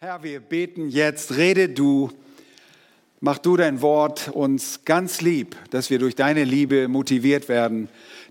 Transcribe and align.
Herr, 0.00 0.22
wir 0.22 0.38
beten 0.38 0.90
jetzt, 0.90 1.36
rede 1.38 1.68
du, 1.68 2.12
mach 3.18 3.38
du 3.38 3.56
dein 3.56 3.82
Wort 3.82 4.28
uns 4.28 4.84
ganz 4.84 5.20
lieb, 5.22 5.56
dass 5.70 5.90
wir 5.90 5.98
durch 5.98 6.14
deine 6.14 6.44
Liebe 6.44 6.86
motiviert 6.86 7.48
werden, 7.48 7.88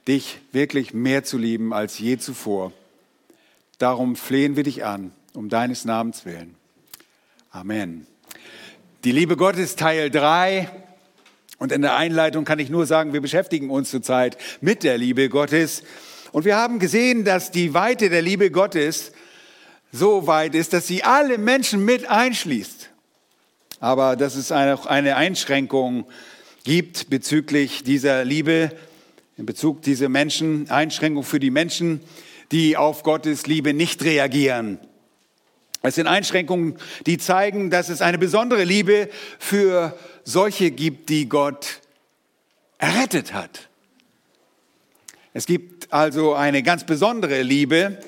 dich 0.08 0.40
wirklich 0.54 0.94
mehr 0.94 1.26
zu 1.26 1.38
lieben 1.38 1.74
als 1.74 2.00
je 2.00 2.20
zuvor. 2.20 2.72
Darum 3.80 4.16
flehen 4.16 4.56
wir 4.56 4.64
dich 4.64 4.86
an, 4.86 5.12
um 5.34 5.50
deines 5.50 5.84
Namens 5.84 6.26
willen. 6.26 6.56
Amen. 7.52 8.08
Die 9.04 9.12
Liebe 9.12 9.36
Gottes 9.36 9.76
Teil 9.76 10.10
3. 10.10 10.70
Und 11.58 11.74
in 11.74 11.82
der 11.82 11.98
Einleitung 11.98 12.46
kann 12.46 12.60
ich 12.60 12.70
nur 12.70 12.86
sagen, 12.86 13.12
wir 13.12 13.20
beschäftigen 13.20 13.70
uns 13.72 13.92
zurzeit 13.92 14.38
mit 14.62 14.84
der 14.84 14.98
Liebe 14.98 15.28
Gottes. 15.28 15.84
Und 16.32 16.46
wir 16.46 16.56
haben 16.56 16.80
gesehen, 16.80 17.26
dass 17.26 17.52
die 17.52 17.74
Weite 17.74 18.10
der 18.10 18.22
Liebe 18.22 18.52
Gottes 18.52 19.12
so 19.92 20.28
weit 20.28 20.56
ist, 20.56 20.74
dass 20.74 20.88
sie 20.88 21.04
alle 21.04 21.38
Menschen 21.38 21.84
mit 21.84 22.10
einschließt. 22.10 22.90
Aber 23.80 24.16
dass 24.16 24.36
es 24.36 24.52
auch 24.52 24.86
eine 24.86 25.16
Einschränkung 25.16 26.06
gibt 26.64 27.10
bezüglich 27.10 27.84
dieser 27.84 28.26
Liebe, 28.26 28.72
in 29.38 29.46
Bezug 29.46 29.84
dieser 29.84 30.10
Menschen, 30.10 30.70
Einschränkung 30.70 31.24
für 31.24 31.40
die 31.40 31.52
Menschen, 31.52 32.02
die 32.52 32.76
auf 32.76 33.04
Gottes 33.04 33.46
Liebe 33.46 33.74
nicht 33.74 34.04
reagieren. 34.04 34.80
Es 35.84 35.96
sind 35.96 36.08
Einschränkungen, 36.08 36.78
die 37.06 37.18
zeigen, 37.18 37.70
dass 37.70 37.90
es 37.90 38.02
eine 38.02 38.18
besondere 38.18 38.64
Liebe 38.64 39.10
für 39.38 39.98
solche 40.24 40.72
gibt, 40.72 41.10
die 41.10 41.30
Gott 41.30 41.82
errettet 42.80 43.34
hat. 43.34 43.70
Es 45.34 45.46
gibt 45.46 45.94
also 45.94 46.34
eine 46.34 46.64
ganz 46.64 46.84
besondere 46.84 47.44
Liebe, 47.44 48.00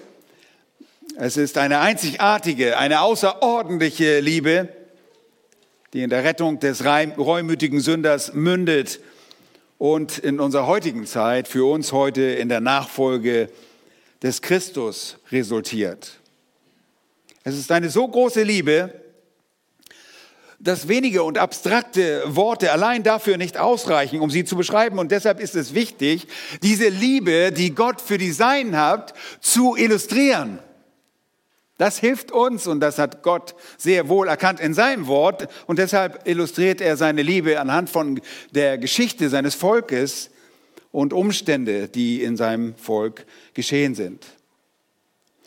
es 1.18 1.38
ist 1.38 1.58
eine 1.58 1.80
einzigartige, 1.80 2.78
eine 2.78 3.02
außerordentliche 3.02 4.20
Liebe, 4.20 4.70
die 5.94 6.04
in 6.04 6.10
der 6.10 6.24
Rettung 6.24 6.60
des 6.60 6.86
reumütigen 6.86 7.80
Sünders 7.80 8.34
mündet 8.34 9.00
und 9.78 10.20
in 10.20 10.40
unserer 10.40 10.68
heutigen 10.68 11.06
Zeit 11.06 11.48
für 11.48 11.70
uns 11.70 11.92
heute 11.92 12.22
in 12.22 12.50
der 12.50 12.62
Nachfolge 12.62 13.50
des 14.22 14.42
Christus 14.42 15.18
resultiert. 15.32 16.20
Es 17.44 17.58
ist 17.58 17.72
eine 17.72 17.90
so 17.90 18.08
große 18.08 18.44
Liebe, 18.44 18.94
dass 20.60 20.90
wenige 20.90 21.24
und 21.24 21.38
abstrakte 21.38 22.24
Worte 22.26 22.72
allein 22.72 23.02
dafür 23.02 23.38
nicht 23.38 23.58
ausreichen, 23.58 24.20
um 24.20 24.30
sie 24.30 24.44
zu 24.44 24.58
beschreiben. 24.58 25.00
Und 25.00 25.12
deshalb 25.12 25.40
ist 25.40 25.56
es 25.56 25.74
wichtig, 25.74 26.28
diese 26.62 26.90
Liebe, 26.90 27.54
die 27.54 27.74
Gott 27.74 28.02
für 28.02 28.18
die 28.18 28.34
Seinen 28.34 28.78
hat, 28.78 29.14
zu 29.40 29.78
illustrieren. 29.78 30.60
Das 31.80 31.98
hilft 31.98 32.34
uns 32.34 32.68
und 32.68 32.82
das 32.82 33.00
hat 33.00 33.24
Gott 33.24 33.56
sehr 33.78 34.10
wohl 34.10 34.28
erkannt 34.28 34.60
in 34.60 34.74
seinem 34.74 35.08
Wort 35.08 35.48
und 35.66 35.80
deshalb 35.80 36.28
illustriert 36.28 36.82
er 36.82 36.98
seine 36.98 37.22
Liebe 37.22 37.58
anhand 37.58 37.90
von 37.90 38.20
der 38.52 38.78
Geschichte 38.78 39.30
seines 39.30 39.56
Volkes 39.56 40.30
und 40.92 41.14
Umstände, 41.14 41.88
die 41.88 42.22
in 42.22 42.36
seinem 42.36 42.76
Volk 42.76 43.26
geschehen 43.54 43.96
sind. 43.96 44.26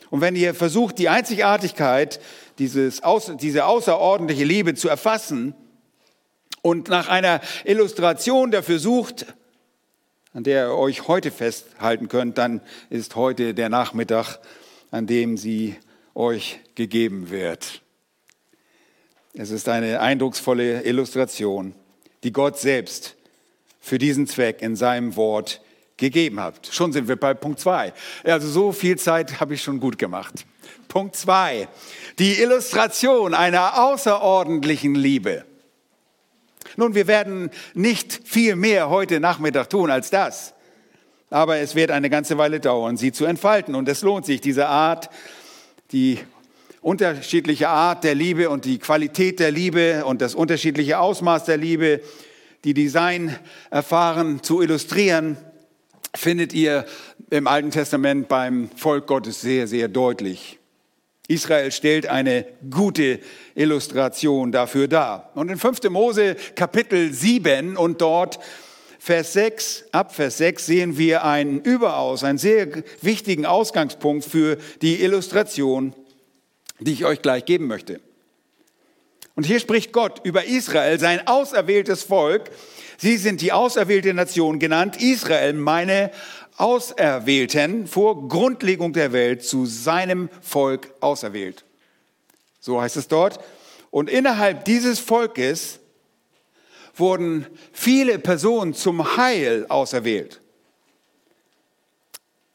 Und 0.09 0.21
wenn 0.21 0.35
ihr 0.35 0.55
versucht, 0.55 0.97
die 0.97 1.07
Einzigartigkeit 1.07 2.19
dieses, 2.57 3.01
diese 3.39 3.65
außerordentliche 3.65 4.43
Liebe 4.43 4.73
zu 4.73 4.89
erfassen 4.89 5.53
und 6.63 6.87
nach 6.87 7.09
einer 7.09 7.41
Illustration 7.63 8.49
dafür 8.49 8.79
sucht, 8.79 9.27
an 10.33 10.43
der 10.43 10.69
ihr 10.69 10.73
euch 10.73 11.07
heute 11.07 11.29
festhalten 11.29 12.07
könnt, 12.07 12.39
dann 12.39 12.61
ist 12.89 13.15
heute 13.15 13.53
der 13.53 13.69
Nachmittag, 13.69 14.39
an 14.89 15.05
dem 15.05 15.37
sie 15.37 15.75
euch 16.15 16.59
gegeben 16.75 17.29
wird. 17.29 17.81
Es 19.33 19.49
ist 19.49 19.67
eine 19.67 19.99
eindrucksvolle 19.99 20.83
Illustration, 20.83 21.73
die 22.23 22.31
Gott 22.31 22.59
selbst 22.59 23.15
für 23.79 23.97
diesen 23.97 24.27
Zweck 24.27 24.61
in 24.61 24.75
seinem 24.75 25.15
Wort 25.15 25.61
gegeben 25.97 26.39
hat. 26.39 26.69
Schon 26.71 26.93
sind 26.93 27.07
wir 27.07 27.15
bei 27.15 27.33
Punkt 27.33 27.59
zwei. 27.59 27.93
Also 28.23 28.47
so 28.47 28.71
viel 28.71 28.97
Zeit 28.97 29.39
habe 29.39 29.55
ich 29.55 29.63
schon 29.63 29.79
gut 29.79 29.97
gemacht. 29.97 30.45
Punkt 30.87 31.15
zwei: 31.15 31.67
Die 32.19 32.39
Illustration 32.41 33.33
einer 33.33 33.81
außerordentlichen 33.81 34.95
Liebe. 34.95 35.45
Nun, 36.75 36.95
wir 36.95 37.07
werden 37.07 37.51
nicht 37.73 38.21
viel 38.25 38.55
mehr 38.55 38.89
heute 38.89 39.19
Nachmittag 39.19 39.69
tun 39.69 39.91
als 39.91 40.09
das. 40.09 40.53
Aber 41.29 41.57
es 41.57 41.75
wird 41.75 41.91
eine 41.91 42.09
ganze 42.09 42.37
Weile 42.37 42.59
dauern, 42.59 42.95
sie 42.97 43.11
zu 43.11 43.25
entfalten. 43.25 43.75
Und 43.75 43.89
es 43.89 44.01
lohnt 44.01 44.25
sich, 44.25 44.41
diese 44.41 44.67
Art 44.67 45.09
die 45.93 46.19
unterschiedliche 46.81 47.69
Art 47.69 48.03
der 48.03 48.15
Liebe 48.15 48.49
und 48.49 48.65
die 48.65 48.79
Qualität 48.79 49.39
der 49.39 49.51
Liebe 49.51 50.03
und 50.05 50.21
das 50.21 50.35
unterschiedliche 50.35 50.99
Ausmaß 50.99 51.45
der 51.45 51.57
Liebe, 51.57 52.01
die 52.65 52.73
Design 52.73 53.37
erfahren, 53.69 54.41
zu 54.43 54.61
illustrieren, 54.61 55.37
findet 56.15 56.53
ihr 56.53 56.85
im 57.29 57.47
Alten 57.47 57.71
Testament 57.71 58.27
beim 58.27 58.69
Volk 58.75 59.07
Gottes 59.07 59.41
sehr, 59.41 59.67
sehr 59.67 59.87
deutlich. 59.87 60.59
Israel 61.27 61.71
stellt 61.71 62.07
eine 62.07 62.45
gute 62.69 63.19
Illustration 63.55 64.51
dafür 64.51 64.87
dar. 64.87 65.31
Und 65.35 65.49
in 65.49 65.57
5. 65.57 65.89
Mose 65.89 66.35
Kapitel 66.55 67.13
7 67.13 67.77
und 67.77 68.01
dort 68.01 68.39
Vers 69.05 69.33
6, 69.33 69.83
ab 69.91 70.15
Vers 70.15 70.37
6 70.37 70.65
sehen 70.65 70.97
wir 70.97 71.25
einen 71.25 71.59
überaus, 71.59 72.23
einen 72.23 72.37
sehr 72.37 72.69
wichtigen 73.01 73.45
Ausgangspunkt 73.45 74.23
für 74.23 74.57
die 74.81 75.03
Illustration, 75.03 75.93
die 76.79 76.93
ich 76.93 77.03
euch 77.03 77.21
gleich 77.21 77.43
geben 77.43 77.67
möchte. 77.67 77.99
Und 79.35 79.45
hier 79.45 79.59
spricht 79.59 79.91
Gott 79.91 80.21
über 80.23 80.45
Israel, 80.45 81.01
sein 81.01 81.27
auserwähltes 81.27 82.03
Volk. 82.03 82.49
Sie 82.97 83.17
sind 83.17 83.41
die 83.41 83.51
auserwählte 83.51 84.13
Nation 84.13 84.57
genannt, 84.57 85.01
Israel, 85.01 85.51
meine 85.51 86.09
Auserwählten, 86.55 87.87
vor 87.87 88.29
Grundlegung 88.29 88.93
der 88.93 89.11
Welt 89.11 89.43
zu 89.43 89.65
seinem 89.65 90.29
Volk 90.41 90.93
auserwählt. 91.01 91.65
So 92.61 92.81
heißt 92.81 92.95
es 92.95 93.09
dort. 93.09 93.41
Und 93.91 94.09
innerhalb 94.09 94.63
dieses 94.63 95.01
Volkes 95.01 95.81
wurden 96.95 97.47
viele 97.71 98.19
Personen 98.19 98.73
zum 98.73 99.17
Heil 99.17 99.65
auserwählt. 99.69 100.41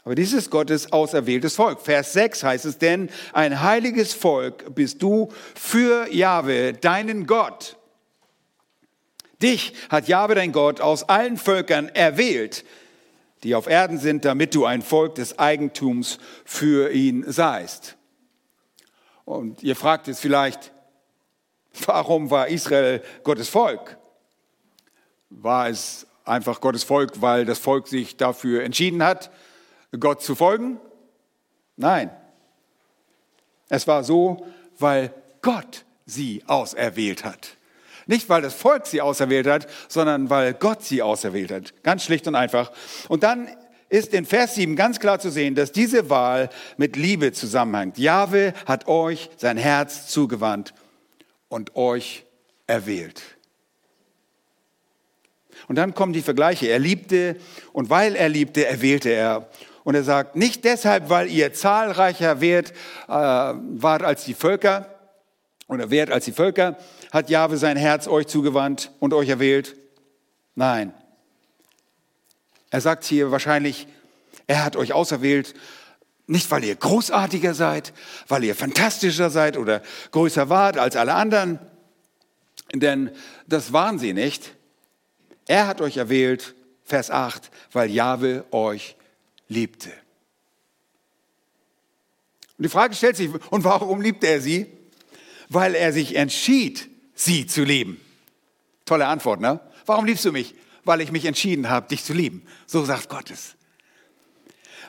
Aber 0.05 0.15
dies 0.15 0.33
ist 0.33 0.51
Gottes 0.51 0.91
auserwähltes 0.91 1.57
Volk. 1.57 1.83
Vers 1.83 2.15
6 2.15 2.43
heißt 2.43 2.65
es, 2.65 2.79
denn 2.79 3.11
ein 3.35 3.63
heiliges 3.63 4.15
Volk 4.15 4.75
bist 4.75 5.03
du 5.03 5.29
für 5.55 6.11
Jahwe, 6.11 6.73
deinen 6.73 7.27
Gott. 7.27 7.77
Dich 9.43 9.75
hat 9.91 10.09
Jahwe, 10.09 10.35
dein 10.35 10.53
Gott, 10.53 10.81
aus 10.81 11.09
allen 11.09 11.37
Völkern 11.37 11.91
erwählt, 11.91 12.65
die 13.43 13.55
auf 13.55 13.69
Erden 13.69 13.99
sind, 13.99 14.25
damit 14.25 14.55
du 14.55 14.65
ein 14.65 14.81
Volk 14.83 15.17
des 15.17 15.39
Eigentums 15.39 16.19
für 16.45 16.91
ihn 16.91 17.31
seist. 17.31 17.97
Und 19.25 19.63
ihr 19.63 19.77
fragt 19.77 20.07
jetzt 20.09 20.21
vielleicht, 20.21 20.73
warum 21.85 22.31
war 22.31 22.49
Israel 22.49 23.03
Gottes 23.25 23.51
Volk? 23.51 23.99
War 25.31 25.69
es 25.69 26.07
einfach 26.25 26.61
Gottes 26.61 26.85
Volk, 26.85 27.21
weil 27.21 27.45
das 27.45 27.59
Volk 27.59 27.89
sich 27.89 28.17
dafür 28.17 28.63
entschieden 28.63 29.03
hat, 29.03 29.31
Gott 29.99 30.23
zu 30.23 30.35
folgen? 30.35 30.79
Nein. 31.77 32.11
Es 33.69 33.87
war 33.87 34.05
so, 34.05 34.47
weil 34.79 35.13
Gott 35.43 35.85
sie 36.07 36.43
auserwählt 36.47 37.25
hat. 37.25 37.57
Nicht, 38.07 38.29
weil 38.31 38.41
das 38.41 38.55
Volk 38.55 38.87
sie 38.87 39.03
auserwählt 39.03 39.47
hat, 39.47 39.67
sondern 39.89 40.31
weil 40.31 40.55
Gott 40.55 40.83
sie 40.83 41.03
auserwählt 41.03 41.51
hat. 41.51 41.83
Ganz 41.83 42.05
schlicht 42.05 42.27
und 42.27 42.35
einfach. 42.35 42.73
Und 43.09 43.23
dann 43.23 43.49
ist 43.91 44.15
in 44.15 44.25
Vers 44.25 44.55
7 44.55 44.77
ganz 44.77 44.99
klar 44.99 45.19
zu 45.19 45.31
sehen, 45.31 45.55
dass 45.55 45.73
diese 45.73 46.09
Wahl 46.11 46.49
mit 46.77 46.97
Liebe 46.97 47.33
zusammenhängt. 47.33 47.99
Jahwe 47.99 48.55
hat 48.67 48.89
euch 48.89 49.31
sein 49.37 49.57
Herz 49.57 50.09
zugewandt 50.09 50.75
und 51.49 51.77
euch 51.77 52.25
erwählt. 52.67 53.23
Und 55.69 55.77
dann 55.77 55.95
kommen 55.95 56.13
die 56.13 56.23
Vergleiche. 56.23 56.67
Er 56.67 56.79
liebte 56.79 57.37
und 57.73 57.91
weil 57.91 58.17
er 58.17 58.29
liebte, 58.29 58.67
erwählte 58.67 59.11
er. 59.11 59.49
Und 59.85 59.95
er 59.95 60.03
sagt, 60.03 60.35
nicht 60.35 60.65
deshalb, 60.65 61.09
weil 61.09 61.31
ihr 61.31 61.53
zahlreicher 61.53 62.41
wert, 62.41 62.73
äh, 63.07 63.13
wart 63.13 64.03
als 64.03 64.25
die 64.25 64.35
Völker 64.35 64.95
oder 65.69 65.91
wert 65.91 66.11
als 66.11 66.25
die 66.25 66.33
Völker, 66.33 66.77
hat 67.13 67.31
Jahwe 67.31 67.57
sein 67.59 67.77
Herz 67.77 68.09
euch 68.09 68.27
zugewandt 68.27 68.91
und 68.99 69.15
euch 69.15 69.29
erwählt. 69.29 69.77
Nein. 70.55 70.93
Er 72.71 72.81
sagt 72.81 73.05
hier 73.05 73.31
wahrscheinlich, 73.31 73.87
er 74.47 74.65
hat 74.65 74.77
euch 74.77 74.93
auserwählt, 74.93 75.55
nicht 76.27 76.51
weil 76.51 76.65
ihr 76.65 76.77
großartiger 76.77 77.55
seid, 77.55 77.93
weil 78.29 78.45
ihr 78.45 78.55
fantastischer 78.55 79.31
seid 79.31 79.57
oder 79.57 79.83
größer 80.11 80.49
wart 80.51 80.77
als 80.77 80.97
alle 80.97 81.15
anderen, 81.15 81.59
denn 82.75 83.11
das 83.47 83.73
waren 83.73 83.99
sie 83.99 84.13
nicht. 84.13 84.58
Er 85.49 85.67
hat 85.67 85.81
euch 85.81 85.97
erwählt, 85.97 86.55
Vers 86.85 87.11
8, 87.11 87.51
weil 87.73 87.91
Jahwe 87.91 88.45
euch 88.53 88.95
liebte. 89.49 89.91
Und 92.57 92.65
die 92.65 92.69
Frage 92.69 92.95
stellt 92.95 93.17
sich, 93.17 93.31
und 93.51 93.65
warum 93.65 94.01
liebte 94.01 94.29
er 94.29 94.41
sie? 94.41 94.79
weil 95.49 95.75
er 95.75 95.93
sich 95.93 96.17
entschied, 96.17 96.89
sie 97.15 97.47
zu 97.47 97.65
lieben. 97.65 98.01
Tolle 98.85 99.07
Antwort, 99.07 99.41
ne? 99.41 99.61
Warum 99.87 100.05
liebst 100.05 100.25
du 100.25 100.33
mich? 100.33 100.55
Weil 100.85 101.01
ich 101.01 101.13
mich 101.13 101.25
entschieden 101.25 101.69
habe, 101.69 101.89
dich 101.89 102.05
zu 102.05 102.13
lieben. 102.13 102.47
So 102.67 102.85
sagt 102.85 103.09
Gott 103.09 103.31
es. 103.31 103.55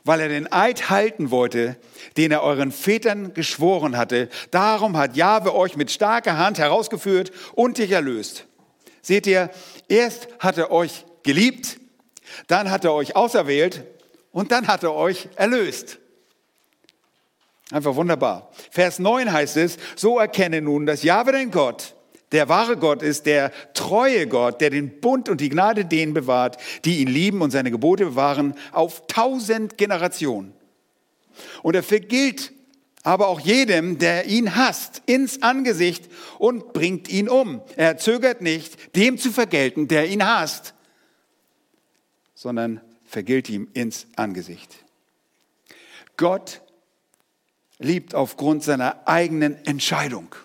Weil 0.06 0.22
er 0.22 0.30
den 0.30 0.52
Eid 0.52 0.90
halten 0.90 1.32
wollte, 1.32 1.78
den 2.16 2.32
er 2.32 2.44
euren 2.44 2.72
Vätern 2.72 3.34
geschworen 3.34 3.98
hatte. 3.98 4.30
Darum 4.52 4.96
hat 4.98 5.18
Jahwe 5.18 5.54
euch 5.54 5.76
mit 5.76 5.92
starker 5.92 6.38
Hand 6.38 6.58
herausgeführt 6.58 7.32
und 7.54 7.78
dich 7.78 7.92
erlöst. 7.92 8.46
Seht 9.02 9.28
ihr, 9.28 9.50
erst 9.90 10.28
hat 10.40 10.58
er 10.58 10.72
euch 10.72 11.06
geliebt, 11.24 11.80
dann 12.48 12.72
hat 12.72 12.86
er 12.86 12.94
euch 12.94 13.16
auserwählt 13.16 13.84
und 14.32 14.52
dann 14.52 14.68
hat 14.68 14.84
er 14.84 14.94
euch 14.94 15.28
erlöst. 15.36 16.00
Einfach 17.72 17.96
wunderbar. 17.96 18.52
Vers 18.72 19.00
9 19.00 19.32
heißt 19.32 19.58
es, 19.58 19.78
so 19.96 20.18
erkenne 20.18 20.62
nun, 20.62 20.86
dass 20.86 21.04
Jahwe 21.04 21.34
dein 21.34 21.52
Gott, 21.52 21.96
der 22.32 22.50
wahre 22.50 22.78
Gott 22.78 23.04
ist, 23.04 23.26
der 23.26 23.52
treue 23.74 24.28
Gott, 24.28 24.62
der 24.62 24.70
den 24.70 25.00
Bund 25.02 25.30
und 25.30 25.42
die 25.42 25.50
Gnade 25.50 25.86
denen 25.86 26.14
bewahrt, 26.14 26.58
die 26.86 27.00
ihn 27.00 27.08
lieben 27.08 27.42
und 27.42 27.52
seine 27.52 27.72
Gebote 27.72 28.06
bewahren, 28.06 28.56
auf 28.72 29.06
tausend 29.08 29.78
Generationen. 29.78 30.54
Und 31.62 31.76
er 31.76 31.84
vergilt 31.84 32.52
aber 33.10 33.28
auch 33.28 33.40
jedem, 33.40 33.98
der 33.98 34.28
ihn 34.28 34.56
hasst, 34.56 35.02
ins 35.08 35.42
Angesicht 35.42 36.08
und 36.38 36.74
bringt 36.74 37.10
ihn 37.10 37.28
um. 37.28 37.64
Er 37.76 37.98
zögert 37.98 38.42
nicht, 38.42 38.96
dem 38.96 39.18
zu 39.18 39.32
vergelten, 39.32 39.88
der 39.88 40.08
ihn 40.08 40.24
hasst, 40.24 40.76
sondern 42.36 42.82
vergilt 43.08 43.50
ihm 43.50 43.68
ins 43.74 44.06
Angesicht. 44.16 44.86
Gott 46.18 46.62
liebt 47.80 48.14
aufgrund 48.14 48.64
seiner 48.64 49.08
eigenen 49.08 49.66
Entscheidung. 49.66 50.36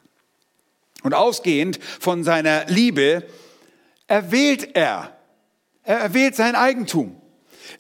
Und 1.03 1.13
ausgehend 1.13 1.79
von 2.01 2.25
seiner 2.25 2.65
Liebe 2.65 3.27
erwählt 4.07 4.75
er. 4.75 5.15
Er 5.83 5.99
erwählt 5.99 6.35
sein 6.35 6.55
Eigentum. 6.55 7.21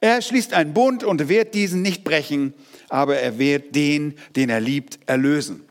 Er 0.02 0.20
schließt 0.20 0.52
einen 0.52 0.74
Bund 0.74 1.04
und 1.04 1.30
wird 1.30 1.54
diesen 1.54 1.80
nicht 1.80 2.04
brechen, 2.04 2.52
aber 2.88 3.16
er 3.18 3.38
wird 3.38 3.74
den, 3.74 4.14
den 4.36 4.50
er 4.50 4.60
liebt, 4.60 4.98
erlösen. 5.06 5.64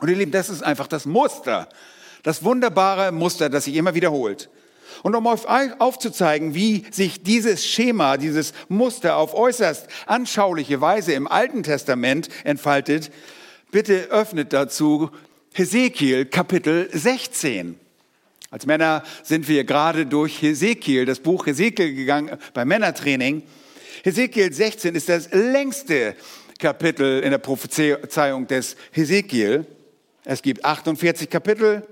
Und 0.00 0.08
ihr 0.08 0.16
Lieben, 0.16 0.32
das 0.32 0.50
ist 0.50 0.62
einfach 0.62 0.86
das 0.86 1.06
Muster, 1.06 1.68
das 2.22 2.44
wunderbare 2.44 3.12
Muster, 3.12 3.48
das 3.48 3.64
sich 3.64 3.76
immer 3.76 3.94
wiederholt. 3.94 4.50
Und 5.02 5.14
um 5.14 5.26
euch 5.26 5.46
aufzuzeigen, 5.80 6.54
wie 6.54 6.84
sich 6.90 7.22
dieses 7.22 7.66
Schema, 7.66 8.16
dieses 8.16 8.52
Muster 8.68 9.16
auf 9.16 9.34
äußerst 9.34 9.86
anschauliche 10.06 10.80
Weise 10.80 11.12
im 11.12 11.26
Alten 11.26 11.62
Testament 11.62 12.28
entfaltet, 12.44 13.10
bitte 13.70 14.10
öffnet 14.10 14.52
dazu 14.52 15.10
Hesekiel 15.52 16.26
Kapitel 16.26 16.88
16. 16.92 17.78
Als 18.50 18.66
Männer 18.66 19.02
sind 19.22 19.48
wir 19.48 19.64
gerade 19.64 20.06
durch 20.06 20.40
Hesekiel, 20.40 21.06
das 21.06 21.20
Buch 21.20 21.46
Hesekiel 21.46 21.94
gegangen 21.94 22.38
beim 22.54 22.68
Männertraining. 22.68 23.42
Hesekiel 24.04 24.52
16 24.52 24.94
ist 24.94 25.08
das 25.08 25.30
längste 25.32 26.14
Kapitel 26.58 27.20
in 27.20 27.30
der 27.30 27.38
Prophezeiung 27.38 28.46
des 28.46 28.76
Hesekiel. 28.92 29.66
Es 30.26 30.42
gibt 30.42 30.62
48 30.62 31.30
Kapitel, 31.30 31.86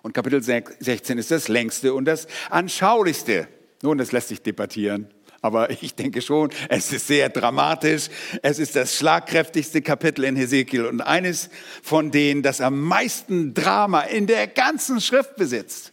und 0.00 0.14
Kapitel 0.14 0.42
16 0.42 1.18
ist 1.18 1.30
das 1.30 1.48
längste 1.48 1.92
und 1.92 2.06
das 2.06 2.26
anschaulichste. 2.48 3.48
Nun, 3.82 3.98
das 3.98 4.12
lässt 4.12 4.28
sich 4.28 4.40
debattieren. 4.40 5.12
Aber 5.42 5.68
ich 5.82 5.94
denke 5.94 6.22
schon, 6.22 6.48
es 6.70 6.90
ist 6.90 7.06
sehr 7.06 7.28
dramatisch. 7.28 8.08
Es 8.40 8.58
ist 8.58 8.74
das 8.74 8.96
schlagkräftigste 8.96 9.82
Kapitel 9.82 10.24
in 10.24 10.36
Hesekiel 10.36 10.86
und 10.86 11.02
eines 11.02 11.50
von 11.82 12.10
denen, 12.10 12.42
das 12.42 12.62
am 12.62 12.80
meisten 12.80 13.52
Drama 13.52 14.00
in 14.00 14.26
der 14.26 14.46
ganzen 14.46 15.02
Schrift 15.02 15.36
besitzt. 15.36 15.92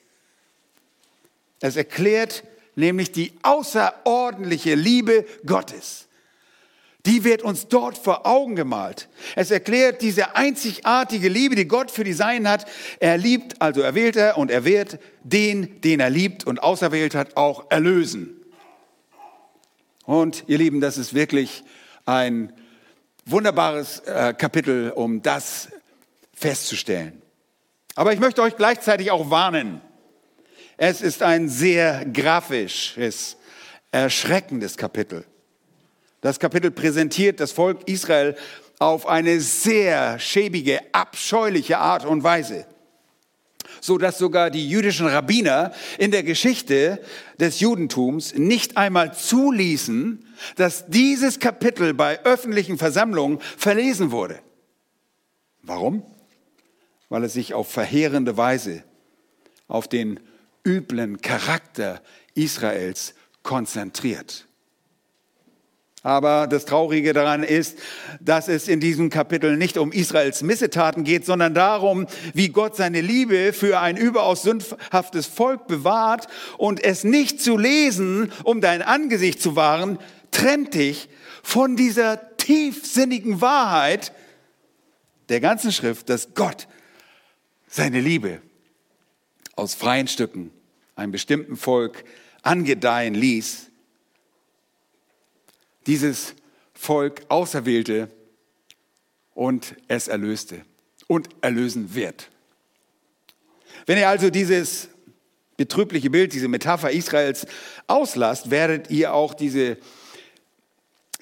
Es 1.59 1.75
erklärt 1.75 2.45
nämlich 2.75 3.11
die 3.11 3.33
außerordentliche 3.43 4.75
Liebe 4.75 5.25
Gottes. 5.45 6.07
Die 7.05 7.23
wird 7.23 7.41
uns 7.41 7.67
dort 7.67 7.97
vor 7.97 8.27
Augen 8.27 8.55
gemalt. 8.55 9.09
Es 9.35 9.49
erklärt 9.49 10.03
diese 10.03 10.35
einzigartige 10.35 11.29
Liebe, 11.29 11.55
die 11.55 11.67
Gott 11.67 11.89
für 11.89 12.03
die 12.03 12.13
Seinen 12.13 12.47
hat. 12.47 12.67
Er 12.99 13.17
liebt, 13.17 13.59
also 13.59 13.81
erwählt 13.81 14.15
er 14.15 14.37
und 14.37 14.51
er 14.51 14.65
wird 14.65 14.99
den, 15.23 15.81
den 15.81 15.99
er 15.99 16.11
liebt 16.11 16.45
und 16.45 16.61
auserwählt 16.61 17.15
hat, 17.15 17.37
auch 17.37 17.71
erlösen. 17.71 18.37
Und 20.05 20.43
ihr 20.47 20.59
Lieben, 20.59 20.79
das 20.79 20.97
ist 20.97 21.15
wirklich 21.15 21.63
ein 22.05 22.53
wunderbares 23.25 23.99
äh, 24.01 24.33
Kapitel, 24.37 24.91
um 24.91 25.21
das 25.23 25.69
festzustellen. 26.33 27.21
Aber 27.95 28.13
ich 28.13 28.19
möchte 28.19 28.41
euch 28.41 28.57
gleichzeitig 28.57 29.09
auch 29.11 29.29
warnen. 29.29 29.81
Es 30.83 31.01
ist 31.01 31.21
ein 31.21 31.47
sehr 31.47 32.07
grafisches, 32.11 33.37
erschreckendes 33.91 34.75
Kapitel. 34.75 35.25
Das 36.21 36.39
Kapitel 36.39 36.71
präsentiert 36.71 37.39
das 37.39 37.51
Volk 37.51 37.87
Israel 37.87 38.35
auf 38.79 39.05
eine 39.05 39.41
sehr 39.41 40.17
schäbige, 40.17 40.79
abscheuliche 40.91 41.77
Art 41.77 42.03
und 42.03 42.23
Weise 42.23 42.65
so 43.79 43.97
dass 43.97 44.17
sogar 44.17 44.49
die 44.49 44.67
jüdischen 44.67 45.07
Rabbiner 45.07 45.71
in 45.97 46.11
der 46.11 46.23
Geschichte 46.23 46.99
des 47.39 47.59
Judentums 47.59 48.35
nicht 48.35 48.75
einmal 48.75 49.13
zuließen, 49.13 50.25
dass 50.55 50.87
dieses 50.87 51.39
Kapitel 51.39 51.93
bei 51.93 52.23
öffentlichen 52.23 52.77
Versammlungen 52.77 53.39
verlesen 53.39 54.11
wurde. 54.11 54.39
Warum? 55.61 56.03
Weil 57.09 57.23
es 57.23 57.33
sich 57.33 57.53
auf 57.53 57.71
verheerende 57.71 58.35
Weise 58.35 58.83
auf 59.67 59.87
den 59.87 60.19
üblen 60.65 61.21
Charakter 61.21 62.01
Israels 62.33 63.13
konzentriert. 63.43 64.47
Aber 66.03 66.47
das 66.47 66.65
Traurige 66.65 67.13
daran 67.13 67.43
ist, 67.43 67.77
dass 68.19 68.47
es 68.47 68.67
in 68.67 68.79
diesem 68.79 69.11
Kapitel 69.11 69.55
nicht 69.55 69.77
um 69.77 69.91
Israels 69.91 70.41
Missetaten 70.41 71.03
geht, 71.03 71.27
sondern 71.27 71.53
darum, 71.53 72.07
wie 72.33 72.49
Gott 72.49 72.75
seine 72.75 73.01
Liebe 73.01 73.53
für 73.53 73.79
ein 73.79 73.97
überaus 73.97 74.41
sündhaftes 74.41 75.27
Volk 75.27 75.67
bewahrt 75.67 76.27
und 76.57 76.83
es 76.83 77.03
nicht 77.03 77.39
zu 77.39 77.55
lesen, 77.55 78.31
um 78.43 78.61
dein 78.61 78.81
Angesicht 78.81 79.39
zu 79.39 79.55
wahren, 79.55 79.99
trennt 80.31 80.73
dich 80.73 81.07
von 81.43 81.75
dieser 81.75 82.35
tiefsinnigen 82.37 83.39
Wahrheit 83.41 84.11
der 85.29 85.39
ganzen 85.39 85.71
Schrift, 85.71 86.09
dass 86.09 86.33
Gott 86.33 86.67
seine 87.67 88.01
Liebe 88.01 88.41
aus 89.61 89.75
freien 89.75 90.07
Stücken 90.07 90.51
einem 90.95 91.11
bestimmten 91.11 91.55
Volk 91.55 92.03
angedeihen 92.41 93.13
ließ 93.13 93.67
dieses 95.85 96.33
Volk 96.73 97.21
auserwählte 97.29 98.09
und 99.35 99.75
es 99.87 100.07
erlöste 100.07 100.65
und 101.05 101.29
erlösen 101.41 101.93
wird. 101.93 102.29
Wenn 103.85 103.99
ihr 103.99 104.09
also 104.09 104.31
dieses 104.31 104.89
betrübliche 105.57 106.09
Bild, 106.09 106.33
diese 106.33 106.47
Metapher 106.47 106.89
Israels 106.89 107.45
auslasst, 107.85 108.49
werdet 108.49 108.89
ihr 108.89 109.13
auch 109.13 109.35
diese 109.35 109.77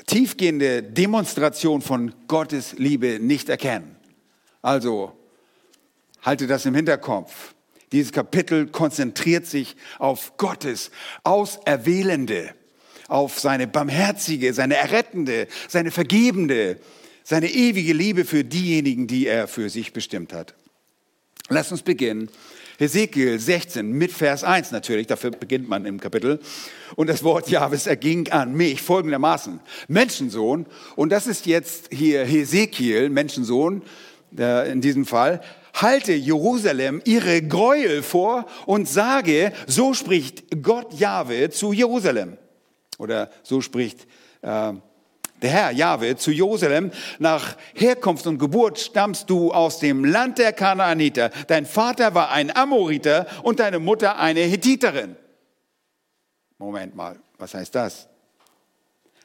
tiefgehende 0.08 0.82
Demonstration 0.82 1.82
von 1.82 2.14
Gottes 2.28 2.74
Liebe 2.78 3.20
nicht 3.20 3.50
erkennen. 3.50 3.98
Also 4.62 5.12
halte 6.22 6.48
das 6.48 6.66
im 6.66 6.76
Hinterkopf. 6.76 7.54
Dieses 7.92 8.12
Kapitel 8.12 8.68
konzentriert 8.68 9.46
sich 9.46 9.76
auf 9.98 10.38
Gottes 10.38 10.92
auserwählende 11.24 12.54
auf 13.10 13.40
seine 13.40 13.68
barmherzige, 13.68 14.54
seine 14.54 14.76
errettende, 14.76 15.48
seine 15.68 15.92
vergebende, 15.92 16.78
seine 17.24 17.50
ewige 17.50 17.94
Liebe 17.94 18.24
für 18.24 18.44
diejenigen, 18.44 19.08
die 19.08 19.28
er 19.28 19.48
für 19.48 19.70
sich 19.70 19.94
bestimmt 19.94 20.32
hat. 20.32 20.54
Lass 21.50 21.72
uns 21.72 21.82
beginnen. 21.82 22.30
Hesekiel 22.78 23.40
16 23.40 23.92
mit 23.92 24.12
Vers 24.12 24.46
1 24.46 24.72
natürlich, 24.72 25.08
dafür 25.08 25.32
beginnt 25.32 25.68
man 25.68 25.86
im 25.86 26.00
Kapitel. 26.00 26.40
Und 26.96 27.08
das 27.08 27.24
Wort 27.24 27.50
Jahwes 27.50 27.88
erging 27.88 28.32
an 28.32 28.54
mich 28.54 28.82
folgendermaßen. 28.82 29.60
Menschensohn, 29.90 30.66
und 30.96 31.10
das 31.10 31.28
ist 31.28 31.46
jetzt 31.46 31.90
hier 31.92 32.24
Hesekiel, 32.24 33.10
Menschensohn, 33.10 33.82
äh, 34.38 34.72
in 34.72 34.80
diesem 34.80 35.06
Fall, 35.06 35.42
halte 35.74 36.14
Jerusalem 36.14 37.02
ihre 37.06 37.42
Gräuel 37.42 38.04
vor 38.04 38.46
und 38.66 38.88
sage, 38.88 39.54
so 39.68 39.94
spricht 39.94 40.62
Gott 40.62 40.94
Jahwe 40.94 41.50
zu 41.50 41.74
Jerusalem. 41.74 42.38
Oder 42.98 43.30
so 43.44 43.62
spricht 43.62 44.08
äh, 44.42 44.74
der 45.42 45.50
Herr 45.50 45.72
Jahwe 45.72 46.18
zu 46.18 46.32
Jerusalem, 46.32 46.92
nach 47.18 47.56
Herkunft 47.74 48.28
und 48.28 48.40
Geburt 48.40 48.80
stammst 48.80 49.30
du 49.30 49.52
aus 49.52 49.80
dem 49.80 50.04
Land 50.04 50.38
der 50.38 50.54
Kanaaniter. 50.54 51.30
Dein 51.48 51.66
Vater 51.66 52.14
war 52.14 52.32
ein 52.32 52.56
Amoriter 52.56 53.26
und 53.44 53.60
deine 53.60 53.80
Mutter 53.80 54.18
eine 54.20 54.42
Hethiterin. 54.42 55.16
Moment 56.58 56.96
mal, 56.96 57.18
was 57.38 57.54
heißt 57.54 57.74
das? 57.74 58.10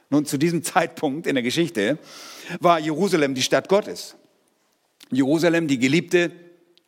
Nun, 0.08 0.24
zu 0.24 0.38
diesem 0.38 0.62
Zeitpunkt 0.62 1.26
in 1.26 1.34
der 1.34 1.42
Geschichte 1.42 1.98
war 2.60 2.78
Jerusalem 2.78 3.34
die 3.34 3.42
Stadt 3.42 3.68
Gottes. 3.68 4.14
Jerusalem, 5.10 5.68
die 5.68 5.78
Geliebte, 5.78 6.32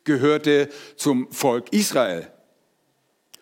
gehörte 0.03 0.69
zum 0.95 1.31
Volk 1.31 1.71
Israel. 1.71 2.31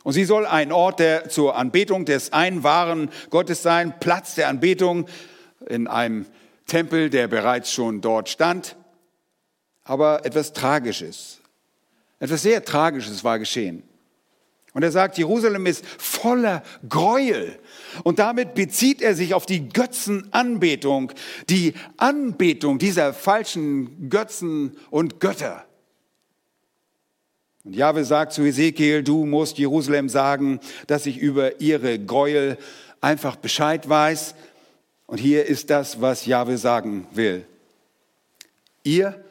Und 0.04 0.14
sie 0.14 0.26
soll 0.26 0.46
ein 0.46 0.72
Ort 0.72 1.00
der, 1.00 1.30
zur 1.30 1.56
Anbetung 1.56 2.06
des 2.06 2.32
einen 2.32 2.64
wahren 2.64 3.10
Gottes 3.32 3.64
sein, 3.64 4.00
Platz 4.00 4.36
der 4.36 4.50
Anbetung 4.50 5.08
in 5.68 5.88
einem 5.88 6.28
Tempel, 6.68 7.10
der 7.10 7.28
bereits 7.28 7.72
schon 7.72 8.02
dort 8.02 8.30
stand. 8.30 8.76
Aber 9.84 10.26
etwas 10.26 10.54
Tragisches, 10.54 11.40
etwas 12.20 12.44
sehr 12.44 12.64
Tragisches 12.64 13.24
war 13.24 13.40
geschehen. 13.40 13.84
Und 14.74 14.84
er 14.84 14.92
sagt, 14.92 15.18
Jerusalem 15.18 15.66
ist 15.68 15.86
voller 15.86 16.62
Gräuel. 16.90 17.58
Und 18.04 18.20
damit 18.20 18.54
bezieht 18.54 19.02
er 19.02 19.16
sich 19.16 19.34
auf 19.34 19.46
die 19.46 19.70
Götzenanbetung, 19.70 21.12
die 21.50 21.74
Anbetung 21.98 22.80
dieser 22.80 23.14
falschen 23.14 24.10
Götzen 24.10 24.78
und 24.90 25.20
Götter. 25.20 25.66
Und 27.64 27.76
Jahwe 27.76 28.06
sagt 28.06 28.34
zu 28.34 28.44
Ezekiel, 28.44 29.02
du 29.02 29.26
musst 29.26 29.58
Jerusalem 29.58 30.08
sagen, 30.08 30.60
dass 30.86 31.08
ich 31.08 31.18
über 31.18 31.60
ihre 31.60 31.98
Gräuel 31.98 32.58
einfach 33.02 33.36
Bescheid 33.36 33.90
weiß. 33.90 34.36
Und 35.08 35.18
hier 35.18 35.46
ist 35.46 35.70
das, 35.70 36.00
was 36.00 36.26
Jahwe 36.26 36.58
sagen 36.58 37.08
will. 37.14 37.46
Ihr, 38.84 39.24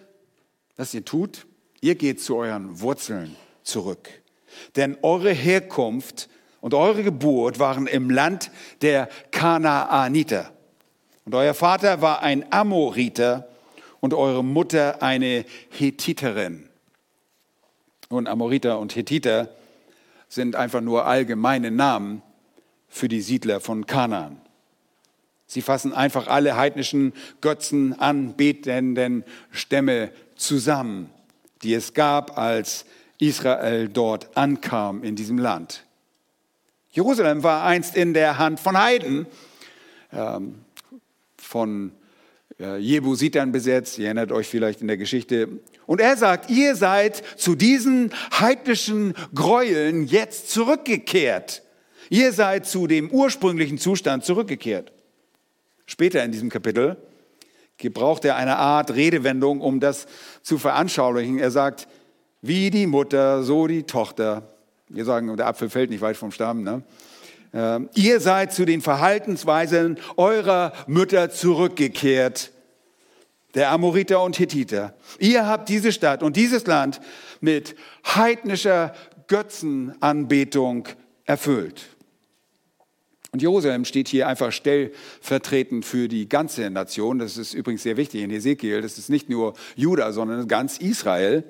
was 0.76 0.94
ihr 0.94 1.04
tut, 1.04 1.46
ihr 1.80 1.94
geht 1.94 2.20
zu 2.20 2.36
euren 2.36 2.80
Wurzeln 2.80 3.36
zurück. 3.62 4.08
Denn 4.74 4.96
eure 5.02 5.32
Herkunft 5.32 6.28
und 6.64 6.72
eure 6.72 7.02
Geburt 7.02 7.58
waren 7.58 7.86
im 7.86 8.08
Land 8.08 8.50
der 8.80 9.10
Kanaaniter. 9.32 10.50
Und 11.26 11.34
euer 11.34 11.52
Vater 11.52 12.00
war 12.00 12.22
ein 12.22 12.50
Amoriter 12.54 13.46
und 14.00 14.14
eure 14.14 14.42
Mutter 14.42 15.02
eine 15.02 15.44
Hethiterin. 15.68 16.70
Nun, 18.08 18.26
Amoriter 18.26 18.78
und 18.78 18.96
Hethiter 18.96 19.50
sind 20.30 20.56
einfach 20.56 20.80
nur 20.80 21.04
allgemeine 21.04 21.70
Namen 21.70 22.22
für 22.88 23.08
die 23.08 23.20
Siedler 23.20 23.60
von 23.60 23.84
Kanaan. 23.84 24.40
Sie 25.46 25.60
fassen 25.60 25.92
einfach 25.92 26.28
alle 26.28 26.56
heidnischen 26.56 27.12
Götzen 27.42 27.92
anbetenden 27.92 29.24
Stämme 29.50 30.12
zusammen, 30.34 31.10
die 31.62 31.74
es 31.74 31.92
gab, 31.92 32.38
als 32.38 32.86
Israel 33.18 33.90
dort 33.90 34.34
ankam 34.34 35.04
in 35.04 35.14
diesem 35.14 35.36
Land. 35.36 35.84
Jerusalem 36.94 37.42
war 37.42 37.64
einst 37.64 37.96
in 37.96 38.14
der 38.14 38.38
Hand 38.38 38.60
von 38.60 38.78
Heiden, 38.78 39.26
ähm, 40.12 40.60
von 41.36 41.90
äh, 42.60 42.76
Jebusitern 42.78 43.50
besetzt. 43.50 43.98
Ihr 43.98 44.04
erinnert 44.04 44.30
euch 44.30 44.46
vielleicht 44.46 44.80
in 44.80 44.86
der 44.86 44.96
Geschichte. 44.96 45.48
Und 45.86 46.00
er 46.00 46.16
sagt, 46.16 46.50
ihr 46.50 46.76
seid 46.76 47.20
zu 47.36 47.56
diesen 47.56 48.12
heidnischen 48.38 49.14
Gräueln 49.34 50.06
jetzt 50.06 50.52
zurückgekehrt. 50.52 51.62
Ihr 52.10 52.32
seid 52.32 52.64
zu 52.64 52.86
dem 52.86 53.10
ursprünglichen 53.10 53.78
Zustand 53.78 54.24
zurückgekehrt. 54.24 54.92
Später 55.86 56.22
in 56.22 56.30
diesem 56.30 56.48
Kapitel 56.48 56.96
gebraucht 57.76 58.24
er 58.24 58.36
eine 58.36 58.56
Art 58.56 58.94
Redewendung, 58.94 59.60
um 59.60 59.80
das 59.80 60.06
zu 60.42 60.58
veranschaulichen. 60.58 61.40
Er 61.40 61.50
sagt, 61.50 61.88
wie 62.40 62.70
die 62.70 62.86
Mutter, 62.86 63.42
so 63.42 63.66
die 63.66 63.82
Tochter. 63.82 64.53
Wir 64.94 65.04
sagen, 65.04 65.36
der 65.36 65.48
Apfel 65.48 65.70
fällt 65.70 65.90
nicht 65.90 66.02
weit 66.02 66.16
vom 66.16 66.30
Stamm. 66.30 66.62
Ne? 66.62 66.82
Ähm, 67.52 67.88
ihr 67.94 68.20
seid 68.20 68.52
zu 68.52 68.64
den 68.64 68.80
Verhaltensweisen 68.80 69.98
eurer 70.16 70.72
Mütter 70.86 71.30
zurückgekehrt, 71.30 72.52
der 73.54 73.72
Amoriter 73.72 74.22
und 74.22 74.38
Hethiter. 74.38 74.94
Ihr 75.18 75.46
habt 75.46 75.68
diese 75.68 75.90
Stadt 75.90 76.22
und 76.22 76.36
dieses 76.36 76.66
Land 76.66 77.00
mit 77.40 77.74
heidnischer 78.06 78.94
Götzenanbetung 79.26 80.86
erfüllt. 81.24 81.86
Und 83.32 83.42
Jerusalem 83.42 83.84
steht 83.84 84.06
hier 84.06 84.28
einfach 84.28 84.52
stellvertretend 84.52 85.84
für 85.84 86.06
die 86.06 86.28
ganze 86.28 86.70
Nation. 86.70 87.18
Das 87.18 87.36
ist 87.36 87.52
übrigens 87.52 87.82
sehr 87.82 87.96
wichtig 87.96 88.22
in 88.22 88.30
Ezekiel. 88.30 88.80
Das 88.80 88.96
ist 88.96 89.10
nicht 89.10 89.28
nur 89.28 89.54
Juda, 89.74 90.12
sondern 90.12 90.46
ganz 90.46 90.78
Israel. 90.78 91.42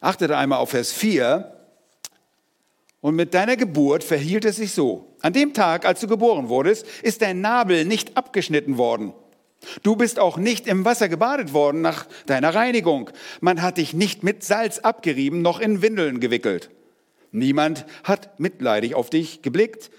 Achtet 0.00 0.30
einmal 0.30 0.60
auf 0.60 0.70
Vers 0.70 0.92
4. 0.92 1.53
Und 3.04 3.16
mit 3.16 3.34
deiner 3.34 3.58
Geburt 3.58 4.02
verhielt 4.02 4.46
es 4.46 4.56
sich 4.56 4.72
so. 4.72 5.14
An 5.20 5.34
dem 5.34 5.52
Tag, 5.52 5.84
als 5.84 6.00
du 6.00 6.06
geboren 6.06 6.48
wurdest, 6.48 6.86
ist 7.02 7.20
dein 7.20 7.42
Nabel 7.42 7.84
nicht 7.84 8.16
abgeschnitten 8.16 8.78
worden. 8.78 9.12
Du 9.82 9.94
bist 9.94 10.18
auch 10.18 10.38
nicht 10.38 10.66
im 10.66 10.86
Wasser 10.86 11.10
gebadet 11.10 11.52
worden 11.52 11.82
nach 11.82 12.06
deiner 12.24 12.54
Reinigung. 12.54 13.10
Man 13.42 13.60
hat 13.60 13.76
dich 13.76 13.92
nicht 13.92 14.22
mit 14.22 14.42
Salz 14.42 14.78
abgerieben, 14.78 15.42
noch 15.42 15.60
in 15.60 15.82
Windeln 15.82 16.18
gewickelt. 16.18 16.70
Niemand 17.30 17.84
hat 18.04 18.40
mitleidig 18.40 18.94
auf 18.94 19.10
dich 19.10 19.42
geblickt, 19.42 19.90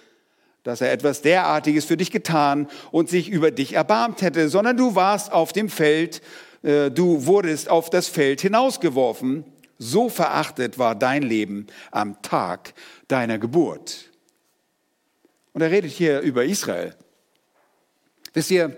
dass 0.63 0.81
er 0.81 0.91
etwas 0.91 1.21
derartiges 1.21 1.85
für 1.85 1.97
dich 1.97 2.09
getan 2.09 2.67
und 2.89 3.07
sich 3.07 3.29
über 3.29 3.51
dich 3.51 3.73
erbarmt 3.73 4.23
hätte, 4.23 4.49
sondern 4.49 4.77
du 4.77 4.95
warst 4.95 5.31
auf 5.31 5.53
dem 5.53 5.69
Feld, 5.69 6.23
äh, 6.63 6.89
du 6.89 7.27
wurdest 7.27 7.69
auf 7.69 7.91
das 7.91 8.07
Feld 8.07 8.41
hinausgeworfen 8.41 9.45
so 9.77 10.09
verachtet 10.09 10.79
war 10.79 10.95
dein 10.95 11.23
Leben 11.23 11.67
am 11.91 12.21
Tag 12.21 12.73
deiner 13.07 13.37
Geburt. 13.37 14.11
Und 15.53 15.61
er 15.61 15.71
redet 15.71 15.91
hier 15.91 16.21
über 16.21 16.43
Israel. 16.45 16.95
Wisst 18.33 18.51
ihr, 18.51 18.75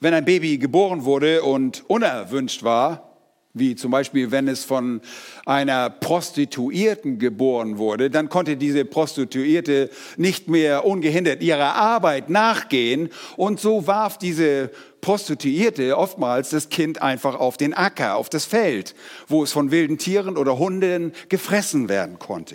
wenn 0.00 0.14
ein 0.14 0.24
Baby 0.24 0.56
geboren 0.56 1.04
wurde 1.04 1.42
und 1.42 1.84
unerwünscht 1.88 2.62
war, 2.62 3.10
wie 3.52 3.74
zum 3.74 3.90
Beispiel, 3.90 4.30
wenn 4.30 4.46
es 4.46 4.64
von 4.64 5.00
einer 5.44 5.90
Prostituierten 5.90 7.18
geboren 7.18 7.78
wurde, 7.78 8.08
dann 8.08 8.28
konnte 8.28 8.56
diese 8.56 8.84
Prostituierte 8.84 9.90
nicht 10.16 10.48
mehr 10.48 10.86
ungehindert 10.86 11.42
ihrer 11.42 11.74
Arbeit 11.74 12.30
nachgehen 12.30 13.10
und 13.36 13.58
so 13.58 13.86
warf 13.86 14.18
diese 14.18 14.70
Prostituierte 15.00 15.98
oftmals 15.98 16.50
das 16.50 16.68
Kind 16.68 17.02
einfach 17.02 17.34
auf 17.34 17.56
den 17.56 17.74
Acker, 17.74 18.16
auf 18.16 18.28
das 18.28 18.44
Feld, 18.44 18.94
wo 19.26 19.42
es 19.42 19.50
von 19.50 19.70
wilden 19.70 19.98
Tieren 19.98 20.36
oder 20.36 20.58
Hunden 20.58 21.12
gefressen 21.28 21.88
werden 21.88 22.18
konnte. 22.18 22.54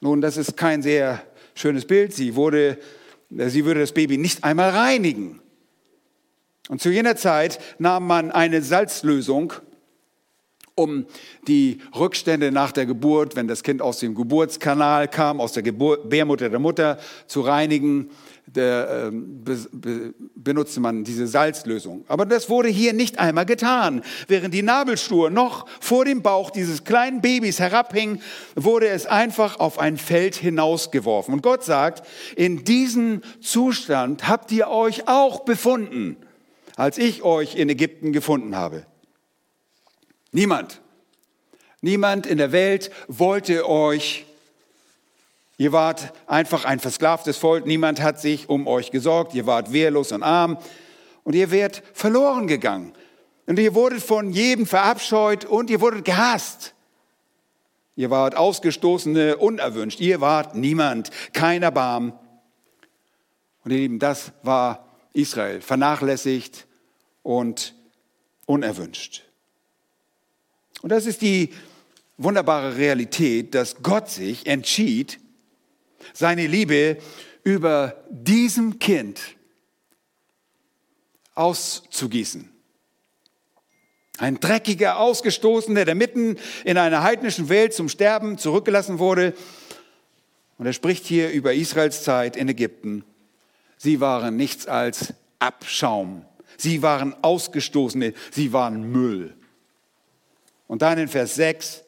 Nun, 0.00 0.20
das 0.20 0.36
ist 0.36 0.56
kein 0.56 0.82
sehr 0.82 1.22
schönes 1.54 1.84
Bild. 1.84 2.14
Sie, 2.14 2.36
wurde, 2.36 2.78
sie 3.30 3.64
würde 3.64 3.80
das 3.80 3.92
Baby 3.92 4.16
nicht 4.16 4.44
einmal 4.44 4.70
reinigen. 4.70 5.40
Und 6.68 6.80
zu 6.80 6.90
jener 6.90 7.16
Zeit 7.16 7.58
nahm 7.78 8.06
man 8.06 8.30
eine 8.30 8.62
Salzlösung, 8.62 9.54
um 10.74 11.06
die 11.48 11.80
Rückstände 11.98 12.52
nach 12.52 12.70
der 12.70 12.86
Geburt, 12.86 13.34
wenn 13.34 13.48
das 13.48 13.64
Kind 13.64 13.82
aus 13.82 13.98
dem 13.98 14.14
Geburtskanal 14.14 15.08
kam, 15.08 15.40
aus 15.40 15.52
der 15.52 15.64
Gebärmutter 15.64 16.48
der 16.48 16.60
Mutter, 16.60 16.98
zu 17.26 17.40
reinigen 17.40 18.10
der, 18.54 19.08
äh, 19.08 19.10
be, 19.12 19.56
be, 19.72 20.14
benutzte 20.34 20.80
man 20.80 21.04
diese 21.04 21.26
Salzlösung. 21.26 22.04
Aber 22.08 22.26
das 22.26 22.48
wurde 22.48 22.68
hier 22.68 22.92
nicht 22.92 23.18
einmal 23.18 23.46
getan. 23.46 24.02
Während 24.26 24.54
die 24.54 24.62
Nabelschnur 24.62 25.30
noch 25.30 25.66
vor 25.80 26.04
dem 26.04 26.22
Bauch 26.22 26.50
dieses 26.50 26.84
kleinen 26.84 27.20
Babys 27.20 27.58
herabhing, 27.58 28.20
wurde 28.54 28.88
es 28.88 29.06
einfach 29.06 29.60
auf 29.60 29.78
ein 29.78 29.96
Feld 29.96 30.36
hinausgeworfen. 30.36 31.34
Und 31.34 31.42
Gott 31.42 31.64
sagt, 31.64 32.06
in 32.36 32.64
diesem 32.64 33.22
Zustand 33.40 34.28
habt 34.28 34.52
ihr 34.52 34.68
euch 34.68 35.08
auch 35.08 35.40
befunden, 35.40 36.16
als 36.76 36.98
ich 36.98 37.22
euch 37.22 37.56
in 37.56 37.68
Ägypten 37.68 38.12
gefunden 38.12 38.56
habe. 38.56 38.86
Niemand, 40.32 40.80
niemand 41.80 42.26
in 42.26 42.38
der 42.38 42.52
Welt 42.52 42.90
wollte 43.08 43.68
euch 43.68 44.26
Ihr 45.58 45.72
wart 45.72 46.12
einfach 46.28 46.64
ein 46.64 46.78
versklavtes 46.78 47.36
Volk, 47.36 47.66
niemand 47.66 48.00
hat 48.00 48.20
sich 48.20 48.48
um 48.48 48.68
euch 48.68 48.92
gesorgt, 48.92 49.34
ihr 49.34 49.44
wart 49.44 49.72
wehrlos 49.72 50.12
und 50.12 50.22
arm 50.22 50.56
und 51.24 51.34
ihr 51.34 51.50
wärt 51.50 51.82
verloren 51.92 52.46
gegangen. 52.46 52.92
Und 53.46 53.58
ihr 53.58 53.74
wurdet 53.74 54.02
von 54.02 54.30
jedem 54.30 54.66
verabscheut 54.66 55.44
und 55.44 55.68
ihr 55.68 55.80
wurdet 55.80 56.04
gehasst. 56.04 56.74
Ihr 57.96 58.10
wart 58.10 58.36
Ausgestoßene, 58.36 59.36
unerwünscht. 59.38 60.00
Ihr 60.00 60.20
wart 60.20 60.54
niemand, 60.54 61.10
kein 61.32 61.64
Erbarm. 61.64 62.12
Und 63.64 63.72
ihr 63.72 63.78
Lieben, 63.78 63.98
das 63.98 64.32
war 64.44 64.86
Israel, 65.12 65.60
vernachlässigt 65.60 66.68
und 67.24 67.74
unerwünscht. 68.46 69.24
Und 70.82 70.90
das 70.90 71.06
ist 71.06 71.22
die 71.22 71.52
wunderbare 72.16 72.76
Realität, 72.76 73.54
dass 73.54 73.82
Gott 73.82 74.08
sich 74.08 74.46
entschied, 74.46 75.18
seine 76.12 76.46
Liebe 76.46 76.98
über 77.44 78.04
diesem 78.10 78.78
Kind 78.78 79.20
auszugießen. 81.34 82.50
Ein 84.18 84.40
dreckiger 84.40 84.98
Ausgestoßener, 84.98 85.84
der 85.84 85.94
mitten 85.94 86.36
in 86.64 86.76
einer 86.76 87.02
heidnischen 87.02 87.48
Welt 87.48 87.72
zum 87.72 87.88
Sterben 87.88 88.36
zurückgelassen 88.36 88.98
wurde. 88.98 89.34
Und 90.58 90.66
er 90.66 90.72
spricht 90.72 91.06
hier 91.06 91.30
über 91.30 91.54
Israels 91.54 92.02
Zeit 92.02 92.36
in 92.36 92.48
Ägypten. 92.48 93.04
Sie 93.76 94.00
waren 94.00 94.36
nichts 94.36 94.66
als 94.66 95.14
Abschaum 95.38 96.24
Sie 96.60 96.82
waren 96.82 97.14
Ausgestoßene, 97.22 98.12
sie 98.32 98.52
waren 98.52 98.90
Müll. 98.90 99.34
Und 100.66 100.82
dann 100.82 100.98
in 100.98 101.08
Vers 101.08 101.36
6, 101.36 101.84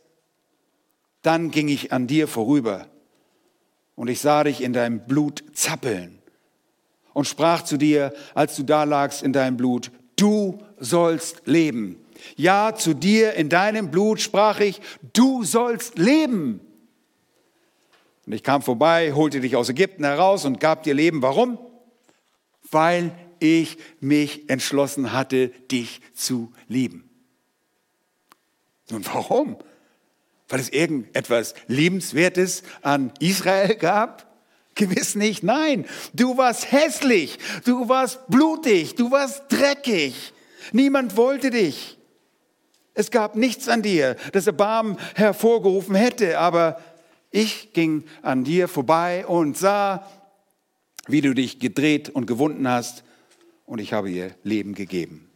dann 1.22 1.50
ging 1.50 1.68
ich 1.68 1.92
an 1.92 2.06
dir 2.06 2.28
vorüber 2.28 2.86
und 4.00 4.08
ich 4.08 4.22
sah 4.22 4.44
dich 4.44 4.62
in 4.62 4.72
deinem 4.72 5.00
Blut 5.00 5.44
zappeln 5.52 6.20
und 7.12 7.26
sprach 7.26 7.64
zu 7.64 7.76
dir, 7.76 8.14
als 8.32 8.56
du 8.56 8.62
da 8.62 8.84
lagst 8.84 9.22
in 9.22 9.34
deinem 9.34 9.58
Blut, 9.58 9.90
du 10.16 10.58
sollst 10.78 11.42
leben. 11.44 12.02
Ja, 12.34 12.74
zu 12.74 12.94
dir 12.94 13.34
in 13.34 13.50
deinem 13.50 13.90
Blut 13.90 14.22
sprach 14.22 14.58
ich, 14.60 14.80
du 15.12 15.44
sollst 15.44 15.98
leben. 15.98 16.60
Und 18.24 18.32
ich 18.32 18.42
kam 18.42 18.62
vorbei, 18.62 19.12
holte 19.12 19.42
dich 19.42 19.54
aus 19.54 19.68
Ägypten 19.68 20.04
heraus 20.04 20.46
und 20.46 20.60
gab 20.60 20.82
dir 20.82 20.94
Leben. 20.94 21.20
Warum? 21.20 21.58
Weil 22.70 23.14
ich 23.38 23.76
mich 24.00 24.48
entschlossen 24.48 25.12
hatte, 25.12 25.48
dich 25.70 26.00
zu 26.14 26.54
lieben. 26.68 27.10
Nun 28.88 29.04
warum? 29.12 29.58
Weil 30.50 30.60
es 30.60 30.68
irgendetwas 30.68 31.54
Liebenswertes 31.68 32.64
an 32.82 33.12
Israel 33.20 33.76
gab? 33.76 34.26
Gewiss 34.74 35.14
nicht, 35.14 35.42
nein. 35.42 35.86
Du 36.12 36.36
warst 36.36 36.70
hässlich, 36.70 37.38
du 37.64 37.88
warst 37.88 38.26
blutig, 38.28 38.96
du 38.96 39.10
warst 39.10 39.44
dreckig. 39.48 40.32
Niemand 40.72 41.16
wollte 41.16 41.50
dich. 41.50 41.96
Es 42.94 43.10
gab 43.10 43.36
nichts 43.36 43.68
an 43.68 43.82
dir, 43.82 44.16
das 44.32 44.46
Erbarmen 44.46 44.98
hervorgerufen 45.14 45.94
hätte, 45.94 46.38
aber 46.38 46.80
ich 47.30 47.72
ging 47.72 48.04
an 48.22 48.42
dir 48.42 48.66
vorbei 48.66 49.26
und 49.26 49.56
sah, 49.56 50.06
wie 51.06 51.20
du 51.20 51.32
dich 51.32 51.60
gedreht 51.60 52.10
und 52.10 52.26
gewunden 52.26 52.68
hast, 52.68 53.04
und 53.64 53.78
ich 53.78 53.92
habe 53.92 54.10
ihr 54.10 54.34
Leben 54.42 54.74
gegeben. 54.74 55.29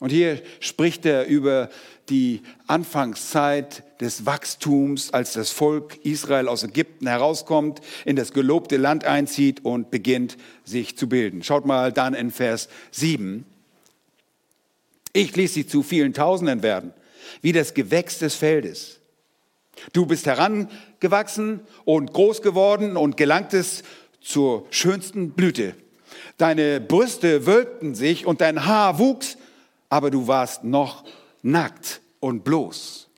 Und 0.00 0.10
hier 0.10 0.40
spricht 0.60 1.04
er 1.06 1.26
über 1.26 1.70
die 2.08 2.42
Anfangszeit 2.66 3.82
des 4.00 4.24
Wachstums, 4.24 5.12
als 5.12 5.32
das 5.32 5.50
Volk 5.50 5.98
Israel 6.04 6.48
aus 6.48 6.62
Ägypten 6.62 7.06
herauskommt, 7.06 7.80
in 8.04 8.16
das 8.16 8.32
gelobte 8.32 8.76
Land 8.76 9.04
einzieht 9.04 9.64
und 9.64 9.90
beginnt 9.90 10.36
sich 10.64 10.96
zu 10.96 11.08
bilden. 11.08 11.42
Schaut 11.42 11.66
mal 11.66 11.92
dann 11.92 12.14
in 12.14 12.30
Vers 12.30 12.68
7. 12.92 13.44
Ich 15.12 15.34
ließ 15.34 15.54
sie 15.54 15.66
zu 15.66 15.82
vielen 15.82 16.14
Tausenden 16.14 16.62
werden, 16.62 16.92
wie 17.42 17.52
das 17.52 17.74
Gewächs 17.74 18.18
des 18.20 18.36
Feldes. 18.36 19.00
Du 19.92 20.06
bist 20.06 20.26
herangewachsen 20.26 21.60
und 21.84 22.12
groß 22.12 22.42
geworden 22.42 22.96
und 22.96 23.16
gelangtest 23.16 23.84
zur 24.20 24.66
schönsten 24.70 25.30
Blüte. 25.30 25.74
Deine 26.36 26.80
Brüste 26.80 27.46
wölbten 27.46 27.94
sich 27.94 28.26
und 28.26 28.40
dein 28.40 28.64
Haar 28.64 28.98
wuchs 28.98 29.36
aber 29.88 30.10
du 30.10 30.26
warst 30.26 30.64
noch 30.64 31.04
nackt 31.42 32.00
und 32.20 32.44
bloß. 32.44 33.08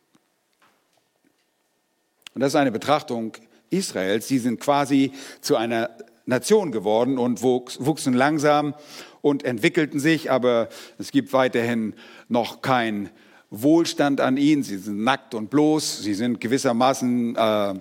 Und 2.34 2.40
das 2.40 2.52
ist 2.52 2.56
eine 2.56 2.72
Betrachtung 2.72 3.32
Israels. 3.70 4.28
Sie 4.28 4.38
sind 4.38 4.60
quasi 4.60 5.12
zu 5.40 5.56
einer 5.56 5.90
Nation 6.26 6.70
geworden 6.72 7.18
und 7.18 7.42
wuchsen 7.42 8.14
langsam 8.14 8.74
und 9.20 9.44
entwickelten 9.44 10.00
sich, 10.00 10.30
aber 10.30 10.68
es 10.98 11.10
gibt 11.10 11.32
weiterhin 11.32 11.94
noch 12.28 12.62
kein 12.62 13.10
Wohlstand 13.50 14.20
an 14.20 14.36
ihnen. 14.36 14.62
Sie 14.62 14.78
sind 14.78 15.02
nackt 15.02 15.34
und 15.34 15.50
bloß. 15.50 16.02
Sie 16.02 16.14
sind 16.14 16.40
gewissermaßen 16.40 17.36
äh, 17.36 17.74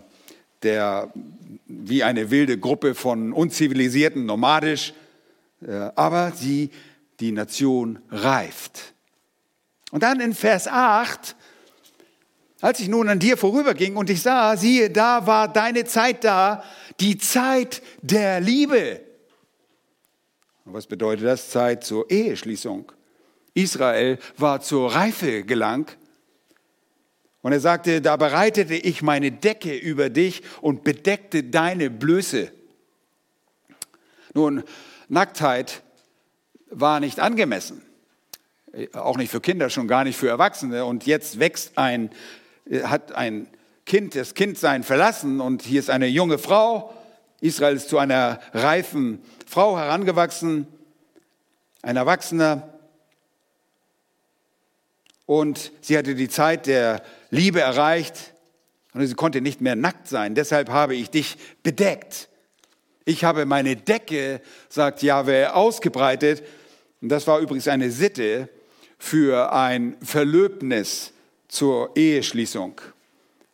der, 0.63 1.13
wie 1.67 2.03
eine 2.03 2.31
wilde 2.31 2.57
Gruppe 2.57 2.95
von 2.95 3.33
Unzivilisierten, 3.33 4.25
nomadisch. 4.25 4.93
Äh, 5.65 5.91
aber 5.95 6.31
sie 6.31 6.71
die 7.19 7.31
Nation 7.31 7.99
reift. 8.09 8.93
Und 9.91 10.03
dann 10.03 10.19
in 10.19 10.33
Vers 10.33 10.67
8, 10.67 11.35
als 12.61 12.79
ich 12.79 12.87
nun 12.87 13.09
an 13.09 13.19
dir 13.19 13.37
vorüberging 13.37 13.95
und 13.95 14.09
ich 14.09 14.21
sah, 14.21 14.55
siehe, 14.55 14.89
da 14.89 15.25
war 15.25 15.51
deine 15.51 15.85
Zeit 15.85 16.23
da, 16.23 16.63
die 16.99 17.17
Zeit 17.17 17.81
der 18.01 18.39
Liebe. 18.39 19.01
Und 20.65 20.73
was 20.73 20.85
bedeutet 20.85 21.25
das? 21.25 21.49
Zeit 21.49 21.83
zur 21.83 22.09
Eheschließung. 22.11 22.91
Israel 23.53 24.19
war 24.37 24.61
zur 24.61 24.93
Reife 24.93 25.43
gelangt. 25.43 25.97
Und 27.41 27.53
er 27.53 27.59
sagte, 27.59 28.01
da 28.01 28.17
bereitete 28.17 28.75
ich 28.75 29.01
meine 29.01 29.31
Decke 29.31 29.75
über 29.75 30.09
dich 30.09 30.43
und 30.61 30.83
bedeckte 30.83 31.43
deine 31.43 31.89
Blöße. 31.89 32.51
Nun, 34.33 34.63
Nacktheit 35.07 35.81
war 36.71 36.99
nicht 36.99 37.19
angemessen. 37.19 37.81
Auch 38.93 39.17
nicht 39.17 39.31
für 39.31 39.41
Kinder, 39.41 39.69
schon 39.69 39.87
gar 39.87 40.03
nicht 40.03 40.17
für 40.17 40.29
Erwachsene. 40.29 40.85
Und 40.85 41.05
jetzt 41.05 41.39
wächst 41.39 41.77
ein, 41.77 42.11
hat 42.83 43.13
ein 43.13 43.47
Kind 43.85 44.15
das 44.15 44.35
Kindsein 44.35 44.83
verlassen 44.83 45.41
und 45.41 45.63
hier 45.63 45.79
ist 45.79 45.89
eine 45.89 46.05
junge 46.05 46.37
Frau. 46.37 46.93
Israel 47.41 47.75
ist 47.75 47.89
zu 47.89 47.97
einer 47.97 48.39
reifen 48.53 49.23
Frau 49.47 49.77
herangewachsen, 49.77 50.67
ein 51.81 51.97
Erwachsener. 51.97 52.69
Und 55.25 55.71
sie 55.81 55.97
hatte 55.97 56.13
die 56.13 56.29
Zeit 56.29 56.67
der 56.67 57.01
Liebe 57.31 57.61
erreicht 57.61 58.33
und 58.93 59.05
sie 59.05 59.15
konnte 59.15 59.41
nicht 59.41 59.61
mehr 59.61 59.75
nackt 59.75 60.07
sein. 60.07 60.35
Deshalb 60.35 60.69
habe 60.69 60.95
ich 60.95 61.09
dich 61.09 61.37
bedeckt. 61.63 62.29
Ich 63.05 63.23
habe 63.23 63.45
meine 63.45 63.75
Decke, 63.75 64.41
sagt 64.69 65.01
Jahwe, 65.01 65.55
ausgebreitet 65.55 66.43
und 67.01 67.09
das 67.09 67.27
war 67.27 67.39
übrigens 67.39 67.67
eine 67.67 67.91
Sitte 67.91 68.49
für 68.97 69.53
ein 69.53 69.95
Verlöbnis 70.01 71.13
zur 71.47 71.95
Eheschließung. 71.95 72.81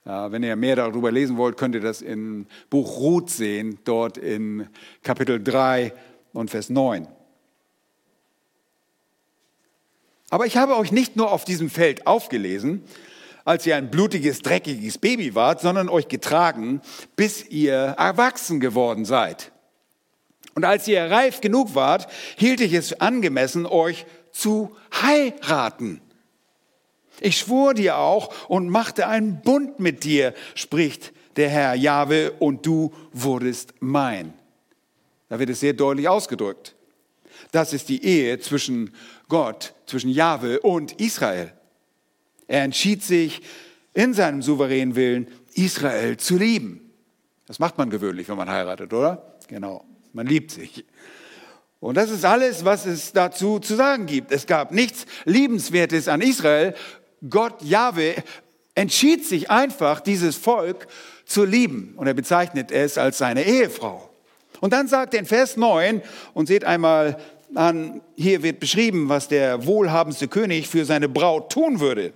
Wenn 0.04 0.44
ihr 0.44 0.56
mehr 0.56 0.76
darüber 0.76 1.12
lesen 1.12 1.38
wollt, 1.38 1.58
könnt 1.58 1.74
ihr 1.74 1.82
das 1.82 2.02
im 2.02 2.46
Buch 2.70 2.98
Ruth 2.98 3.30
sehen, 3.30 3.80
dort 3.86 4.18
in 4.18 4.68
Kapitel 5.02 5.44
3 5.44 5.94
und 6.34 6.52
Vers 6.52 6.70
9. 6.70 7.08
Aber 10.30 10.46
ich 10.46 10.58
habe 10.58 10.76
euch 10.76 10.92
nicht 10.92 11.16
nur 11.16 11.32
auf 11.32 11.46
diesem 11.46 11.70
Feld 11.70 12.06
aufgelesen, 12.06 12.84
als 13.46 13.66
ihr 13.66 13.76
ein 13.76 13.90
blutiges, 13.90 14.42
dreckiges 14.42 14.98
Baby 14.98 15.34
wart, 15.36 15.62
sondern 15.62 15.88
euch 15.88 16.08
getragen, 16.08 16.82
bis 17.16 17.48
ihr 17.48 17.76
erwachsen 17.76 18.60
geworden 18.60 19.06
seid. 19.06 19.52
Und 20.56 20.64
als 20.64 20.88
ihr 20.88 21.04
reif 21.04 21.42
genug 21.42 21.76
wart, 21.76 22.08
hielt 22.38 22.62
ich 22.62 22.74
es 22.74 23.00
angemessen, 23.00 23.66
euch 23.66 24.06
zu 24.32 24.76
heiraten. 25.02 26.02
Ich 27.20 27.38
schwor 27.38 27.74
dir 27.74 27.98
auch 27.98 28.50
und 28.50 28.70
machte 28.70 29.08
einen 29.08 29.42
Bund 29.42 29.80
mit 29.80 30.04
dir, 30.04 30.34
spricht 30.56 31.14
der 31.36 31.50
Herr 31.50 31.76
Jahwe, 31.76 32.32
und 32.40 32.66
du 32.66 32.94
wurdest 33.12 33.74
mein. 33.80 34.34
Da 35.28 35.40
wird 35.40 35.50
es 35.50 35.60
sehr 35.60 35.74
deutlich 35.74 36.08
ausgedrückt. 36.08 36.76
Das 37.52 37.74
ist 37.74 37.90
die 37.90 38.04
Ehe 38.04 38.40
zwischen 38.40 38.94
Gott, 39.28 39.74
zwischen 39.86 40.10
Jahwe 40.10 40.62
und 40.62 40.94
Israel. 41.02 41.52
Er 42.48 42.64
entschied 42.64 43.04
sich 43.04 43.42
in 43.94 44.14
seinem 44.14 44.42
souveränen 44.42 44.96
Willen, 44.96 45.28
Israel 45.54 46.18
zu 46.18 46.38
lieben. 46.38 46.94
Das 47.48 47.60
macht 47.60 47.78
man 47.78 47.90
gewöhnlich, 47.90 48.30
wenn 48.30 48.38
man 48.38 48.50
heiratet, 48.50 48.94
oder? 48.94 49.36
Genau. 49.48 49.86
Man 50.16 50.28
liebt 50.28 50.52
sich. 50.52 50.86
Und 51.82 51.98
das 51.98 52.10
ist 52.10 52.24
alles, 52.24 52.64
was 52.64 52.86
es 52.86 53.12
dazu 53.12 53.60
zu 53.60 53.76
sagen 53.76 54.06
gibt. 54.06 54.32
Es 54.32 54.48
gab 54.48 54.72
nichts 54.72 55.06
Liebenswertes 55.26 56.08
an 56.08 56.22
Israel. 56.22 56.74
Gott, 57.30 57.62
Jahwe, 57.62 58.16
entschied 58.76 59.26
sich 59.26 59.52
einfach, 59.52 60.00
dieses 60.00 60.38
Volk 60.38 60.88
zu 61.26 61.44
lieben. 61.44 61.96
Und 61.98 62.08
er 62.08 62.14
bezeichnet 62.14 62.72
es 62.72 62.98
als 62.98 63.18
seine 63.18 63.44
Ehefrau. 63.44 64.10
Und 64.62 64.72
dann 64.72 64.88
sagt 64.88 65.14
er 65.14 65.20
in 65.20 65.26
Vers 65.26 65.58
9, 65.58 66.02
und 66.34 66.48
seht 66.48 66.64
einmal 66.64 67.18
an, 67.54 68.00
hier 68.16 68.42
wird 68.42 68.62
beschrieben, 68.62 69.10
was 69.10 69.28
der 69.28 69.66
wohlhabendste 69.66 70.30
König 70.30 70.70
für 70.70 70.86
seine 70.86 71.10
Braut 71.10 71.52
tun 71.52 71.82
würde. 71.82 72.14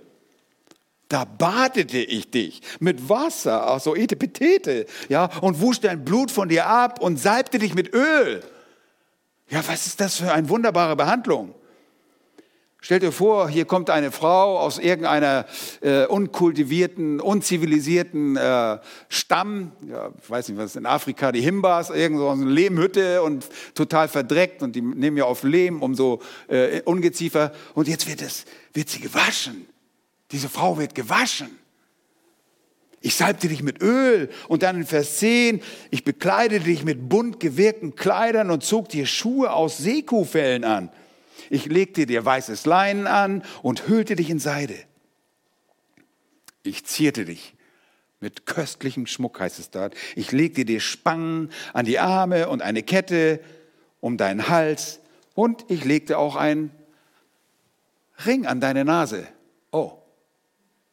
Da 1.10 1.24
badete 1.24 1.98
ich 1.98 2.30
dich 2.30 2.62
mit 2.78 3.08
Wasser, 3.08 3.66
also 3.66 3.96
Etepetete, 3.96 4.86
ja, 5.08 5.28
und 5.40 5.60
wusch 5.60 5.80
dein 5.80 6.04
Blut 6.04 6.30
von 6.30 6.48
dir 6.48 6.66
ab 6.68 7.00
und 7.00 7.18
salbte 7.18 7.58
dich 7.58 7.74
mit 7.74 7.92
Öl. 7.92 8.44
Ja, 9.48 9.60
was 9.66 9.88
ist 9.88 10.00
das 10.00 10.18
für 10.18 10.32
eine 10.32 10.48
wunderbare 10.48 10.94
Behandlung? 10.94 11.52
Stellt 12.80 13.02
dir 13.02 13.10
vor, 13.10 13.48
hier 13.48 13.64
kommt 13.64 13.90
eine 13.90 14.12
Frau 14.12 14.60
aus 14.60 14.78
irgendeiner 14.78 15.46
äh, 15.80 16.06
unkultivierten, 16.06 17.18
unzivilisierten 17.20 18.36
äh, 18.36 18.78
Stamm, 19.08 19.72
ja, 19.88 20.12
ich 20.16 20.30
weiß 20.30 20.48
nicht, 20.48 20.58
was 20.58 20.66
ist 20.66 20.76
in 20.76 20.86
Afrika, 20.86 21.32
die 21.32 21.42
Himbas, 21.42 21.90
irgendwo 21.90 22.22
so 22.22 22.40
eine 22.40 22.48
Lehmhütte 22.48 23.22
und 23.22 23.48
total 23.74 24.06
verdreckt 24.06 24.62
und 24.62 24.76
die 24.76 24.80
nehmen 24.80 25.16
ja 25.16 25.24
auf 25.24 25.42
Lehm 25.42 25.82
um 25.82 25.96
so 25.96 26.20
äh, 26.46 26.82
Ungeziefer 26.82 27.50
und 27.74 27.88
jetzt 27.88 28.06
wird, 28.06 28.22
es, 28.22 28.44
wird 28.72 28.88
sie 28.88 29.00
gewaschen 29.00 29.66
diese 30.32 30.48
Frau 30.48 30.78
wird 30.78 30.94
gewaschen. 30.94 31.50
Ich 33.02 33.14
salbte 33.14 33.48
dich 33.48 33.62
mit 33.62 33.80
Öl 33.80 34.28
und 34.48 34.62
dann 34.62 34.76
in 34.76 34.86
Vers 34.86 35.16
10, 35.18 35.62
ich 35.90 36.04
bekleidete 36.04 36.64
dich 36.64 36.84
mit 36.84 37.08
bunt 37.08 37.40
gewirkten 37.40 37.96
Kleidern 37.96 38.50
und 38.50 38.62
zog 38.62 38.90
dir 38.90 39.06
Schuhe 39.06 39.52
aus 39.52 39.78
Seekuhfellen 39.78 40.64
an. 40.64 40.90
Ich 41.48 41.64
legte 41.64 42.04
dir 42.04 42.24
weißes 42.24 42.66
Leinen 42.66 43.06
an 43.06 43.42
und 43.62 43.88
hüllte 43.88 44.16
dich 44.16 44.28
in 44.28 44.38
Seide. 44.38 44.76
Ich 46.62 46.84
zierte 46.84 47.24
dich 47.24 47.54
mit 48.20 48.44
köstlichem 48.44 49.06
Schmuck, 49.06 49.40
heißt 49.40 49.58
es 49.58 49.70
dort. 49.70 49.94
Ich 50.14 50.30
legte 50.30 50.66
dir 50.66 50.80
Spangen 50.80 51.50
an 51.72 51.86
die 51.86 51.98
Arme 51.98 52.50
und 52.50 52.60
eine 52.60 52.82
Kette 52.82 53.40
um 54.00 54.18
deinen 54.18 54.48
Hals 54.48 55.00
und 55.34 55.64
ich 55.68 55.86
legte 55.86 56.18
auch 56.18 56.36
einen 56.36 56.70
Ring 58.26 58.46
an 58.46 58.60
deine 58.60 58.84
Nase. 58.84 59.26
Oh, 59.72 59.99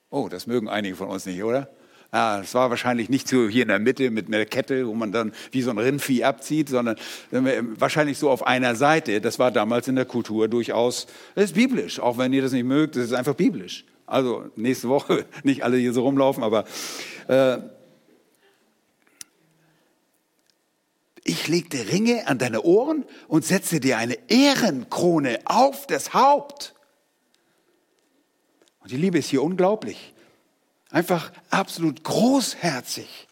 oh, 0.09 0.29
das 0.29 0.47
mögen 0.47 0.69
einige 0.69 0.95
von 0.95 1.07
uns 1.07 1.25
nicht, 1.25 1.43
oder? 1.43 1.69
Ah, 2.11 2.39
das 2.39 2.53
war 2.53 2.69
wahrscheinlich 2.69 3.09
nicht 3.09 3.27
so 3.27 3.49
hier 3.49 3.63
in 3.63 3.67
der 3.67 3.79
Mitte 3.79 4.09
mit 4.11 4.27
einer 4.27 4.45
Kette, 4.45 4.87
wo 4.87 4.93
man 4.93 5.11
dann 5.11 5.33
wie 5.51 5.61
so 5.61 5.71
ein 5.71 5.77
Rindvieh 5.77 6.23
abzieht, 6.23 6.69
sondern 6.69 6.95
wahrscheinlich 7.31 8.17
so 8.17 8.29
auf 8.29 8.47
einer 8.47 8.75
Seite. 8.75 9.19
Das 9.19 9.39
war 9.39 9.51
damals 9.51 9.89
in 9.89 9.95
der 9.95 10.05
Kultur 10.05 10.47
durchaus, 10.47 11.07
das 11.35 11.45
ist 11.45 11.55
biblisch, 11.55 11.99
auch 11.99 12.17
wenn 12.17 12.31
ihr 12.31 12.41
das 12.41 12.53
nicht 12.53 12.63
mögt, 12.63 12.95
das 12.95 13.05
ist 13.05 13.13
einfach 13.13 13.35
biblisch. 13.35 13.83
Also 14.05 14.45
nächste 14.55 14.87
Woche 14.87 15.25
nicht 15.43 15.63
alle 15.63 15.77
hier 15.77 15.91
so 15.91 16.03
rumlaufen, 16.03 16.43
aber 16.43 16.63
äh, 17.27 17.57
ich 21.25 21.49
legte 21.49 21.91
Ringe 21.91 22.25
an 22.25 22.37
deine 22.37 22.61
Ohren 22.61 23.03
und 23.27 23.43
setzte 23.43 23.81
dir 23.81 23.97
eine 23.97 24.17
Ehrenkrone 24.29 25.39
auf 25.43 25.85
das 25.85 26.13
Haupt. 26.13 26.73
Und 28.87 28.91
die 28.91 29.01
Liebe 29.01 29.17
ist 29.17 29.27
hier 29.29 29.43
unglaublich. 29.43 30.13
Einfach 30.91 31.33
absolut 31.49 32.05
großherzig. 32.05 33.27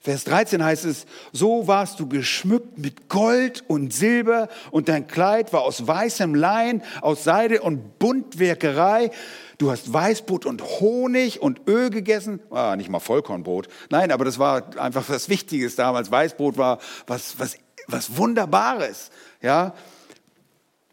Vers 0.00 0.24
13 0.24 0.64
heißt 0.64 0.84
es, 0.84 1.06
so 1.32 1.68
warst 1.68 2.00
du 2.00 2.08
geschmückt 2.08 2.76
mit 2.76 3.08
Gold 3.08 3.62
und 3.68 3.94
Silber 3.94 4.48
und 4.72 4.88
dein 4.88 5.06
Kleid 5.06 5.52
war 5.52 5.62
aus 5.62 5.86
weißem 5.86 6.34
Lein, 6.34 6.82
aus 7.02 7.22
Seide 7.22 7.62
und 7.62 8.00
Buntwerkerei. 8.00 9.12
Du 9.58 9.70
hast 9.70 9.92
Weißbrot 9.92 10.44
und 10.44 10.60
Honig 10.80 11.40
und 11.40 11.68
Öl 11.68 11.90
gegessen. 11.90 12.40
Ah, 12.50 12.74
nicht 12.74 12.90
mal 12.90 12.98
Vollkornbrot. 12.98 13.68
Nein, 13.90 14.10
aber 14.10 14.24
das 14.24 14.40
war 14.40 14.76
einfach 14.76 15.08
was 15.08 15.28
Wichtiges 15.28 15.76
damals. 15.76 16.10
Weißbrot 16.10 16.58
war 16.58 16.80
was, 17.06 17.38
was, 17.38 17.58
was 17.86 18.16
Wunderbares. 18.16 19.12
Ja. 19.40 19.72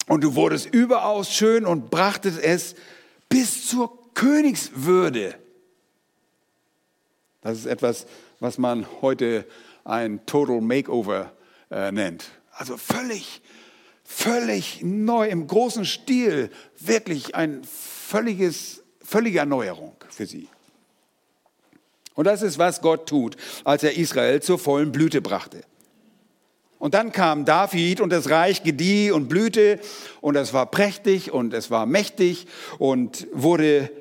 Und 0.05 0.23
du 0.23 0.35
wurdest 0.35 0.71
überaus 0.71 1.33
schön 1.33 1.65
und 1.65 1.89
brachtest 1.89 2.37
es 2.43 2.75
bis 3.31 3.67
zur 3.67 4.13
Königswürde. 4.13 5.35
Das 7.39 7.57
ist 7.57 7.65
etwas, 7.65 8.05
was 8.39 8.57
man 8.57 8.85
heute 9.01 9.47
ein 9.83 10.23
Total 10.25 10.61
Makeover 10.61 11.31
äh, 11.71 11.91
nennt. 11.91 12.25
Also 12.51 12.77
völlig, 12.77 13.41
völlig 14.03 14.83
neu, 14.83 15.27
im 15.29 15.47
großen 15.47 15.85
Stil, 15.85 16.51
wirklich 16.77 17.33
ein 17.33 17.63
völliges, 17.63 18.83
völlige 19.01 19.39
Erneuerung 19.39 19.95
für 20.09 20.25
sie. 20.25 20.49
Und 22.13 22.25
das 22.25 22.41
ist, 22.41 22.59
was 22.59 22.81
Gott 22.81 23.07
tut, 23.07 23.37
als 23.63 23.83
er 23.83 23.97
Israel 23.97 24.41
zur 24.41 24.59
vollen 24.59 24.91
Blüte 24.91 25.21
brachte. 25.21 25.63
Und 26.81 26.95
dann 26.95 27.11
kam 27.11 27.45
David 27.45 28.01
und 28.01 28.09
das 28.09 28.31
Reich 28.31 28.63
gedieh 28.63 29.11
und 29.11 29.29
blühte 29.29 29.79
und 30.19 30.35
es 30.35 30.51
war 30.51 30.65
prächtig 30.65 31.31
und 31.31 31.53
es 31.53 31.69
war 31.69 31.85
mächtig 31.85 32.47
und 32.79 33.27
wurde 33.33 33.91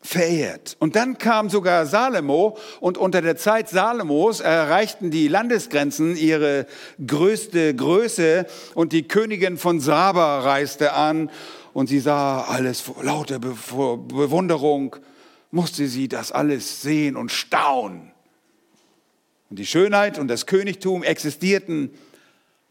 verehrt. 0.00 0.76
Und 0.78 0.94
dann 0.94 1.18
kam 1.18 1.50
sogar 1.50 1.86
Salomo 1.86 2.56
und 2.78 2.96
unter 2.96 3.22
der 3.22 3.36
Zeit 3.36 3.68
Salomos 3.68 4.38
erreichten 4.38 5.10
die 5.10 5.26
Landesgrenzen 5.26 6.16
ihre 6.16 6.66
größte 7.04 7.74
Größe 7.74 8.46
und 8.74 8.92
die 8.92 9.08
Königin 9.08 9.58
von 9.58 9.80
Saba 9.80 10.38
reiste 10.38 10.92
an 10.92 11.28
und 11.72 11.88
sie 11.88 11.98
sah 11.98 12.42
alles 12.42 12.80
vor 12.80 13.02
lauter 13.02 13.40
Bewunderung, 13.40 14.94
musste 15.50 15.88
sie 15.88 16.06
das 16.06 16.30
alles 16.30 16.82
sehen 16.82 17.16
und 17.16 17.32
staunen. 17.32 18.09
Und 19.50 19.58
die 19.58 19.66
Schönheit 19.66 20.18
und 20.18 20.28
das 20.28 20.46
Königtum 20.46 21.02
existierten 21.02 21.90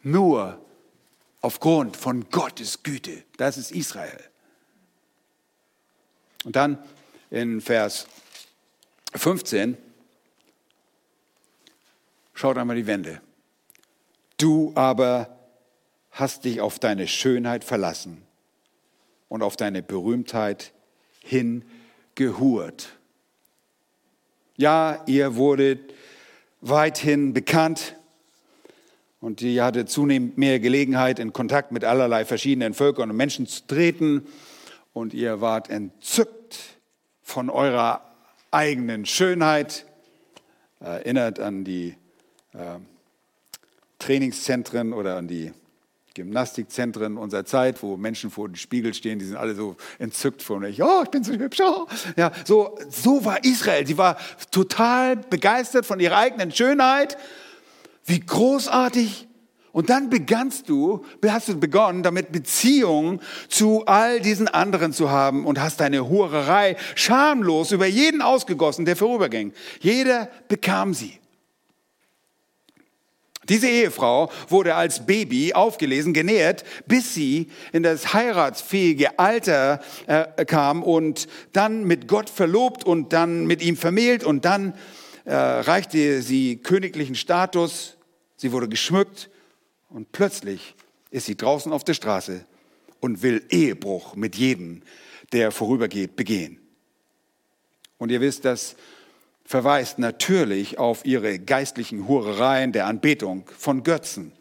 nur 0.02 0.60
aufgrund 1.42 1.98
von 1.98 2.30
Gottes 2.30 2.84
Güte. 2.84 3.24
Das 3.38 3.58
ist 3.58 3.72
Israel. 3.72 4.20
Und 6.46 6.56
dann 6.56 6.78
in 7.30 7.60
Vers 7.60 8.08
15, 9.14 9.78
schaut 12.34 12.58
einmal 12.58 12.78
die 12.78 12.88
Wände. 12.88 13.22
Du 14.38 14.72
aber 14.76 15.38
hast 16.12 16.46
dich 16.46 16.62
auf 16.62 16.80
deine 16.80 17.08
Schönheit 17.08 17.66
verlassen 17.66 18.22
und 19.28 19.44
auf 19.44 19.58
deine 19.58 19.84
Berühmtheit 19.84 20.72
hingehurt. 21.22 22.90
Ja, 24.56 25.04
ihr 25.08 25.36
wurdet 25.36 25.94
weithin 26.62 27.34
bekannt 27.34 27.96
und 29.22 29.42
ihr 29.42 29.64
hattet 29.64 29.90
zunehmend 29.90 30.38
mehr 30.38 30.60
Gelegenheit, 30.60 31.20
in 31.20 31.34
Kontakt 31.34 31.72
mit 31.72 31.84
allerlei 31.84 32.26
verschiedenen 32.26 32.74
Völkern 32.74 33.10
und 33.10 33.18
Menschen 33.18 33.48
zu 33.48 33.68
treten 33.68 34.28
und 34.94 35.14
ihr 35.14 35.42
wart 35.42 35.70
entzückt 35.70 36.80
von 37.22 37.50
eurer 37.50 38.02
eigenen 38.52 39.06
Schönheit. 39.06 39.86
Erinnert 40.80 41.40
an 41.40 41.66
die 41.66 41.96
äh, 42.54 42.80
Trainingszentren 44.00 44.94
oder 44.94 45.18
an 45.18 45.28
die 45.28 45.52
Gymnastikzentren 46.20 47.18
unserer 47.18 47.46
Zeit, 47.46 47.82
wo 47.82 47.96
Menschen 47.96 48.30
vor 48.30 48.50
dem 48.50 48.56
Spiegel 48.56 48.94
stehen, 48.94 49.20
die 49.20 49.26
sind 49.26 49.38
alle 49.38 49.56
so 49.56 49.78
entzückt 50.00 50.44
von 50.44 50.66
euch. 50.66 50.82
Oh, 50.82 51.02
ich 51.04 51.10
bin 51.10 51.24
so 51.24 51.32
hübsch. 51.34 51.60
Oh. 51.62 51.88
Ja, 52.18 52.32
so, 52.46 52.78
so 52.90 53.24
war 53.24 53.44
Israel. 53.46 53.88
Sie 53.88 53.98
war 53.98 54.18
total 54.52 55.16
begeistert 55.16 55.86
von 55.86 56.00
ihrer 56.00 56.18
eigenen 56.18 56.52
Schönheit. 56.52 57.18
Wie 58.06 58.20
großartig. 58.20 59.28
Und 59.72 59.90
dann 59.90 60.10
begannst 60.10 60.68
du, 60.68 61.06
hast 61.26 61.48
du 61.48 61.58
begonnen, 61.58 62.04
damit 62.04 62.32
Beziehungen 62.32 63.22
zu 63.48 63.86
all 63.86 64.20
diesen 64.20 64.48
anderen 64.48 64.92
zu 64.92 65.10
haben 65.10 65.46
und 65.46 65.62
hast 65.62 65.80
deine 65.80 66.10
Hurerei 66.10 66.76
schamlos 66.96 67.72
über 67.72 67.86
jeden 67.86 68.22
ausgegossen, 68.22 68.84
der 68.84 68.96
vorüberging. 68.96 69.54
Jeder 69.80 70.30
bekam 70.48 70.94
sie. 70.94 71.20
Diese 73.50 73.68
Ehefrau 73.68 74.32
wurde 74.48 74.76
als 74.76 75.06
Baby 75.06 75.54
aufgelesen, 75.54 76.14
genährt, 76.14 76.64
bis 76.86 77.14
sie 77.16 77.48
in 77.74 77.84
das 77.84 78.14
heiratsfähige 78.14 79.18
Alter 79.18 79.82
äh, 80.08 80.46
kam 80.46 80.84
und 80.84 81.28
dann 81.52 81.84
mit 81.84 82.08
Gott 82.08 82.30
verlobt 82.30 82.84
und 82.84 83.12
dann 83.12 83.46
mit 83.46 83.62
ihm 83.62 83.76
vermählt 83.76 84.24
und 84.24 84.46
dann 84.46 84.76
äh, 85.26 85.34
reichte 85.34 86.22
sie 86.22 86.58
königlichen 86.58 87.16
Status, 87.16 87.98
sie 88.38 88.52
wurde 88.52 88.70
geschmückt 88.70 89.30
und 89.90 90.12
plötzlich 90.12 90.76
ist 91.12 91.26
sie 91.26 91.36
draußen 91.36 91.72
auf 91.72 91.84
der 91.84 91.96
Straße 91.96 92.46
und 93.00 93.24
will 93.24 93.44
Ehebruch 93.50 94.16
mit 94.16 94.36
jedem, 94.36 94.84
der 95.32 95.52
vorübergeht, 95.52 96.16
begehen. 96.16 96.60
Und 97.98 98.12
ihr 98.12 98.22
wisst, 98.22 98.46
dass 98.46 98.76
verweist 99.50 99.98
natürlich 99.98 100.78
auf 100.78 101.06
ihre 101.06 101.40
geistlichen 101.40 102.08
Hurereien 102.08 102.72
der 102.72 102.86
Anbetung 102.86 103.50
von 103.58 103.82
Götzen 103.82 104.32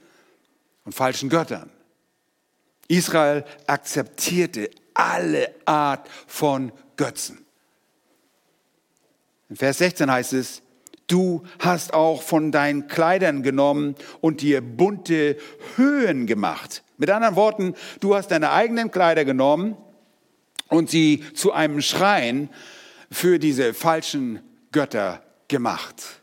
und 0.84 0.94
falschen 0.94 1.30
Göttern. 1.30 1.70
Israel 2.88 3.46
akzeptierte 3.66 4.68
alle 4.92 5.54
Art 5.64 6.10
von 6.26 6.72
Götzen. 6.98 7.46
In 9.48 9.56
Vers 9.56 9.78
16 9.78 10.12
heißt 10.12 10.34
es, 10.34 10.60
du 11.06 11.42
hast 11.58 11.94
auch 11.94 12.20
von 12.20 12.52
deinen 12.52 12.86
Kleidern 12.86 13.42
genommen 13.42 13.94
und 14.20 14.42
dir 14.42 14.60
bunte 14.60 15.38
Höhen 15.76 16.26
gemacht. 16.26 16.82
Mit 16.98 17.08
anderen 17.08 17.34
Worten, 17.34 17.74
du 18.00 18.14
hast 18.14 18.30
deine 18.30 18.50
eigenen 18.50 18.90
Kleider 18.90 19.24
genommen 19.24 19.74
und 20.68 20.90
sie 20.90 21.24
zu 21.32 21.54
einem 21.54 21.80
Schrein 21.80 22.50
für 23.10 23.38
diese 23.38 23.72
falschen 23.72 24.42
Götter 24.72 25.22
gemacht. 25.48 26.20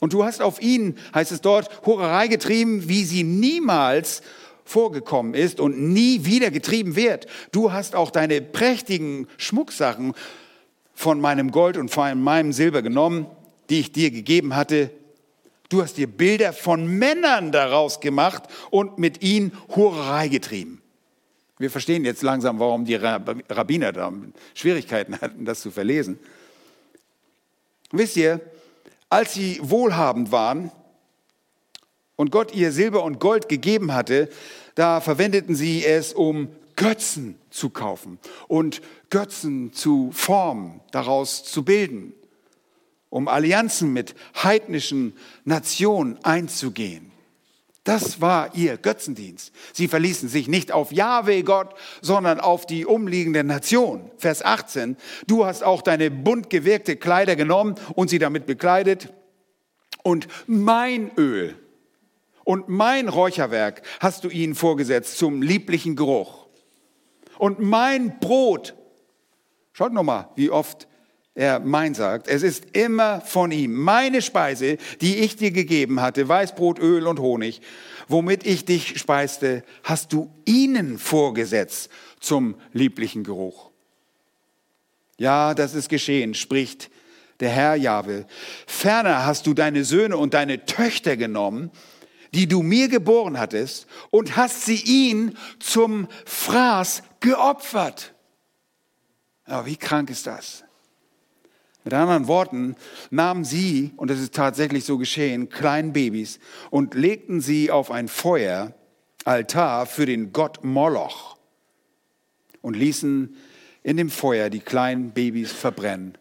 Und 0.00 0.14
du 0.14 0.24
hast 0.24 0.40
auf 0.40 0.60
ihn, 0.62 0.96
heißt 1.14 1.30
es 1.30 1.40
dort, 1.40 1.84
Hurerei 1.86 2.26
getrieben, 2.26 2.88
wie 2.88 3.04
sie 3.04 3.22
niemals 3.22 4.22
vorgekommen 4.64 5.34
ist 5.34 5.60
und 5.60 5.78
nie 5.80 6.24
wieder 6.24 6.50
getrieben 6.50 6.96
wird. 6.96 7.26
Du 7.52 7.72
hast 7.72 7.94
auch 7.94 8.10
deine 8.10 8.40
prächtigen 8.40 9.28
Schmucksachen 9.36 10.14
von 10.94 11.20
meinem 11.20 11.50
Gold 11.50 11.76
und 11.76 11.90
von 11.90 12.20
meinem 12.22 12.52
Silber 12.52 12.82
genommen, 12.82 13.26
die 13.68 13.80
ich 13.80 13.92
dir 13.92 14.10
gegeben 14.10 14.56
hatte. 14.56 14.90
Du 15.68 15.82
hast 15.82 15.98
dir 15.98 16.06
Bilder 16.06 16.52
von 16.52 16.86
Männern 16.86 17.52
daraus 17.52 18.00
gemacht 18.00 18.44
und 18.70 18.98
mit 18.98 19.22
ihnen 19.22 19.52
Hurerei 19.74 20.28
getrieben. 20.28 20.80
Wir 21.58 21.70
verstehen 21.70 22.04
jetzt 22.04 22.22
langsam, 22.22 22.58
warum 22.58 22.86
die 22.86 22.94
Rabbiner 22.94 23.92
da 23.92 24.12
Schwierigkeiten 24.54 25.20
hatten, 25.20 25.44
das 25.44 25.60
zu 25.60 25.70
verlesen. 25.70 26.18
Wisst 27.92 28.16
ihr, 28.16 28.40
als 29.08 29.34
sie 29.34 29.58
wohlhabend 29.62 30.30
waren 30.30 30.70
und 32.16 32.30
Gott 32.30 32.54
ihr 32.54 32.72
Silber 32.72 33.02
und 33.02 33.18
Gold 33.18 33.48
gegeben 33.48 33.92
hatte, 33.92 34.28
da 34.74 35.00
verwendeten 35.00 35.54
sie 35.54 35.84
es, 35.84 36.12
um 36.12 36.48
Götzen 36.76 37.38
zu 37.50 37.70
kaufen 37.70 38.18
und 38.48 38.80
Götzen 39.10 39.72
zu 39.72 40.10
formen, 40.12 40.80
daraus 40.92 41.44
zu 41.44 41.64
bilden, 41.64 42.14
um 43.10 43.28
Allianzen 43.28 43.92
mit 43.92 44.14
heidnischen 44.42 45.14
Nationen 45.44 46.18
einzugehen. 46.24 47.09
Das 47.90 48.20
war 48.20 48.54
ihr 48.54 48.76
Götzendienst. 48.76 49.52
Sie 49.72 49.88
verließen 49.88 50.28
sich 50.28 50.46
nicht 50.46 50.70
auf 50.70 50.92
Jahwe 50.92 51.42
Gott, 51.42 51.74
sondern 52.00 52.38
auf 52.38 52.64
die 52.64 52.86
umliegende 52.86 53.42
Nation. 53.42 54.12
Vers 54.16 54.44
18. 54.44 54.96
Du 55.26 55.44
hast 55.44 55.64
auch 55.64 55.82
deine 55.82 56.08
bunt 56.08 56.50
gewirkte 56.50 56.94
Kleider 56.94 57.34
genommen 57.34 57.74
und 57.96 58.08
sie 58.08 58.20
damit 58.20 58.46
bekleidet. 58.46 59.12
Und 60.04 60.28
mein 60.46 61.10
Öl 61.16 61.56
und 62.44 62.68
mein 62.68 63.08
Räucherwerk 63.08 63.82
hast 63.98 64.22
du 64.22 64.28
ihnen 64.28 64.54
vorgesetzt 64.54 65.18
zum 65.18 65.42
lieblichen 65.42 65.96
Geruch. 65.96 66.46
Und 67.38 67.58
mein 67.58 68.20
Brot, 68.20 68.76
schaut 69.72 69.92
nochmal, 69.92 70.28
wie 70.36 70.50
oft 70.50 70.86
er 71.34 71.60
mein 71.60 71.94
sagt, 71.94 72.28
es 72.28 72.42
ist 72.42 72.76
immer 72.76 73.20
von 73.20 73.52
ihm. 73.52 73.74
Meine 73.74 74.20
Speise, 74.20 74.78
die 75.00 75.18
ich 75.18 75.36
dir 75.36 75.52
gegeben 75.52 76.00
hatte, 76.00 76.28
Weißbrot, 76.28 76.78
Öl 76.78 77.06
und 77.06 77.20
Honig, 77.20 77.60
womit 78.08 78.44
ich 78.44 78.64
dich 78.64 78.98
speiste, 78.98 79.62
hast 79.84 80.12
du 80.12 80.30
ihnen 80.44 80.98
vorgesetzt 80.98 81.90
zum 82.18 82.56
lieblichen 82.72 83.24
Geruch. 83.24 83.70
Ja, 85.18 85.54
das 85.54 85.74
ist 85.74 85.88
geschehen, 85.88 86.34
spricht 86.34 86.90
der 87.40 87.50
Herr 87.50 87.74
Jahwe. 87.74 88.26
Ferner 88.66 89.24
hast 89.24 89.46
du 89.46 89.54
deine 89.54 89.84
Söhne 89.84 90.16
und 90.16 90.34
deine 90.34 90.64
Töchter 90.66 91.16
genommen, 91.16 91.70
die 92.32 92.48
du 92.48 92.62
mir 92.62 92.88
geboren 92.88 93.38
hattest, 93.38 93.86
und 94.10 94.36
hast 94.36 94.64
sie 94.64 94.76
ihn 94.76 95.36
zum 95.58 96.08
Fraß 96.26 97.02
geopfert. 97.20 98.14
Ja, 99.46 99.66
wie 99.66 99.76
krank 99.76 100.10
ist 100.10 100.26
das? 100.26 100.64
Mit 101.84 101.94
anderen 101.94 102.28
Worten 102.28 102.76
nahmen 103.10 103.44
sie, 103.44 103.92
und 103.96 104.10
es 104.10 104.20
ist 104.20 104.34
tatsächlich 104.34 104.84
so 104.84 104.98
geschehen, 104.98 105.48
kleinen 105.48 105.92
Babys 105.92 106.38
und 106.70 106.94
legten 106.94 107.40
sie 107.40 107.70
auf 107.70 107.90
ein 107.90 108.08
Feuer, 108.08 108.74
Altar 109.24 109.86
für 109.86 110.06
den 110.06 110.32
Gott 110.32 110.64
Moloch 110.64 111.36
und 112.62 112.76
ließen 112.76 113.36
in 113.82 113.96
dem 113.96 114.10
Feuer 114.10 114.50
die 114.50 114.60
kleinen 114.60 115.12
Babys 115.12 115.52
verbrennen, 115.52 116.18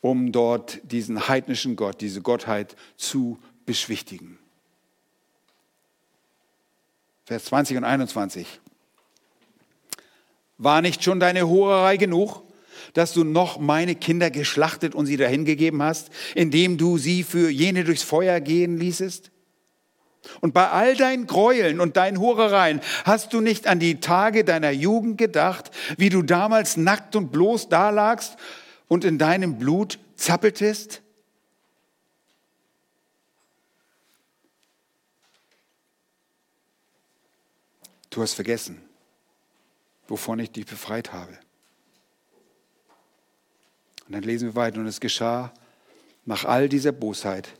um 0.00 0.32
dort 0.32 0.80
diesen 0.90 1.28
heidnischen 1.28 1.76
Gott, 1.76 2.00
diese 2.00 2.22
Gottheit 2.22 2.76
zu 2.96 3.38
beschwichtigen. 3.66 4.38
Vers 7.24 7.44
20 7.46 7.76
und 7.76 7.84
21. 7.84 8.60
War 10.56 10.82
nicht 10.82 11.04
schon 11.04 11.20
deine 11.20 11.46
Hurerei 11.46 11.96
genug? 11.96 12.42
Dass 12.94 13.12
du 13.12 13.24
noch 13.24 13.58
meine 13.58 13.94
Kinder 13.94 14.30
geschlachtet 14.30 14.94
und 14.94 15.06
sie 15.06 15.16
dahingegeben 15.16 15.82
hast, 15.82 16.10
indem 16.34 16.78
du 16.78 16.98
sie 16.98 17.22
für 17.22 17.50
jene 17.50 17.84
durchs 17.84 18.02
Feuer 18.02 18.40
gehen 18.40 18.78
ließest? 18.78 19.30
Und 20.40 20.52
bei 20.54 20.68
all 20.68 20.96
deinen 20.96 21.26
Gräueln 21.26 21.80
und 21.80 21.96
deinen 21.96 22.18
Hurereien 22.18 22.80
hast 23.04 23.32
du 23.32 23.40
nicht 23.40 23.66
an 23.66 23.78
die 23.78 24.00
Tage 24.00 24.44
deiner 24.44 24.70
Jugend 24.70 25.18
gedacht, 25.18 25.70
wie 25.96 26.10
du 26.10 26.22
damals 26.22 26.76
nackt 26.76 27.16
und 27.16 27.32
bloß 27.32 27.68
dalagst 27.68 28.36
und 28.88 29.04
in 29.04 29.18
deinem 29.18 29.58
Blut 29.58 29.98
zappeltest? 30.16 31.02
Du 38.10 38.22
hast 38.22 38.34
vergessen, 38.34 38.80
wovon 40.08 40.38
ich 40.40 40.50
dich 40.50 40.66
befreit 40.66 41.12
habe. 41.12 41.38
Und 44.08 44.14
dann 44.14 44.22
lesen 44.22 44.48
wir 44.48 44.54
weiter, 44.54 44.80
und 44.80 44.86
es 44.86 45.00
geschah 45.00 45.52
nach 46.24 46.46
all 46.46 46.68
dieser 46.68 46.92
Bosheit. 46.92 47.50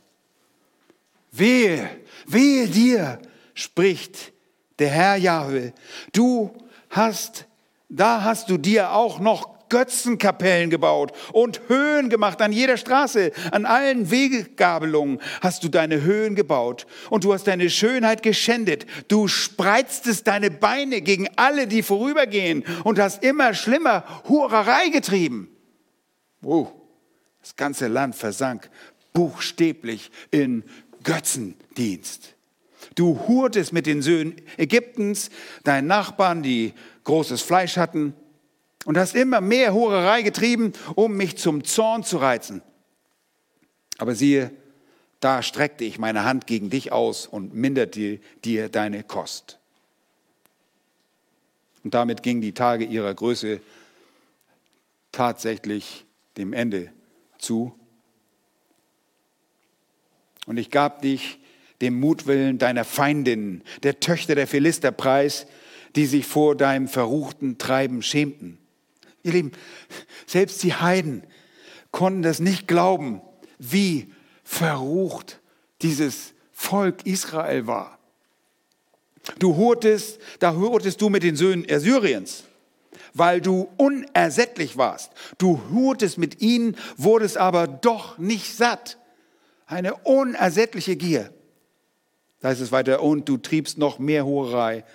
Wehe, 1.31 1.87
wehe 2.25 2.67
dir, 2.67 3.19
spricht 3.53 4.33
der 4.79 4.89
Herr 4.89 5.15
Jahwe. 5.15 5.73
Du 6.11 6.51
hast, 6.89 7.45
da 7.87 8.23
hast 8.23 8.49
du 8.49 8.57
dir 8.57 8.93
auch 8.93 9.19
noch 9.19 9.59
Götzenkapellen 9.69 10.71
gebaut 10.71 11.11
und 11.31 11.61
Höhen 11.67 12.09
gemacht 12.09 12.41
an 12.41 12.51
jeder 12.51 12.77
Straße, 12.77 13.31
an 13.51 13.67
allen 13.67 14.09
Wegegabelungen 14.09 15.21
hast 15.41 15.63
du 15.63 15.69
deine 15.69 16.01
Höhen 16.01 16.33
gebaut 16.33 16.87
und 17.11 17.23
du 17.23 17.33
hast 17.33 17.45
deine 17.45 17.69
Schönheit 17.69 18.23
geschändet. 18.23 18.87
Du 19.07 19.27
spreiztest 19.27 20.25
deine 20.25 20.49
Beine 20.49 21.01
gegen 21.01 21.27
alle, 21.35 21.67
die 21.67 21.83
vorübergehen 21.83 22.63
und 22.83 22.97
hast 22.97 23.23
immer 23.23 23.53
schlimmer 23.53 24.03
Hurerei 24.27 24.89
getrieben. 24.89 25.55
Oh, 26.41 26.67
das 27.41 27.55
ganze 27.55 27.87
Land 27.87 28.15
versank 28.15 28.69
buchstäblich 29.13 30.11
in 30.31 30.63
Götzendienst. 31.03 32.35
Du 32.95 33.19
hurtest 33.27 33.73
mit 33.73 33.85
den 33.85 34.01
Söhnen 34.01 34.35
Ägyptens, 34.57 35.29
deinen 35.63 35.87
Nachbarn, 35.87 36.43
die 36.43 36.73
großes 37.03 37.41
Fleisch 37.41 37.77
hatten, 37.77 38.13
und 38.85 38.97
hast 38.97 39.15
immer 39.15 39.41
mehr 39.41 39.73
Hurerei 39.73 40.21
getrieben, 40.21 40.73
um 40.95 41.17
mich 41.17 41.37
zum 41.37 41.63
Zorn 41.63 42.03
zu 42.03 42.17
reizen. 42.17 42.61
Aber 43.97 44.15
siehe, 44.15 44.51
da 45.19 45.43
streckte 45.43 45.83
ich 45.83 45.99
meine 45.99 46.23
Hand 46.23 46.47
gegen 46.47 46.69
dich 46.69 46.93
aus 46.93 47.27
und 47.27 47.53
minderte 47.53 48.19
dir 48.45 48.69
deine 48.69 49.03
Kost. 49.03 49.59
Und 51.83 51.93
damit 51.93 52.23
gingen 52.23 52.41
die 52.41 52.53
Tage 52.53 52.85
ihrer 52.85 53.13
Größe 53.13 53.59
tatsächlich 55.11 56.05
dem 56.39 56.53
Ende 56.53 56.91
zu. 57.37 57.73
Und 60.45 60.57
ich 60.57 60.71
gab 60.71 61.01
dich 61.01 61.39
dem 61.81 61.99
Mutwillen 61.99 62.57
deiner 62.57 62.83
Feindin, 62.83 63.63
der 63.83 63.99
Töchter 63.99 64.35
der 64.35 64.47
Philister 64.47 64.91
preis, 64.91 65.45
die 65.95 66.05
sich 66.05 66.25
vor 66.25 66.55
deinem 66.55 66.87
verruchten 66.87 67.57
Treiben 67.57 68.01
schämten. 68.01 68.57
Ihr 69.23 69.33
Lieben, 69.33 69.51
selbst 70.25 70.63
die 70.63 70.73
Heiden 70.73 71.23
konnten 71.91 72.21
das 72.21 72.39
nicht 72.39 72.67
glauben, 72.67 73.21
wie 73.57 74.13
verrucht 74.43 75.39
dieses 75.81 76.33
Volk 76.51 77.05
Israel 77.05 77.67
war. 77.67 77.99
Du 79.37 79.55
hurtest, 79.55 80.19
da 80.39 80.55
hurtest 80.55 81.01
du 81.01 81.09
mit 81.09 81.23
den 81.23 81.35
Söhnen 81.35 81.69
Assyriens 81.69 82.45
weil 83.13 83.41
du 83.41 83.69
unersättlich 83.77 84.77
warst. 84.77 85.11
Du 85.37 85.61
hurtest 85.71 86.17
mit 86.17 86.41
ihnen, 86.41 86.75
wurdest 86.97 87.37
aber 87.37 87.67
doch 87.67 88.17
nicht 88.17 88.55
satt. 88.55 88.97
Eine 89.65 89.95
unersättliche 89.95 90.95
Gier. 90.95 91.33
Da 92.39 92.49
heißt 92.49 92.61
es 92.61 92.71
weiter, 92.71 93.01
und 93.01 93.27
du 93.27 93.37
triebst 93.37 93.77
noch 93.77 93.99
mehr 93.99 94.25
Hurerei 94.25 94.85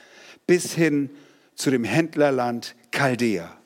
bis 0.47 0.75
hin 0.75 1.11
zu 1.55 1.71
dem 1.71 1.85
Händlerland 1.85 2.75
Chaldea. 2.91 3.57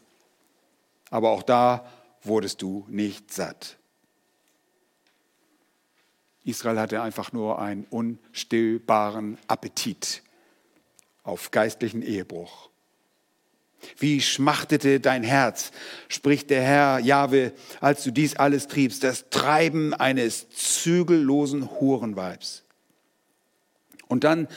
Aber 1.11 1.31
auch 1.31 1.43
da 1.43 1.91
wurdest 2.23 2.63
du 2.63 2.85
nicht 2.89 3.33
satt. 3.33 3.79
Israel 6.45 6.79
hatte 6.79 7.03
einfach 7.03 7.33
nur 7.33 7.59
einen 7.59 7.85
unstillbaren 7.85 9.39
Appetit 9.49 10.23
auf 11.23 11.51
geistlichen 11.51 12.03
Ehebruch. 12.03 12.71
Wie 13.99 14.21
schmachtete 14.21 15.01
dein 15.01 15.23
Herz, 15.23 15.73
spricht 16.09 16.51
der 16.51 16.63
Herr 16.63 16.99
Jahwe, 16.99 17.53
als 17.81 18.05
du 18.05 18.11
dies 18.11 18.37
alles 18.37 18.69
triebst, 18.69 19.05
das 19.05 19.31
Treiben 19.31 19.95
eines 19.95 20.49
zügellosen 20.51 21.71
Hurenweibs. 21.81 22.65
Und 24.09 24.25
dann 24.25 24.49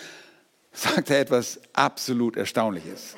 sagt 0.72 1.10
er 1.10 1.20
etwas 1.20 1.60
absolut 1.74 2.38
Erstaunliches. 2.38 3.16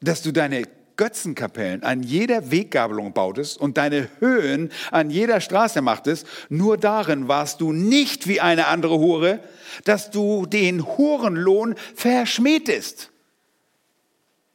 Dass 0.00 0.22
du 0.22 0.32
deine 0.32 0.62
Götzenkapellen 0.98 1.84
an 1.84 2.02
jeder 2.02 2.50
Weggabelung 2.50 3.14
bautest 3.14 3.58
und 3.58 3.78
deine 3.78 4.10
Höhen 4.18 4.70
an 4.90 5.08
jeder 5.08 5.40
Straße 5.40 5.80
machtest, 5.80 6.26
nur 6.50 6.76
darin 6.76 7.28
warst 7.28 7.62
du 7.62 7.72
nicht 7.72 8.26
wie 8.26 8.40
eine 8.40 8.66
andere 8.66 8.98
Hure, 8.98 9.40
dass 9.84 10.10
du 10.10 10.44
den 10.44 10.84
Hurenlohn 10.84 11.76
verschmähtest. 11.94 13.10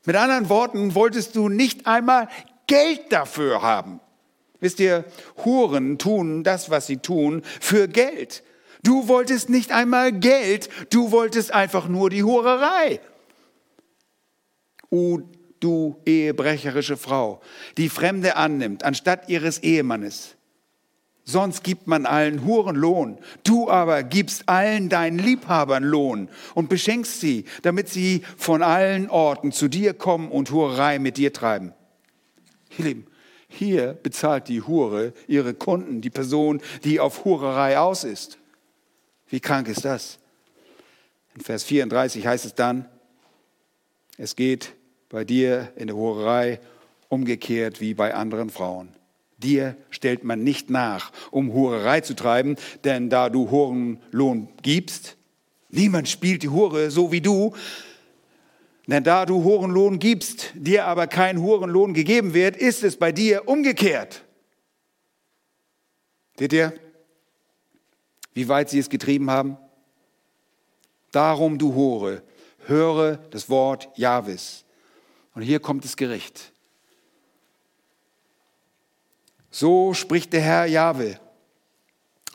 Mit 0.05 0.15
anderen 0.17 0.49
Worten, 0.49 0.95
wolltest 0.95 1.35
du 1.35 1.47
nicht 1.47 1.87
einmal 1.87 2.27
Geld 2.67 3.11
dafür 3.11 3.61
haben. 3.61 4.01
Wisst 4.59 4.81
ihr, 4.81 5.05
Huren 5.45 5.97
tun 5.97 6.43
das, 6.43 6.69
was 6.69 6.87
sie 6.87 6.97
tun, 6.97 7.41
für 7.61 7.87
Geld. 7.87 8.43
Du 8.83 9.07
wolltest 9.07 9.49
nicht 9.49 9.71
einmal 9.71 10.11
Geld, 10.11 10.69
du 10.89 11.11
wolltest 11.11 11.53
einfach 11.53 11.87
nur 11.87 12.09
die 12.09 12.23
Hurerei. 12.23 12.99
O 14.89 15.21
du 15.63 15.95
ehebrecherische 16.05 16.97
Frau, 16.97 17.41
die 17.77 17.89
Fremde 17.89 18.35
annimmt, 18.35 18.83
anstatt 18.83 19.29
ihres 19.29 19.59
Ehemannes. 19.59 20.35
Sonst 21.25 21.63
gibt 21.63 21.87
man 21.87 22.05
allen 22.05 22.43
Huren 22.45 22.75
Lohn. 22.75 23.17
Du 23.45 23.69
aber 23.69 24.03
gibst 24.03 24.49
allen 24.49 24.89
deinen 24.89 25.19
Liebhabern 25.19 25.83
Lohn 25.83 26.27
und 26.53 26.67
beschenkst 26.67 27.21
sie, 27.21 27.45
damit 27.61 27.87
sie 27.87 28.23
von 28.37 28.61
allen 28.61 29.09
Orten 29.09 29.53
zu 29.53 29.69
dir 29.69 29.93
kommen 29.93 30.29
und 30.29 30.51
Hurerei 30.51 30.99
mit 30.99 31.15
dir 31.15 31.31
treiben. 31.31 31.73
Ihr 32.77 32.85
Lieben, 32.85 33.07
hier 33.47 33.93
bezahlt 33.93 34.49
die 34.49 34.63
Hure 34.63 35.13
ihre 35.27 35.53
Kunden, 35.53 36.01
die 36.01 36.09
Person, 36.09 36.61
die 36.83 36.99
auf 36.99 37.23
Hurerei 37.23 37.79
aus 37.79 38.03
ist. 38.03 38.37
Wie 39.29 39.39
krank 39.39 39.69
ist 39.69 39.85
das? 39.85 40.19
In 41.35 41.41
Vers 41.41 41.63
34 41.63 42.27
heißt 42.27 42.45
es 42.45 42.53
dann, 42.53 42.85
es 44.17 44.35
geht 44.35 44.73
bei 45.13 45.23
dir 45.23 45.71
in 45.75 45.85
der 45.85 45.95
Hurerei 45.95 46.59
umgekehrt 47.07 47.79
wie 47.79 47.93
bei 47.93 48.15
anderen 48.15 48.49
Frauen. 48.49 48.89
Dir 49.37 49.77
stellt 49.91 50.23
man 50.23 50.43
nicht 50.43 50.71
nach, 50.71 51.11
um 51.29 51.53
Hurerei 51.53 52.01
zu 52.01 52.15
treiben, 52.15 52.55
denn 52.83 53.11
da 53.11 53.29
du 53.29 53.51
Hurenlohn 53.51 54.47
gibst, 54.63 55.15
niemand 55.69 56.09
spielt 56.09 56.41
die 56.41 56.49
Hure 56.49 56.89
so 56.89 57.11
wie 57.11 57.21
du, 57.21 57.53
denn 58.87 59.03
da 59.03 59.27
du 59.27 59.43
Hurenlohn 59.43 59.99
gibst, 59.99 60.51
dir 60.55 60.85
aber 60.85 61.05
kein 61.05 61.39
Hurenlohn 61.39 61.93
gegeben 61.93 62.33
wird, 62.33 62.57
ist 62.57 62.83
es 62.83 62.97
bei 62.97 63.11
dir 63.11 63.47
umgekehrt. 63.47 64.23
Seht 66.39 66.53
ihr, 66.53 66.73
wie 68.33 68.49
weit 68.49 68.71
sie 68.71 68.79
es 68.79 68.89
getrieben 68.89 69.29
haben? 69.29 69.57
Darum, 71.11 71.59
du 71.59 71.75
Hure, 71.75 72.23
höre 72.65 73.17
das 73.29 73.47
Wort 73.47 73.89
Jahwes. 73.95 74.63
Und 75.33 75.41
hier 75.41 75.59
kommt 75.59 75.83
das 75.83 75.97
Gericht. 75.97 76.51
So 79.49 79.93
spricht 79.93 80.33
der 80.33 80.41
Herr 80.41 80.65
Jahwe, 80.65 81.19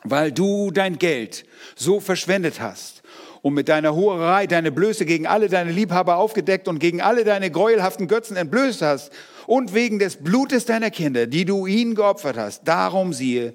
weil 0.03 0.31
du 0.31 0.71
dein 0.71 0.97
Geld 0.97 1.45
so 1.75 1.99
verschwendet 1.99 2.61
hast 2.61 3.03
und 3.41 3.53
mit 3.53 3.69
deiner 3.69 3.95
Hurerei 3.95 4.47
deine 4.47 4.71
Blöße 4.71 5.05
gegen 5.05 5.27
alle 5.27 5.49
deine 5.49 5.71
Liebhaber 5.71 6.17
aufgedeckt 6.17 6.67
und 6.67 6.79
gegen 6.79 7.01
alle 7.01 7.23
deine 7.23 7.51
gräuelhaften 7.51 8.07
Götzen 8.07 8.37
entblößt 8.37 8.81
hast 8.81 9.11
und 9.47 9.73
wegen 9.73 9.99
des 9.99 10.17
Blutes 10.17 10.65
deiner 10.65 10.91
Kinder, 10.91 11.27
die 11.27 11.45
du 11.45 11.67
ihnen 11.67 11.95
geopfert 11.95 12.37
hast. 12.37 12.67
Darum 12.67 13.13
siehe, 13.13 13.53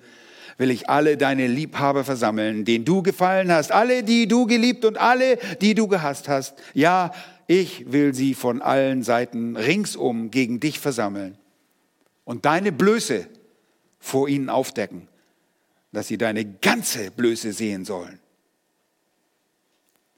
will 0.58 0.70
ich 0.70 0.88
alle 0.88 1.16
deine 1.16 1.46
Liebhaber 1.46 2.04
versammeln, 2.04 2.64
denen 2.64 2.84
du 2.84 3.02
gefallen 3.02 3.50
hast, 3.50 3.72
alle, 3.72 4.02
die 4.02 4.28
du 4.28 4.46
geliebt 4.46 4.84
und 4.84 4.98
alle, 4.98 5.38
die 5.60 5.74
du 5.74 5.88
gehasst 5.88 6.28
hast. 6.28 6.54
Ja, 6.74 7.12
ich 7.46 7.92
will 7.92 8.14
sie 8.14 8.34
von 8.34 8.62
allen 8.62 9.02
Seiten 9.02 9.56
ringsum 9.56 10.30
gegen 10.30 10.60
dich 10.60 10.78
versammeln 10.78 11.36
und 12.24 12.44
deine 12.44 12.72
Blöße 12.72 13.28
vor 13.98 14.28
ihnen 14.28 14.48
aufdecken, 14.48 15.08
dass 15.92 16.08
sie 16.08 16.18
deine 16.18 16.44
ganze 16.44 17.10
Blöße 17.10 17.52
sehen 17.52 17.84
sollen. 17.84 18.18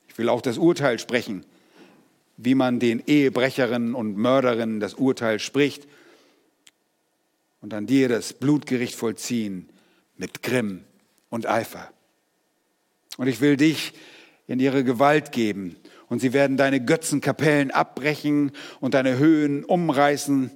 Ich 0.08 0.18
will 0.18 0.28
auch 0.28 0.40
das 0.40 0.58
Urteil 0.58 0.98
sprechen, 0.98 1.44
wie 2.36 2.54
man 2.54 2.80
den 2.80 3.02
Ehebrecherinnen 3.06 3.94
und 3.94 4.16
Mörderinnen 4.16 4.80
das 4.80 4.94
Urteil 4.94 5.38
spricht 5.38 5.86
und 7.60 7.74
an 7.74 7.86
dir 7.86 8.08
das 8.08 8.32
Blutgericht 8.32 8.94
vollziehen 8.94 9.68
mit 10.16 10.42
Grimm 10.42 10.84
und 11.30 11.46
Eifer. 11.46 11.90
Und 13.16 13.26
ich 13.26 13.40
will 13.40 13.56
dich 13.56 13.92
in 14.46 14.60
ihre 14.60 14.84
Gewalt 14.84 15.32
geben 15.32 15.76
und 16.08 16.20
sie 16.20 16.32
werden 16.32 16.56
deine 16.56 16.84
Götzenkapellen 16.84 17.70
abbrechen 17.70 18.52
und 18.80 18.94
deine 18.94 19.18
Höhen 19.18 19.64
umreißen. 19.64 20.50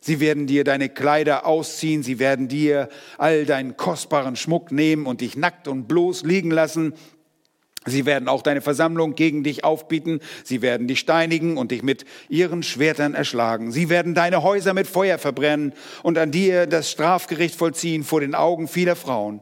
Sie 0.00 0.20
werden 0.20 0.46
dir 0.46 0.64
deine 0.64 0.88
Kleider 0.88 1.46
ausziehen, 1.46 2.02
sie 2.02 2.18
werden 2.18 2.48
dir 2.48 2.88
all 3.18 3.44
deinen 3.44 3.76
kostbaren 3.76 4.36
Schmuck 4.36 4.70
nehmen 4.70 5.06
und 5.06 5.20
dich 5.20 5.36
nackt 5.36 5.68
und 5.68 5.88
bloß 5.88 6.24
liegen 6.24 6.50
lassen. 6.50 6.94
Sie 7.86 8.04
werden 8.04 8.28
auch 8.28 8.42
deine 8.42 8.60
Versammlung 8.60 9.14
gegen 9.14 9.44
dich 9.44 9.62
aufbieten. 9.62 10.20
Sie 10.42 10.60
werden 10.60 10.88
dich 10.88 10.98
steinigen 10.98 11.56
und 11.56 11.70
dich 11.70 11.84
mit 11.84 12.04
ihren 12.28 12.64
Schwertern 12.64 13.14
erschlagen. 13.14 13.70
Sie 13.70 13.88
werden 13.88 14.14
deine 14.14 14.42
Häuser 14.42 14.74
mit 14.74 14.88
Feuer 14.88 15.18
verbrennen 15.18 15.72
und 16.02 16.18
an 16.18 16.32
dir 16.32 16.66
das 16.66 16.90
Strafgericht 16.90 17.54
vollziehen 17.54 18.02
vor 18.02 18.20
den 18.20 18.34
Augen 18.34 18.66
vieler 18.66 18.96
Frauen. 18.96 19.40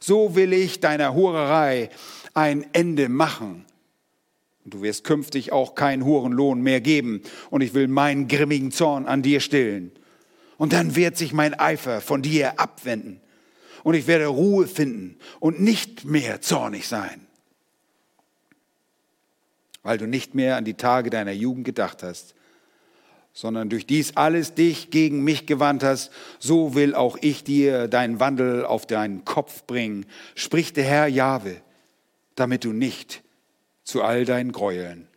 So 0.00 0.34
will 0.34 0.52
ich 0.54 0.80
deiner 0.80 1.14
Hurerei 1.14 1.90
ein 2.34 2.66
Ende 2.72 3.10
machen. 3.10 3.66
Und 4.64 4.74
du 4.74 4.82
wirst 4.82 5.04
künftig 5.04 5.52
auch 5.52 5.74
keinen 5.74 6.04
Hurenlohn 6.04 6.60
mehr 6.62 6.80
geben. 6.80 7.22
Und 7.50 7.62
ich 7.62 7.74
will 7.74 7.88
meinen 7.88 8.28
grimmigen 8.28 8.70
Zorn 8.70 9.06
an 9.06 9.22
dir 9.22 9.40
stillen. 9.40 9.92
Und 10.58 10.72
dann 10.72 10.94
wird 10.96 11.16
sich 11.16 11.32
mein 11.32 11.54
Eifer 11.58 12.00
von 12.00 12.22
dir 12.22 12.60
abwenden. 12.60 13.20
Und 13.82 13.94
ich 13.94 14.06
werde 14.06 14.26
Ruhe 14.26 14.68
finden 14.68 15.16
und 15.40 15.60
nicht 15.60 16.04
mehr 16.04 16.40
zornig 16.40 16.86
sein 16.86 17.26
weil 19.82 19.98
du 19.98 20.06
nicht 20.06 20.34
mehr 20.34 20.56
an 20.56 20.64
die 20.64 20.74
Tage 20.74 21.10
deiner 21.10 21.32
Jugend 21.32 21.64
gedacht 21.64 22.02
hast, 22.02 22.34
sondern 23.32 23.68
durch 23.68 23.86
dies 23.86 24.16
alles 24.16 24.54
dich 24.54 24.90
gegen 24.90 25.24
mich 25.24 25.46
gewandt 25.46 25.82
hast, 25.82 26.10
so 26.38 26.74
will 26.74 26.94
auch 26.94 27.16
ich 27.20 27.44
dir 27.44 27.88
deinen 27.88 28.20
Wandel 28.20 28.64
auf 28.64 28.86
deinen 28.86 29.24
Kopf 29.24 29.64
bringen, 29.64 30.06
spricht 30.34 30.76
der 30.76 30.84
Herr 30.84 31.06
Jahwe, 31.06 31.56
damit 32.34 32.64
du 32.64 32.72
nicht 32.72 33.22
zu 33.84 34.02
all 34.02 34.24
deinen 34.24 34.52
Gräueln 34.52 35.08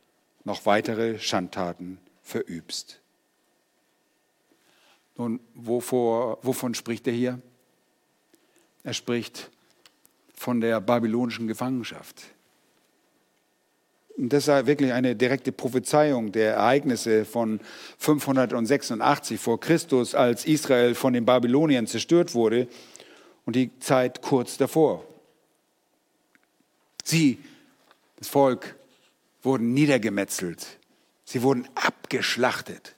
noch 0.43 0.65
weitere 0.65 1.19
Schandtaten 1.19 1.99
verübst. 2.21 3.01
Nun, 5.17 5.39
wovor, 5.53 6.39
wovon 6.41 6.73
spricht 6.73 7.07
er 7.07 7.13
hier? 7.13 7.41
Er 8.83 8.93
spricht 8.93 9.49
von 10.33 10.61
der 10.61 10.81
babylonischen 10.81 11.47
Gefangenschaft. 11.47 12.23
Und 14.17 14.31
das 14.31 14.47
ist 14.47 14.65
wirklich 14.65 14.93
eine 14.93 15.15
direkte 15.15 15.51
Prophezeiung 15.51 16.31
der 16.31 16.55
Ereignisse 16.55 17.25
von 17.25 17.59
586 17.97 19.39
vor 19.39 19.59
Christus, 19.59 20.15
als 20.15 20.45
Israel 20.45 20.95
von 20.95 21.13
den 21.13 21.25
Babyloniern 21.25 21.87
zerstört 21.87 22.33
wurde 22.33 22.67
und 23.45 23.55
die 23.55 23.77
Zeit 23.79 24.21
kurz 24.21 24.57
davor. 24.57 25.05
Sie, 27.03 27.39
das 28.25 28.31
Volk, 28.31 28.75
wurden 29.43 29.75
niedergemetzelt. 29.75 30.79
Sie 31.25 31.43
wurden 31.43 31.67
abgeschlachtet. 31.75 32.95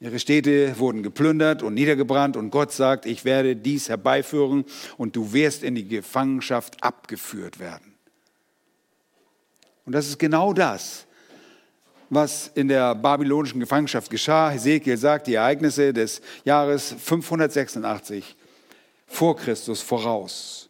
Ihre 0.00 0.18
Städte 0.18 0.78
wurden 0.78 1.02
geplündert 1.02 1.62
und 1.62 1.72
niedergebrannt 1.72 2.36
und 2.36 2.50
Gott 2.50 2.72
sagt, 2.72 3.06
ich 3.06 3.24
werde 3.24 3.56
dies 3.56 3.88
herbeiführen 3.88 4.66
und 4.98 5.16
du 5.16 5.32
wirst 5.32 5.62
in 5.62 5.74
die 5.74 5.88
Gefangenschaft 5.88 6.82
abgeführt 6.84 7.58
werden. 7.58 7.94
Und 9.86 9.92
das 9.92 10.08
ist 10.08 10.18
genau 10.18 10.52
das, 10.52 11.06
was 12.10 12.48
in 12.54 12.68
der 12.68 12.94
babylonischen 12.94 13.60
Gefangenschaft 13.60 14.10
geschah. 14.10 14.50
Hesekiel 14.50 14.98
sagt 14.98 15.26
die 15.26 15.34
Ereignisse 15.34 15.94
des 15.94 16.20
Jahres 16.44 16.94
586 16.98 18.36
vor 19.06 19.36
Christus 19.36 19.80
voraus. 19.80 20.63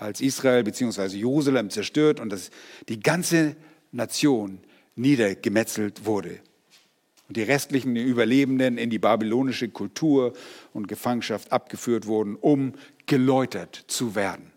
Als 0.00 0.22
Israel 0.22 0.64
bzw. 0.64 1.18
Jerusalem 1.18 1.68
zerstört 1.68 2.20
und 2.20 2.30
das, 2.30 2.50
die 2.88 3.00
ganze 3.00 3.54
Nation 3.92 4.60
niedergemetzelt 4.96 6.06
wurde 6.06 6.40
und 7.28 7.36
die 7.36 7.42
restlichen 7.42 7.94
Überlebenden 7.96 8.78
in 8.78 8.88
die 8.88 8.98
babylonische 8.98 9.68
Kultur 9.68 10.32
und 10.72 10.88
Gefangenschaft 10.88 11.52
abgeführt 11.52 12.06
wurden, 12.06 12.36
um 12.36 12.72
geläutert 13.04 13.84
zu 13.88 14.14
werden. 14.14 14.50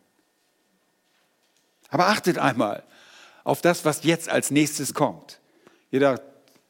Aber 1.90 2.08
achtet 2.08 2.38
einmal 2.38 2.84
auf 3.44 3.62
das, 3.62 3.84
was 3.84 4.06
jetzt 4.06 4.30
als 4.30 4.50
nächstes 4.50 4.94
kommt. 4.94 5.42
Ihr 5.92 6.00
dacht, 6.00 6.22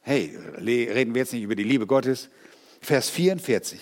hey, 0.02 0.36
reden 0.58 1.14
wir 1.14 1.22
jetzt 1.22 1.34
nicht 1.34 1.44
über 1.44 1.56
die 1.56 1.64
Liebe 1.64 1.86
Gottes? 1.86 2.30
Vers 2.82 3.12
44. 3.12 3.80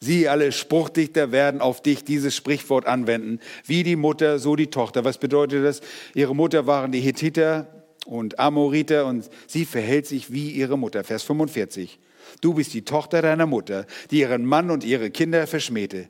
Sie 0.00 0.28
alle 0.28 0.52
Spruchdichter 0.52 1.32
werden 1.32 1.60
auf 1.60 1.82
dich 1.82 2.04
dieses 2.04 2.36
Sprichwort 2.36 2.86
anwenden. 2.86 3.40
Wie 3.64 3.82
die 3.82 3.96
Mutter, 3.96 4.38
so 4.38 4.54
die 4.54 4.68
Tochter. 4.68 5.04
Was 5.04 5.18
bedeutet 5.18 5.64
das? 5.64 5.80
Ihre 6.14 6.36
Mutter 6.36 6.66
waren 6.66 6.92
die 6.92 7.00
Hethiter 7.00 7.66
und 8.06 8.38
Amoriter 8.38 9.06
und 9.06 9.28
sie 9.46 9.64
verhält 9.64 10.06
sich 10.06 10.32
wie 10.32 10.50
ihre 10.50 10.78
Mutter. 10.78 11.02
Vers 11.02 11.24
45. 11.24 11.98
Du 12.40 12.54
bist 12.54 12.74
die 12.74 12.84
Tochter 12.84 13.22
deiner 13.22 13.46
Mutter, 13.46 13.86
die 14.10 14.20
ihren 14.20 14.44
Mann 14.44 14.70
und 14.70 14.84
ihre 14.84 15.10
Kinder 15.10 15.46
verschmähte 15.46 16.08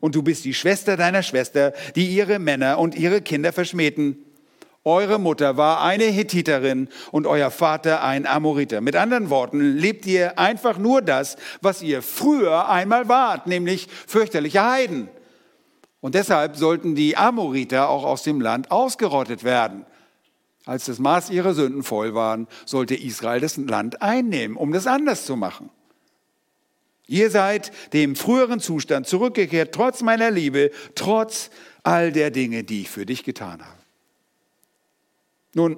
und 0.00 0.14
du 0.14 0.22
bist 0.22 0.44
die 0.44 0.54
Schwester 0.54 0.96
deiner 0.96 1.22
Schwester, 1.22 1.72
die 1.94 2.06
ihre 2.06 2.38
Männer 2.38 2.78
und 2.78 2.96
ihre 2.96 3.20
Kinder 3.20 3.52
verschmähten. 3.52 4.24
Eure 4.84 5.18
Mutter 5.18 5.58
war 5.58 5.82
eine 5.82 6.04
Hethiterin 6.04 6.88
und 7.10 7.26
euer 7.26 7.50
Vater 7.50 8.02
ein 8.02 8.26
Amoriter. 8.26 8.80
Mit 8.80 8.96
anderen 8.96 9.28
Worten, 9.28 9.76
lebt 9.76 10.06
ihr 10.06 10.38
einfach 10.38 10.78
nur 10.78 11.02
das, 11.02 11.36
was 11.60 11.82
ihr 11.82 12.00
früher 12.00 12.68
einmal 12.70 13.08
wart, 13.08 13.46
nämlich 13.46 13.88
fürchterliche 14.06 14.64
Heiden. 14.64 15.08
Und 16.00 16.14
deshalb 16.14 16.56
sollten 16.56 16.94
die 16.94 17.18
Amoriter 17.18 17.90
auch 17.90 18.04
aus 18.04 18.22
dem 18.22 18.40
Land 18.40 18.70
ausgerottet 18.70 19.44
werden. 19.44 19.84
Als 20.64 20.86
das 20.86 20.98
Maß 20.98 21.28
ihrer 21.28 21.52
Sünden 21.52 21.82
voll 21.82 22.14
waren, 22.14 22.46
sollte 22.64 22.94
Israel 22.94 23.40
das 23.40 23.58
Land 23.58 24.00
einnehmen, 24.00 24.56
um 24.56 24.72
das 24.72 24.86
anders 24.86 25.26
zu 25.26 25.36
machen. 25.36 25.68
Ihr 27.06 27.30
seid 27.30 27.72
dem 27.92 28.16
früheren 28.16 28.60
Zustand 28.60 29.06
zurückgekehrt, 29.06 29.74
trotz 29.74 30.00
meiner 30.00 30.30
Liebe, 30.30 30.70
trotz 30.94 31.50
all 31.82 32.12
der 32.12 32.30
Dinge, 32.30 32.64
die 32.64 32.82
ich 32.82 32.90
für 32.90 33.04
dich 33.04 33.24
getan 33.24 33.60
habe. 33.60 33.79
Nun, 35.54 35.76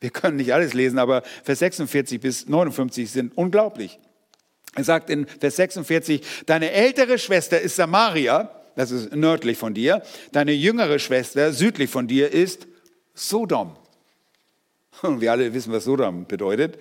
wir 0.00 0.10
können 0.10 0.36
nicht 0.36 0.52
alles 0.52 0.74
lesen, 0.74 0.98
aber 0.98 1.22
Vers 1.42 1.60
46 1.60 2.20
bis 2.20 2.48
59 2.48 3.10
sind 3.10 3.36
unglaublich. 3.36 3.98
Er 4.74 4.84
sagt 4.84 5.10
in 5.10 5.26
Vers 5.26 5.56
46, 5.56 6.22
deine 6.46 6.70
ältere 6.70 7.18
Schwester 7.18 7.60
ist 7.60 7.76
Samaria, 7.76 8.50
das 8.76 8.92
ist 8.92 9.14
nördlich 9.14 9.58
von 9.58 9.74
dir, 9.74 10.02
deine 10.32 10.52
jüngere 10.52 10.98
Schwester 10.98 11.52
südlich 11.52 11.90
von 11.90 12.06
dir 12.06 12.32
ist 12.32 12.68
Sodom. 13.14 13.76
Und 15.02 15.20
wir 15.20 15.32
alle 15.32 15.52
wissen, 15.52 15.72
was 15.72 15.84
Sodom 15.84 16.26
bedeutet. 16.26 16.78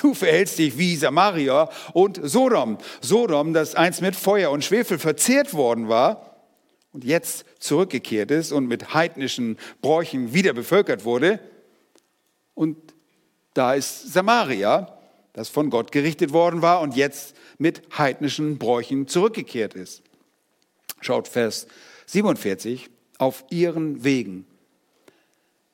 Du 0.00 0.14
verhältst 0.14 0.58
dich 0.58 0.78
wie 0.78 0.96
Samaria 0.96 1.68
und 1.92 2.20
Sodom. 2.22 2.78
Sodom, 3.02 3.52
das 3.52 3.74
einst 3.74 4.00
mit 4.00 4.16
Feuer 4.16 4.50
und 4.50 4.64
Schwefel 4.64 4.98
verzehrt 4.98 5.52
worden 5.52 5.88
war 5.88 6.29
und 6.92 7.04
jetzt 7.04 7.44
zurückgekehrt 7.58 8.30
ist 8.30 8.52
und 8.52 8.66
mit 8.66 8.94
heidnischen 8.94 9.58
Bräuchen 9.80 10.34
wieder 10.34 10.52
bevölkert 10.52 11.04
wurde. 11.04 11.40
Und 12.54 12.76
da 13.54 13.74
ist 13.74 14.12
Samaria, 14.12 14.98
das 15.32 15.48
von 15.48 15.70
Gott 15.70 15.92
gerichtet 15.92 16.32
worden 16.32 16.62
war 16.62 16.80
und 16.80 16.96
jetzt 16.96 17.36
mit 17.58 17.82
heidnischen 17.96 18.58
Bräuchen 18.58 19.06
zurückgekehrt 19.06 19.74
ist. 19.74 20.02
Schaut 21.00 21.28
Vers 21.28 21.66
47, 22.06 22.90
auf 23.18 23.44
ihren 23.50 24.02
Wegen 24.04 24.46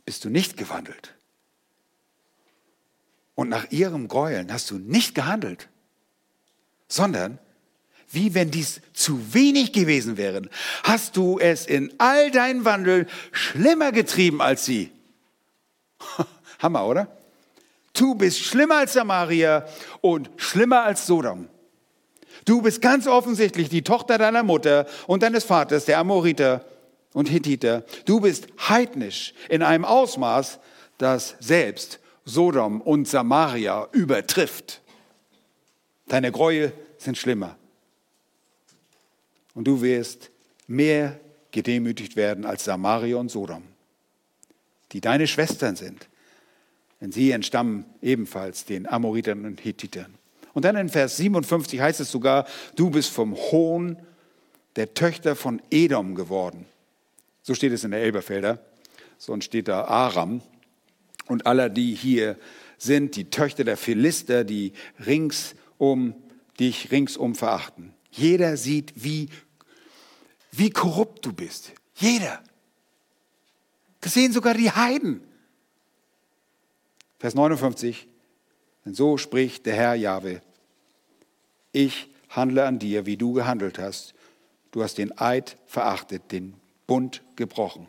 bist 0.04 0.24
du 0.24 0.30
nicht 0.30 0.56
gewandelt. 0.56 1.14
Und 3.34 3.48
nach 3.48 3.70
ihrem 3.70 4.08
Gräueln 4.08 4.52
hast 4.52 4.70
du 4.70 4.78
nicht 4.78 5.14
gehandelt, 5.14 5.68
sondern 6.88 7.38
wie 8.10 8.34
wenn 8.34 8.50
dies 8.50 8.80
zu 8.92 9.34
wenig 9.34 9.72
gewesen 9.72 10.16
wäre, 10.16 10.42
hast 10.82 11.16
du 11.16 11.38
es 11.38 11.66
in 11.66 11.92
all 11.98 12.30
deinen 12.30 12.64
Wandel 12.64 13.06
schlimmer 13.32 13.92
getrieben 13.92 14.40
als 14.40 14.64
sie. 14.64 14.90
Hammer, 16.58 16.86
oder? 16.86 17.08
Du 17.92 18.14
bist 18.14 18.40
schlimmer 18.40 18.76
als 18.76 18.92
Samaria 18.92 19.66
und 20.00 20.30
schlimmer 20.36 20.82
als 20.82 21.06
Sodom. 21.06 21.48
Du 22.44 22.62
bist 22.62 22.80
ganz 22.80 23.06
offensichtlich 23.06 23.68
die 23.68 23.82
Tochter 23.82 24.18
deiner 24.18 24.42
Mutter 24.42 24.86
und 25.06 25.22
deines 25.22 25.44
Vaters, 25.44 25.86
der 25.86 25.98
Amoriter 25.98 26.64
und 27.12 27.28
Hittiter. 27.28 27.84
Du 28.04 28.20
bist 28.20 28.46
heidnisch 28.68 29.34
in 29.48 29.62
einem 29.62 29.84
Ausmaß, 29.84 30.60
das 30.98 31.36
selbst 31.40 31.98
Sodom 32.24 32.80
und 32.80 33.08
Samaria 33.08 33.88
übertrifft. 33.92 34.82
Deine 36.06 36.30
Gräuel 36.30 36.72
sind 36.98 37.16
schlimmer. 37.16 37.56
Und 39.56 39.64
du 39.64 39.80
wirst 39.80 40.30
mehr 40.66 41.18
gedemütigt 41.50 42.14
werden 42.14 42.44
als 42.44 42.64
Samaria 42.64 43.16
und 43.16 43.30
Sodom, 43.30 43.62
die 44.92 45.00
deine 45.00 45.26
Schwestern 45.26 45.76
sind. 45.76 46.08
Denn 47.00 47.10
sie 47.10 47.30
entstammen 47.30 47.86
ebenfalls 48.02 48.66
den 48.66 48.86
Amoritern 48.86 49.46
und 49.46 49.60
Hittitern. 49.62 50.14
Und 50.52 50.66
dann 50.66 50.76
in 50.76 50.90
Vers 50.90 51.16
57 51.16 51.80
heißt 51.80 52.00
es 52.00 52.10
sogar, 52.10 52.46
du 52.76 52.90
bist 52.90 53.10
vom 53.10 53.34
Hohn 53.34 53.98
der 54.76 54.92
Töchter 54.92 55.34
von 55.34 55.62
Edom 55.70 56.14
geworden. 56.14 56.66
So 57.42 57.54
steht 57.54 57.72
es 57.72 57.82
in 57.82 57.92
der 57.92 58.02
Elberfelder. 58.02 58.58
Sonst 59.16 59.46
steht 59.46 59.68
da 59.68 59.84
Aram 59.84 60.42
und 61.28 61.46
aller, 61.46 61.70
die 61.70 61.94
hier 61.94 62.36
sind, 62.76 63.16
die 63.16 63.30
Töchter 63.30 63.64
der 63.64 63.78
Philister, 63.78 64.44
die 64.44 64.74
ringsum 65.06 66.14
dich 66.60 66.90
ringsum 66.90 67.34
verachten. 67.34 67.94
Jeder 68.10 68.56
sieht, 68.56 68.92
wie, 68.96 69.28
wie 70.58 70.70
korrupt 70.70 71.24
du 71.24 71.32
bist. 71.32 71.72
Jeder. 71.94 72.42
Das 74.00 74.14
sehen 74.14 74.32
sogar 74.32 74.54
die 74.54 74.70
Heiden. 74.70 75.20
Vers 77.18 77.34
59. 77.34 78.08
Denn 78.84 78.94
so 78.94 79.18
spricht 79.18 79.66
der 79.66 79.74
Herr 79.74 79.94
Jahwe. 79.94 80.42
Ich 81.72 82.08
handle 82.28 82.64
an 82.66 82.78
dir, 82.78 83.06
wie 83.06 83.16
du 83.16 83.32
gehandelt 83.32 83.78
hast. 83.78 84.14
Du 84.70 84.82
hast 84.82 84.98
den 84.98 85.16
Eid 85.18 85.56
verachtet, 85.66 86.30
den 86.32 86.54
Bund 86.86 87.22
gebrochen. 87.34 87.88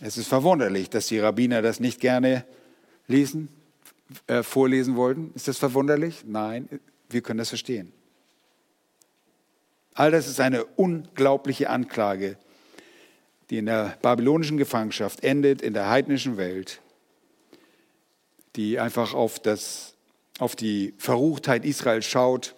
Es 0.00 0.16
ist 0.16 0.28
verwunderlich, 0.28 0.88
dass 0.88 1.08
die 1.08 1.18
Rabbiner 1.18 1.60
das 1.60 1.78
nicht 1.78 2.00
gerne 2.00 2.46
lesen, 3.06 3.48
äh, 4.26 4.42
vorlesen 4.42 4.96
wollten. 4.96 5.32
Ist 5.34 5.48
das 5.48 5.58
verwunderlich? 5.58 6.24
Nein, 6.24 6.68
wir 7.10 7.20
können 7.20 7.38
das 7.38 7.50
verstehen. 7.50 7.92
All 9.94 10.10
das 10.10 10.28
ist 10.28 10.40
eine 10.40 10.64
unglaubliche 10.64 11.70
Anklage, 11.70 12.36
die 13.50 13.58
in 13.58 13.66
der 13.66 13.98
babylonischen 14.02 14.56
Gefangenschaft 14.56 15.22
endet, 15.24 15.62
in 15.62 15.74
der 15.74 15.90
heidnischen 15.90 16.36
Welt, 16.36 16.80
die 18.56 18.78
einfach 18.78 19.14
auf, 19.14 19.40
das, 19.40 19.94
auf 20.38 20.54
die 20.54 20.94
Verruchtheit 20.98 21.64
Israels 21.64 22.06
schaut 22.06 22.54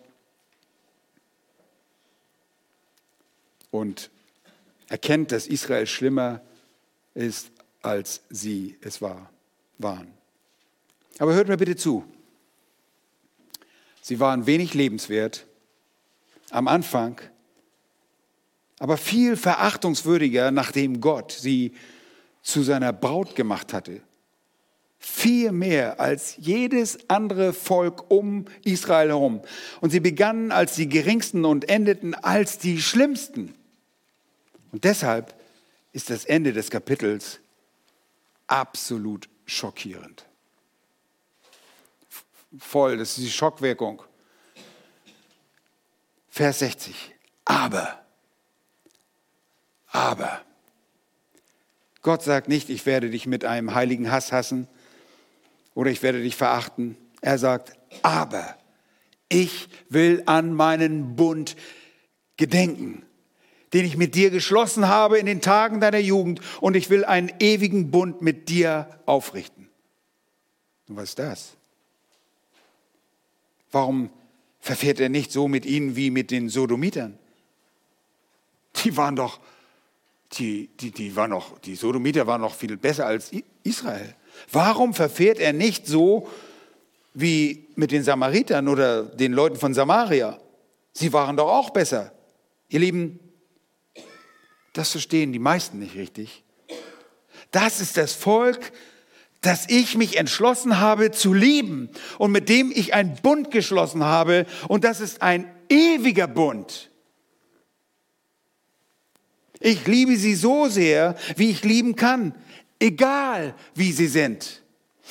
und 3.70 4.10
erkennt, 4.88 5.32
dass 5.32 5.46
Israel 5.46 5.86
schlimmer 5.86 6.42
ist 7.14 7.50
als 7.82 8.22
sie 8.30 8.78
es 8.80 9.02
war, 9.02 9.30
waren. 9.78 10.12
Aber 11.18 11.34
hört 11.34 11.48
mir 11.48 11.56
bitte 11.56 11.76
zu. 11.76 12.04
Sie 14.00 14.20
waren 14.20 14.46
wenig 14.46 14.74
lebenswert 14.74 15.46
am 16.52 16.68
Anfang, 16.68 17.20
aber 18.78 18.96
viel 18.96 19.36
verachtungswürdiger, 19.36 20.50
nachdem 20.50 21.00
Gott 21.00 21.32
sie 21.32 21.72
zu 22.42 22.62
seiner 22.62 22.92
Braut 22.92 23.36
gemacht 23.36 23.72
hatte. 23.72 24.00
Viel 24.98 25.52
mehr 25.52 25.98
als 26.00 26.36
jedes 26.38 27.08
andere 27.08 27.52
Volk 27.52 28.10
um 28.10 28.44
Israel 28.64 29.08
herum. 29.08 29.42
Und 29.80 29.90
sie 29.90 30.00
begannen 30.00 30.52
als 30.52 30.76
die 30.76 30.88
geringsten 30.88 31.44
und 31.44 31.68
endeten 31.68 32.14
als 32.14 32.58
die 32.58 32.80
schlimmsten. 32.80 33.54
Und 34.70 34.84
deshalb 34.84 35.34
ist 35.92 36.10
das 36.10 36.24
Ende 36.24 36.52
des 36.52 36.70
Kapitels 36.70 37.40
absolut 38.46 39.28
schockierend. 39.44 40.24
Voll, 42.58 42.98
das 42.98 43.18
ist 43.18 43.26
die 43.26 43.30
Schockwirkung. 43.30 44.02
Vers 46.32 46.60
60. 46.60 47.14
Aber, 47.44 48.00
aber, 49.88 50.40
Gott 52.00 52.22
sagt 52.22 52.48
nicht, 52.48 52.70
ich 52.70 52.86
werde 52.86 53.10
dich 53.10 53.26
mit 53.26 53.44
einem 53.44 53.74
heiligen 53.74 54.10
Hass 54.10 54.32
hassen 54.32 54.66
oder 55.74 55.90
ich 55.90 56.02
werde 56.02 56.22
dich 56.22 56.34
verachten. 56.34 56.96
Er 57.20 57.36
sagt, 57.36 57.76
aber 58.02 58.56
ich 59.28 59.68
will 59.90 60.22
an 60.24 60.54
meinen 60.54 61.16
Bund 61.16 61.54
gedenken 62.38 63.04
den 63.72 63.86
ich 63.86 63.96
mit 63.96 64.14
dir 64.14 64.30
geschlossen 64.30 64.88
habe 64.88 65.18
in 65.18 65.26
den 65.26 65.40
Tagen 65.40 65.80
deiner 65.80 65.98
Jugend, 65.98 66.40
und 66.60 66.76
ich 66.76 66.90
will 66.90 67.04
einen 67.04 67.32
ewigen 67.40 67.90
Bund 67.90 68.20
mit 68.20 68.48
dir 68.48 68.88
aufrichten. 69.06 69.68
Und 70.88 70.96
was 70.96 71.10
ist 71.10 71.18
das? 71.18 71.56
Warum 73.70 74.10
verfährt 74.62 75.00
er 75.00 75.10
nicht 75.10 75.32
so 75.32 75.48
mit 75.48 75.66
ihnen 75.66 75.96
wie 75.96 76.10
mit 76.10 76.30
den 76.30 76.48
Sodomitern? 76.48 77.18
Die 78.76 78.96
waren 78.96 79.16
doch, 79.16 79.40
die, 80.34 80.70
die, 80.80 80.92
die, 80.92 81.14
waren 81.14 81.30
noch, 81.30 81.58
die 81.58 81.74
Sodomiter 81.74 82.26
waren 82.26 82.40
noch 82.40 82.54
viel 82.54 82.76
besser 82.78 83.04
als 83.04 83.32
Israel. 83.64 84.14
Warum 84.50 84.94
verfährt 84.94 85.38
er 85.40 85.52
nicht 85.52 85.86
so 85.86 86.28
wie 87.12 87.66
mit 87.74 87.90
den 87.90 88.04
Samaritern 88.04 88.68
oder 88.68 89.02
den 89.02 89.32
Leuten 89.32 89.56
von 89.56 89.74
Samaria? 89.74 90.38
Sie 90.92 91.12
waren 91.12 91.36
doch 91.36 91.48
auch 91.48 91.70
besser. 91.70 92.12
Ihr 92.68 92.80
Lieben, 92.80 93.18
das 94.72 94.92
verstehen 94.92 95.32
die 95.32 95.38
meisten 95.38 95.80
nicht 95.80 95.96
richtig. 95.96 96.44
Das 97.50 97.80
ist 97.80 97.96
das 97.96 98.14
Volk, 98.14 98.72
das 99.42 99.68
ich 99.68 99.96
mich 99.96 100.16
entschlossen 100.16 100.80
habe 100.80 101.10
zu 101.10 101.34
lieben 101.34 101.90
und 102.18 102.32
mit 102.32 102.48
dem 102.48 102.72
ich 102.74 102.94
einen 102.94 103.16
Bund 103.22 103.50
geschlossen 103.50 104.04
habe. 104.04 104.46
Und 104.68 104.84
das 104.84 105.00
ist 105.00 105.20
ein 105.20 105.46
ewiger 105.68 106.28
Bund. 106.28 106.90
Ich 109.60 109.86
liebe 109.86 110.16
sie 110.16 110.34
so 110.34 110.68
sehr, 110.68 111.16
wie 111.36 111.50
ich 111.50 111.62
lieben 111.64 111.96
kann, 111.96 112.34
egal 112.78 113.54
wie 113.74 113.92
sie 113.92 114.06
sind. 114.06 114.62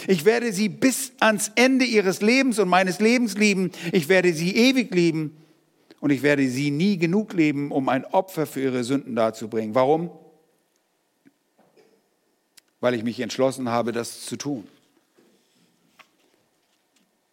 Ich 0.07 0.23
werde 0.25 0.53
sie 0.53 0.69
bis 0.69 1.11
ans 1.19 1.51
Ende 1.55 1.85
ihres 1.85 2.21
Lebens 2.21 2.57
und 2.57 2.69
meines 2.69 2.99
Lebens 2.99 3.37
lieben. 3.37 3.71
Ich 3.91 4.07
werde 4.07 4.33
sie 4.33 4.55
ewig 4.55 4.93
lieben 4.95 5.37
und 5.99 6.09
ich 6.09 6.21
werde 6.21 6.47
sie 6.47 6.71
nie 6.71 6.97
genug 6.97 7.33
leben, 7.33 7.71
um 7.71 7.89
ein 7.89 8.05
Opfer 8.05 8.45
für 8.45 8.61
ihre 8.61 8.83
Sünden 8.85 9.15
darzubringen. 9.15 9.75
Warum? 9.75 10.09
Weil 12.81 12.95
ich 12.95 13.03
mich 13.03 13.19
entschlossen 13.21 13.69
habe, 13.69 13.93
das 13.93 14.25
zu 14.25 14.35
tun. 14.35 14.67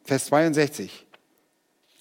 Vers 0.04 0.26
62. 0.26 1.06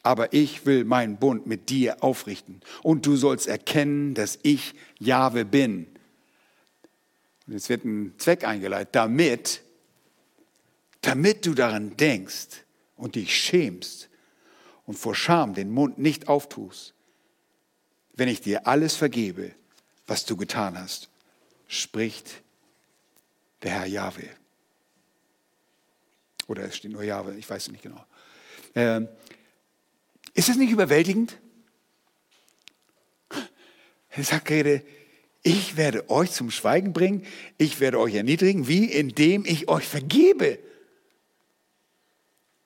Aber 0.04 0.32
ich 0.32 0.66
will 0.66 0.86
meinen 0.86 1.18
Bund 1.18 1.48
mit 1.48 1.70
dir 1.70 2.04
aufrichten 2.04 2.62
und 2.84 3.06
du 3.06 3.16
sollst 3.16 3.48
erkennen, 3.48 4.14
dass 4.14 4.38
ich 4.44 4.76
Jahwe 5.00 5.44
bin. 5.44 5.88
Und 7.48 7.54
jetzt 7.54 7.70
wird 7.70 7.84
ein 7.84 8.14
Zweck 8.18 8.46
eingeleitet, 8.46 8.96
damit, 8.96 9.62
damit 11.02 11.46
du 11.46 11.54
daran 11.54 11.98
denkst 11.98 12.64
und 12.96 13.16
dich 13.16 13.36
schämst 13.36 14.10
und 14.86 14.98
vor 14.98 15.16
Scham 15.16 15.54
den 15.54 15.72
Mund 15.72 15.98
nicht 15.98 16.28
auftust, 16.28 16.94
wenn 18.14 18.30
ich 18.30 18.42
dir 18.42 18.68
alles 18.68 18.96
vergebe, 18.96 19.52
was 20.06 20.26
du 20.26 20.38
getan 20.38 20.78
hast, 20.80 21.10
spricht 21.68 22.42
der 23.64 23.72
Herr 23.72 23.86
Jahwe. 23.86 24.30
Oder 26.48 26.64
es 26.64 26.78
steht 26.78 26.92
nur 26.92 27.04
Jahwe, 27.04 27.36
ich 27.36 27.50
weiß 27.50 27.64
es 27.64 27.72
nicht 27.72 27.84
genau. 27.84 28.04
Ähm, 28.76 29.08
ist 30.34 30.50
das 30.50 30.58
nicht 30.58 30.72
überwältigend? 30.72 31.38
Er 34.10 34.24
sagt 34.24 34.46
gerade, 34.46 34.84
ich 35.44 35.78
werde 35.78 36.10
euch 36.10 36.32
zum 36.32 36.52
Schweigen 36.52 36.94
bringen, 36.94 37.26
ich 37.58 37.80
werde 37.80 38.00
euch 38.00 38.16
erniedrigen, 38.16 38.68
wie 38.68 38.86
indem 38.86 39.46
ich 39.46 39.68
euch 39.68 39.88
vergebe. 39.88 40.60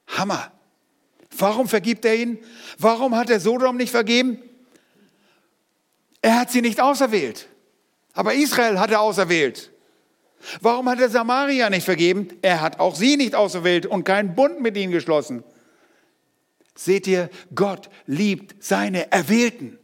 Hammer. 0.07 0.51
Warum 1.37 1.67
vergibt 1.67 2.05
er 2.05 2.15
ihnen? 2.15 2.39
Warum 2.77 3.15
hat 3.15 3.29
er 3.29 3.39
Sodom 3.39 3.77
nicht 3.77 3.91
vergeben? 3.91 4.41
Er 6.21 6.39
hat 6.39 6.51
sie 6.51 6.61
nicht 6.61 6.81
auserwählt. 6.81 7.47
Aber 8.13 8.33
Israel 8.33 8.79
hat 8.79 8.91
er 8.91 9.01
auserwählt. 9.01 9.71
Warum 10.61 10.89
hat 10.89 10.99
er 10.99 11.09
Samaria 11.09 11.69
nicht 11.69 11.85
vergeben? 11.85 12.29
Er 12.41 12.61
hat 12.61 12.79
auch 12.79 12.95
sie 12.95 13.17
nicht 13.17 13.35
auserwählt 13.35 13.85
und 13.85 14.03
keinen 14.03 14.35
Bund 14.35 14.61
mit 14.61 14.77
ihnen 14.77 14.91
geschlossen. 14.91 15.43
Seht 16.75 17.07
ihr, 17.07 17.29
Gott 17.53 17.89
liebt 18.07 18.63
seine 18.63 19.11
Erwählten. 19.11 19.77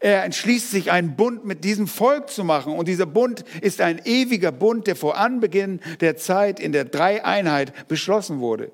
Er 0.00 0.24
entschließt 0.24 0.70
sich, 0.70 0.90
einen 0.90 1.16
Bund 1.16 1.44
mit 1.44 1.64
diesem 1.64 1.86
Volk 1.86 2.30
zu 2.30 2.44
machen. 2.44 2.74
Und 2.74 2.88
dieser 2.88 3.06
Bund 3.06 3.44
ist 3.60 3.80
ein 3.80 4.00
ewiger 4.04 4.52
Bund, 4.52 4.86
der 4.86 4.96
vor 4.96 5.16
Anbeginn 5.16 5.80
der 6.00 6.16
Zeit 6.16 6.60
in 6.60 6.72
der 6.72 6.84
Dreieinheit 6.84 7.88
beschlossen 7.88 8.40
wurde. 8.40 8.70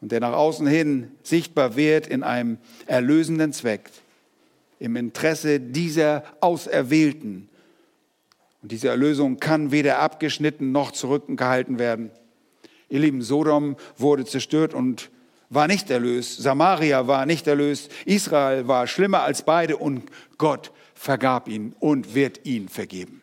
Und 0.00 0.12
der 0.12 0.20
nach 0.20 0.34
außen 0.34 0.66
hin 0.66 1.12
sichtbar 1.22 1.76
wird 1.76 2.06
in 2.06 2.22
einem 2.22 2.58
erlösenden 2.86 3.52
Zweck, 3.52 3.90
im 4.78 4.96
Interesse 4.96 5.60
dieser 5.60 6.24
Auserwählten. 6.40 7.48
Und 8.64 8.72
diese 8.72 8.88
Erlösung 8.88 9.40
kann 9.40 9.72
weder 9.72 9.98
abgeschnitten 9.98 10.72
noch 10.72 10.92
zurückgehalten 10.92 11.78
werden. 11.78 12.10
Ihr 12.88 13.00
Lieben, 13.00 13.20
Sodom 13.20 13.76
wurde 13.98 14.24
zerstört 14.24 14.72
und 14.72 15.10
war 15.50 15.66
nicht 15.66 15.90
erlöst, 15.90 16.40
Samaria 16.40 17.06
war 17.06 17.26
nicht 17.26 17.46
erlöst, 17.46 17.92
Israel 18.06 18.66
war 18.66 18.86
schlimmer 18.86 19.20
als 19.20 19.42
beide 19.42 19.76
und 19.76 20.10
Gott 20.38 20.72
vergab 20.94 21.46
ihn 21.46 21.74
und 21.78 22.14
wird 22.14 22.46
ihn 22.46 22.70
vergeben. 22.70 23.20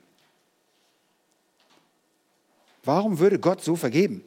Warum 2.84 3.18
würde 3.18 3.40
Gott 3.40 3.64
so 3.64 3.76
vergeben? 3.76 4.24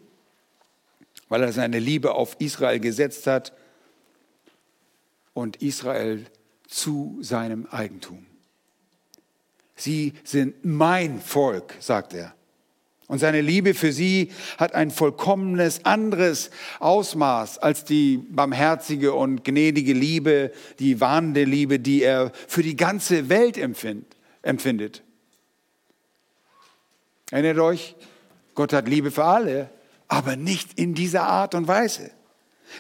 Weil 1.29 1.45
er 1.45 1.53
seine 1.53 1.79
Liebe 1.79 2.17
auf 2.17 2.35
Israel 2.41 2.81
gesetzt 2.81 3.29
hat 3.29 3.53
und 5.33 5.63
Israel 5.63 6.27
zu 6.67 7.19
seinem 7.21 7.67
Eigentum. 7.67 8.27
Sie 9.77 10.13
sind 10.25 10.65
mein 10.65 11.21
Volk, 11.21 11.75
sagt 11.81 12.15
er. 12.15 12.35
Und 13.07 13.19
seine 13.19 13.43
Liebe 13.43 13.75
für 13.75 13.93
sie 13.93 14.31
hat 14.57 14.75
ein 14.75 14.91
vollkommenes 14.91 15.85
anderes 15.85 16.51
Ausmaß 16.81 17.59
als 17.59 17.85
die 17.85 18.17
barmherzige 18.17 19.13
und 19.13 19.45
gnädige 19.45 19.93
Liebe, 19.93 20.53
die 20.79 21.01
warnende 21.01 21.45
Liebe, 21.45 21.79
die 21.79 22.03
er 22.03 22.33
für 22.49 22.63
die 22.63 22.77
ganze 22.77 23.29
Welt 23.29 23.59
empfindet. 23.59 25.03
Erinnert 27.31 27.59
euch, 27.59 27.95
Gott 28.55 28.73
hat 28.73 28.89
Liebe 28.89 29.11
für 29.11 29.25
alle, 29.25 29.71
aber 30.09 30.37
nicht 30.37 30.79
in 30.79 30.95
dieser 30.95 31.25
Art 31.25 31.55
und 31.55 31.69
Weise. 31.69 32.11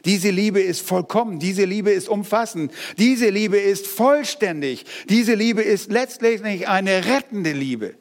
Diese 0.05 0.31
Liebe 0.31 0.61
ist 0.61 0.81
vollkommen, 0.81 1.39
diese 1.39 1.65
Liebe 1.65 1.91
ist 1.91 2.09
umfassend, 2.09 2.73
diese 2.99 3.31
Liebe 3.31 3.59
ist 3.59 3.87
vollständig, 3.87 4.85
diese 5.09 5.35
Liebe 5.35 5.63
ist 5.63 5.91
letztlich 5.91 6.69
eine 6.69 7.05
rettende 7.07 7.53
Liebe. 7.53 7.95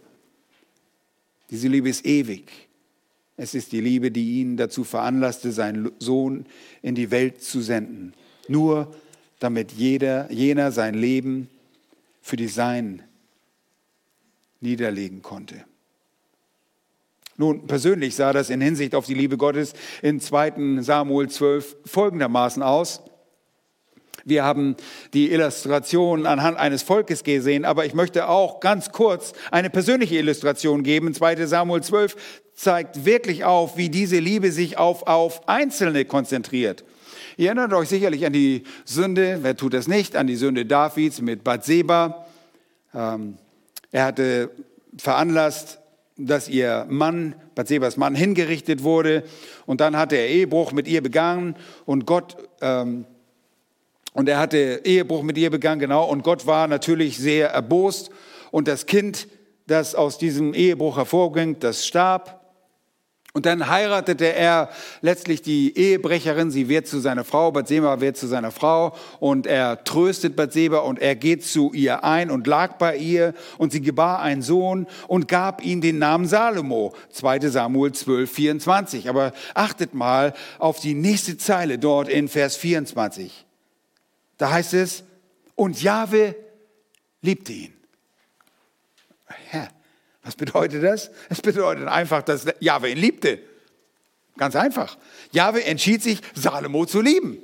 Diese 1.49 1.67
Liebe 1.67 1.89
ist 1.89 2.05
ewig. 2.05 2.51
Es 3.35 3.55
ist 3.55 3.71
die 3.71 3.81
Liebe, 3.81 4.11
die 4.11 4.41
ihn 4.41 4.57
dazu 4.57 4.83
veranlasste, 4.83 5.51
seinen 5.51 5.91
Sohn 5.99 6.45
in 6.81 6.95
die 6.95 7.11
Welt 7.11 7.41
zu 7.41 7.61
senden. 7.61 8.13
Nur 8.47 8.93
damit 9.39 9.71
jeder, 9.73 10.31
jener 10.31 10.71
sein 10.71 10.93
Leben 10.93 11.49
für 12.21 12.37
die 12.37 12.47
Seinen 12.47 13.03
niederlegen 14.61 15.21
konnte. 15.21 15.65
Nun, 17.37 17.65
persönlich 17.65 18.15
sah 18.15 18.31
das 18.31 18.49
in 18.49 18.61
Hinsicht 18.61 18.93
auf 18.93 19.05
die 19.05 19.15
Liebe 19.15 19.37
Gottes 19.37 19.73
in 20.01 20.19
2 20.19 20.81
Samuel 20.81 21.29
12 21.29 21.77
folgendermaßen 21.85 22.61
aus. 22.61 23.01
Wir 24.25 24.43
haben 24.43 24.77
die 25.13 25.31
Illustration 25.31 26.25
anhand 26.25 26.57
eines 26.57 26.83
Volkes 26.83 27.23
gesehen, 27.23 27.65
aber 27.65 27.85
ich 27.85 27.93
möchte 27.93 28.29
auch 28.29 28.59
ganz 28.59 28.91
kurz 28.91 29.33
eine 29.51 29.69
persönliche 29.69 30.15
Illustration 30.15 30.83
geben. 30.83 31.13
2 31.13 31.45
Samuel 31.45 31.83
12 31.83 32.15
zeigt 32.53 33.05
wirklich 33.05 33.43
auf, 33.43 33.75
wie 33.75 33.89
diese 33.89 34.19
Liebe 34.19 34.51
sich 34.51 34.77
auf, 34.77 35.07
auf 35.07 35.47
Einzelne 35.49 36.05
konzentriert. 36.05 36.85
Ihr 37.35 37.47
erinnert 37.47 37.73
euch 37.73 37.89
sicherlich 37.89 38.25
an 38.25 38.33
die 38.33 38.63
Sünde, 38.85 39.39
wer 39.41 39.57
tut 39.57 39.73
das 39.73 39.87
nicht, 39.87 40.15
an 40.15 40.27
die 40.27 40.35
Sünde 40.35 40.65
Davids 40.65 41.19
mit 41.19 41.43
Bathseba. 41.43 42.27
Ähm, 42.93 43.37
er 43.91 44.05
hatte 44.05 44.51
veranlasst, 44.97 45.79
dass 46.17 46.47
ihr 46.47 46.85
Mann, 46.89 47.35
Bathsebas 47.55 47.97
Mann, 47.97 48.15
hingerichtet 48.15 48.83
wurde 48.83 49.23
und 49.65 49.81
dann 49.81 49.97
hat 49.97 50.13
er 50.13 50.27
Ehebruch 50.27 50.71
mit 50.71 50.87
ihr 50.87 51.01
begangen 51.01 51.55
und 51.85 52.05
Gott 52.05 52.37
ähm, 52.61 53.05
und 54.13 54.29
er 54.29 54.37
hatte 54.37 54.81
Ehebruch 54.83 55.23
mit 55.23 55.37
ihr 55.37 55.49
begangen, 55.49 55.79
genau. 55.79 56.05
Und 56.05 56.23
Gott 56.23 56.45
war 56.45 56.67
natürlich 56.67 57.17
sehr 57.17 57.49
erbost. 57.49 58.11
Und 58.51 58.67
das 58.67 58.85
Kind, 58.85 59.27
das 59.65 59.95
aus 59.95 60.17
diesem 60.17 60.53
Ehebruch 60.53 60.97
hervorging, 60.97 61.59
das 61.59 61.85
starb. 61.85 62.42
Und 63.35 63.47
dann 63.47 63.67
heiratete 63.67 64.31
er 64.31 64.69
letztlich 65.01 65.41
die 65.41 65.75
Ehebrecherin. 65.75 66.51
Sie 66.51 66.69
wird 66.69 66.85
zu 66.85 66.99
seiner 66.99 67.23
Frau. 67.23 67.51
Bathseba 67.51 67.99
wird 67.99 68.15
zu 68.15 68.27
seiner 68.27 68.51
Frau. 68.51 68.95
Und 69.19 69.47
er 69.47 69.83
tröstet 69.83 70.35
Bathseba 70.35 70.79
und 70.79 70.99
er 70.99 71.15
geht 71.15 71.43
zu 71.43 71.73
ihr 71.73 72.03
ein 72.03 72.29
und 72.29 72.45
lag 72.45 72.77
bei 72.77 72.95
ihr. 72.95 73.33
Und 73.57 73.71
sie 73.71 73.81
gebar 73.81 74.21
einen 74.21 74.43
Sohn 74.43 74.85
und 75.07 75.27
gab 75.27 75.65
ihm 75.65 75.81
den 75.81 75.97
Namen 75.97 76.27
Salomo. 76.27 76.93
2 77.09 77.39
Samuel 77.49 77.91
12, 77.93 78.31
24. 78.31 79.09
Aber 79.09 79.33
achtet 79.55 79.95
mal 79.95 80.35
auf 80.59 80.79
die 80.79 80.93
nächste 80.93 81.35
Zeile 81.35 81.79
dort 81.79 82.09
in 82.09 82.27
Vers 82.27 82.55
24. 82.55 83.45
Da 84.37 84.51
heißt 84.51 84.75
es, 84.75 85.03
und 85.55 85.81
Jahwe 85.81 86.35
liebte 87.21 87.53
ihn. 87.53 87.73
Ja, 89.51 89.69
was 90.23 90.35
bedeutet 90.35 90.83
das? 90.83 91.11
Es 91.29 91.41
bedeutet 91.41 91.87
einfach, 91.87 92.23
dass 92.23 92.45
Jahwe 92.59 92.89
ihn 92.89 92.97
liebte. 92.97 93.39
Ganz 94.37 94.55
einfach. 94.55 94.97
Jahwe 95.31 95.63
entschied 95.65 96.01
sich, 96.01 96.19
Salomo 96.33 96.85
zu 96.85 97.01
lieben. 97.01 97.37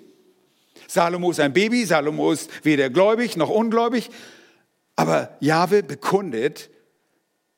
Salomo 0.88 1.30
ist 1.32 1.39
ein 1.39 1.53
Baby, 1.53 1.86
Salomo 1.86 2.32
ist 2.32 2.49
weder 2.65 2.89
gläubig 2.89 3.38
noch 3.38 3.49
ungläubig, 3.49 4.09
aber 4.95 5.38
Jahwe 5.39 5.84
bekundet 5.84 6.69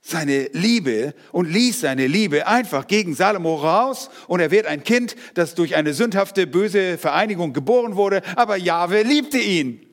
seine 0.02 0.50
Liebe 0.52 1.14
und 1.32 1.50
ließ 1.50 1.82
seine 1.82 2.08
Liebe 2.08 2.48
einfach 2.48 2.88
gegen 2.88 3.14
Salomo 3.14 3.56
raus 3.56 4.10
und 4.28 4.42
er 4.42 4.52
wird 4.52 4.66
ein 4.66 4.84
Kind, 4.84 5.16
das 5.36 5.56
durch 5.56 5.76
eine 5.76 5.94
sündhafte, 5.94 6.46
böse 6.46 6.98
Vereinigung 6.98 7.54
geboren 7.54 7.96
wurde, 7.96 8.22
aber 8.36 8.58
Jahwe 8.58 9.04
liebte 9.04 9.38
ihn. 9.38 9.88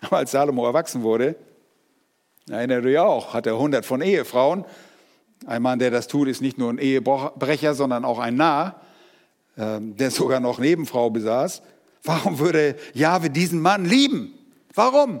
Aber 0.00 0.18
als 0.18 0.32
Salomo 0.32 0.66
erwachsen 0.66 1.02
wurde, 1.02 1.36
erinnert 2.48 2.84
ihr 2.84 3.04
auch, 3.04 3.34
hat 3.34 3.46
er 3.46 3.58
hundert 3.58 3.86
von 3.86 4.00
Ehefrauen. 4.00 4.64
Ein 5.46 5.62
Mann, 5.62 5.78
der 5.78 5.90
das 5.90 6.08
tut, 6.08 6.28
ist 6.28 6.40
nicht 6.40 6.58
nur 6.58 6.70
ein 6.70 6.78
Ehebrecher, 6.78 7.74
sondern 7.74 8.04
auch 8.04 8.18
ein 8.18 8.36
Narr, 8.36 8.80
ähm, 9.58 9.96
der 9.96 10.10
sogar 10.10 10.40
noch 10.40 10.58
Nebenfrau 10.58 11.10
besaß. 11.10 11.62
Warum 12.02 12.38
würde 12.38 12.76
Jahwe 12.92 13.30
diesen 13.30 13.60
Mann 13.60 13.84
lieben? 13.84 14.34
Warum? 14.74 15.20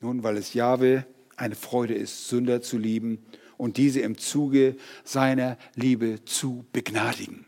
Nun, 0.00 0.22
weil 0.22 0.36
es 0.36 0.54
Jahwe 0.54 1.06
eine 1.36 1.54
Freude 1.54 1.94
ist, 1.94 2.28
Sünder 2.28 2.62
zu 2.62 2.78
lieben 2.78 3.24
und 3.56 3.76
diese 3.76 4.00
im 4.00 4.18
Zuge 4.18 4.76
seiner 5.04 5.56
Liebe 5.74 6.24
zu 6.24 6.66
begnadigen. 6.72 7.46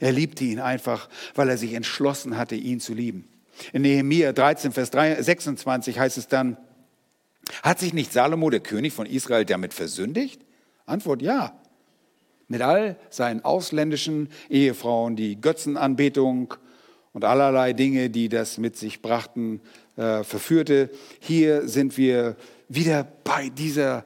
Er 0.00 0.12
liebte 0.12 0.44
ihn 0.44 0.60
einfach, 0.60 1.08
weil 1.34 1.48
er 1.48 1.58
sich 1.58 1.74
entschlossen 1.74 2.36
hatte, 2.36 2.56
ihn 2.56 2.80
zu 2.80 2.94
lieben. 2.94 3.28
In 3.72 3.82
Nehemiah 3.82 4.32
13, 4.32 4.72
Vers 4.72 4.90
26 4.90 5.98
heißt 5.98 6.18
es 6.18 6.28
dann, 6.28 6.56
Hat 7.62 7.78
sich 7.78 7.92
nicht 7.92 8.12
Salomo, 8.12 8.50
der 8.50 8.60
König 8.60 8.92
von 8.92 9.06
Israel, 9.06 9.44
damit 9.44 9.74
versündigt? 9.74 10.42
Antwort 10.86 11.22
ja. 11.22 11.58
Mit 12.48 12.62
all 12.62 12.96
seinen 13.10 13.44
ausländischen 13.44 14.28
Ehefrauen, 14.50 15.16
die 15.16 15.40
Götzenanbetung 15.40 16.54
und 17.12 17.24
allerlei 17.24 17.72
Dinge, 17.72 18.10
die 18.10 18.28
das 18.28 18.58
mit 18.58 18.76
sich 18.76 19.00
brachten, 19.00 19.60
äh, 19.96 20.24
verführte. 20.24 20.90
Hier 21.20 21.68
sind 21.68 21.96
wir 21.96 22.36
wieder 22.68 23.04
bei 23.04 23.48
dieser 23.48 24.04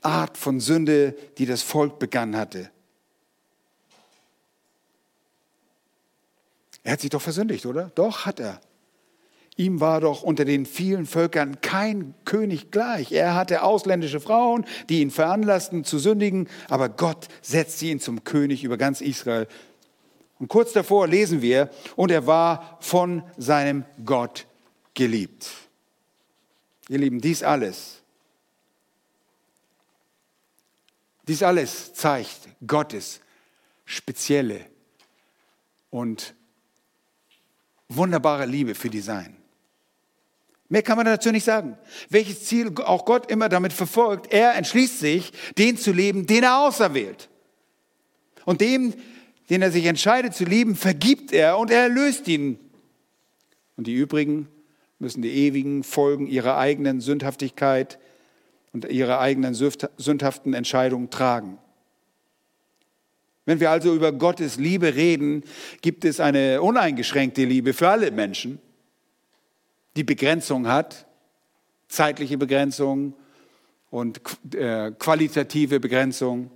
Art 0.00 0.38
von 0.38 0.60
Sünde, 0.60 1.14
die 1.36 1.46
das 1.46 1.62
Volk 1.62 1.98
begangen 1.98 2.36
hatte. 2.36 2.70
Er 6.84 6.92
hat 6.92 7.00
sich 7.00 7.10
doch 7.10 7.20
versündigt, 7.20 7.66
oder? 7.66 7.90
Doch, 7.94 8.24
hat 8.24 8.40
er. 8.40 8.60
Ihm 9.58 9.80
war 9.80 10.00
doch 10.00 10.22
unter 10.22 10.44
den 10.44 10.66
vielen 10.66 11.04
Völkern 11.04 11.60
kein 11.60 12.14
König 12.24 12.70
gleich. 12.70 13.10
Er 13.10 13.34
hatte 13.34 13.64
ausländische 13.64 14.20
Frauen, 14.20 14.64
die 14.88 15.00
ihn 15.00 15.10
veranlassten 15.10 15.82
zu 15.82 15.98
sündigen, 15.98 16.48
aber 16.68 16.88
Gott 16.88 17.26
setzte 17.42 17.86
ihn 17.86 17.98
zum 17.98 18.22
König 18.22 18.62
über 18.62 18.76
ganz 18.76 19.00
Israel. 19.00 19.48
Und 20.38 20.46
kurz 20.46 20.72
davor 20.72 21.08
lesen 21.08 21.42
wir, 21.42 21.70
und 21.96 22.12
er 22.12 22.28
war 22.28 22.78
von 22.78 23.24
seinem 23.36 23.84
Gott 24.04 24.46
geliebt. 24.94 25.50
Ihr 26.88 26.98
Lieben, 26.98 27.20
dies 27.20 27.42
alles, 27.42 28.00
dies 31.26 31.42
alles 31.42 31.94
zeigt 31.94 32.48
Gottes 32.64 33.18
spezielle 33.84 34.66
und 35.90 36.36
wunderbare 37.88 38.46
Liebe 38.46 38.76
für 38.76 38.88
die 38.88 39.00
Sein. 39.00 39.37
Mehr 40.68 40.82
kann 40.82 40.96
man 40.96 41.06
dazu 41.06 41.30
nicht 41.30 41.44
sagen. 41.44 41.78
Welches 42.10 42.44
Ziel 42.44 42.72
auch 42.84 43.04
Gott 43.04 43.30
immer 43.30 43.48
damit 43.48 43.72
verfolgt, 43.72 44.32
er 44.32 44.54
entschließt 44.54 45.00
sich, 45.00 45.32
den 45.56 45.78
zu 45.78 45.92
leben, 45.92 46.26
den 46.26 46.42
er 46.42 46.58
auserwählt. 46.58 47.30
Und 48.44 48.60
dem, 48.60 48.94
den 49.48 49.62
er 49.62 49.70
sich 49.70 49.86
entscheidet 49.86 50.34
zu 50.34 50.44
lieben, 50.44 50.76
vergibt 50.76 51.32
er 51.32 51.58
und 51.58 51.70
er 51.70 51.82
erlöst 51.82 52.28
ihn. 52.28 52.58
Und 53.76 53.86
die 53.86 53.94
übrigen 53.94 54.48
müssen 54.98 55.22
die 55.22 55.32
ewigen 55.46 55.84
Folgen 55.84 56.26
ihrer 56.26 56.58
eigenen 56.58 57.00
Sündhaftigkeit 57.00 57.98
und 58.72 58.84
ihrer 58.84 59.20
eigenen 59.20 59.54
sündhaften 59.54 60.52
Entscheidungen 60.52 61.08
tragen. 61.08 61.58
Wenn 63.46 63.60
wir 63.60 63.70
also 63.70 63.94
über 63.94 64.12
Gottes 64.12 64.56
Liebe 64.56 64.94
reden, 64.94 65.42
gibt 65.80 66.04
es 66.04 66.20
eine 66.20 66.60
uneingeschränkte 66.60 67.46
Liebe 67.46 67.72
für 67.72 67.88
alle 67.88 68.10
Menschen 68.10 68.60
die 69.98 70.04
Begrenzung 70.04 70.68
hat, 70.68 71.06
zeitliche 71.88 72.38
Begrenzung 72.38 73.14
und 73.90 74.20
äh, 74.54 74.92
qualitative 74.92 75.80
Begrenzung. 75.80 76.52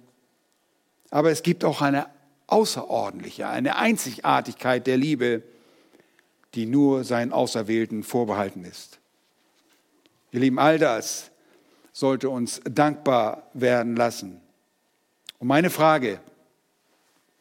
Aber 1.10 1.32
es 1.32 1.42
gibt 1.42 1.64
auch 1.64 1.82
eine 1.82 2.06
außerordentliche, 2.46 3.48
eine 3.48 3.74
Einzigartigkeit 3.74 4.86
der 4.86 4.96
Liebe, 4.96 5.42
die 6.54 6.66
nur 6.66 7.02
seinen 7.02 7.32
Auserwählten 7.32 8.04
vorbehalten 8.04 8.64
ist. 8.64 9.00
Ihr 10.30 10.38
Lieben, 10.38 10.60
all 10.60 10.78
das 10.78 11.32
sollte 11.92 12.30
uns 12.30 12.60
dankbar 12.62 13.50
werden 13.54 13.96
lassen. 13.96 14.40
Und 15.40 15.48
meine 15.48 15.70
Frage, 15.70 16.20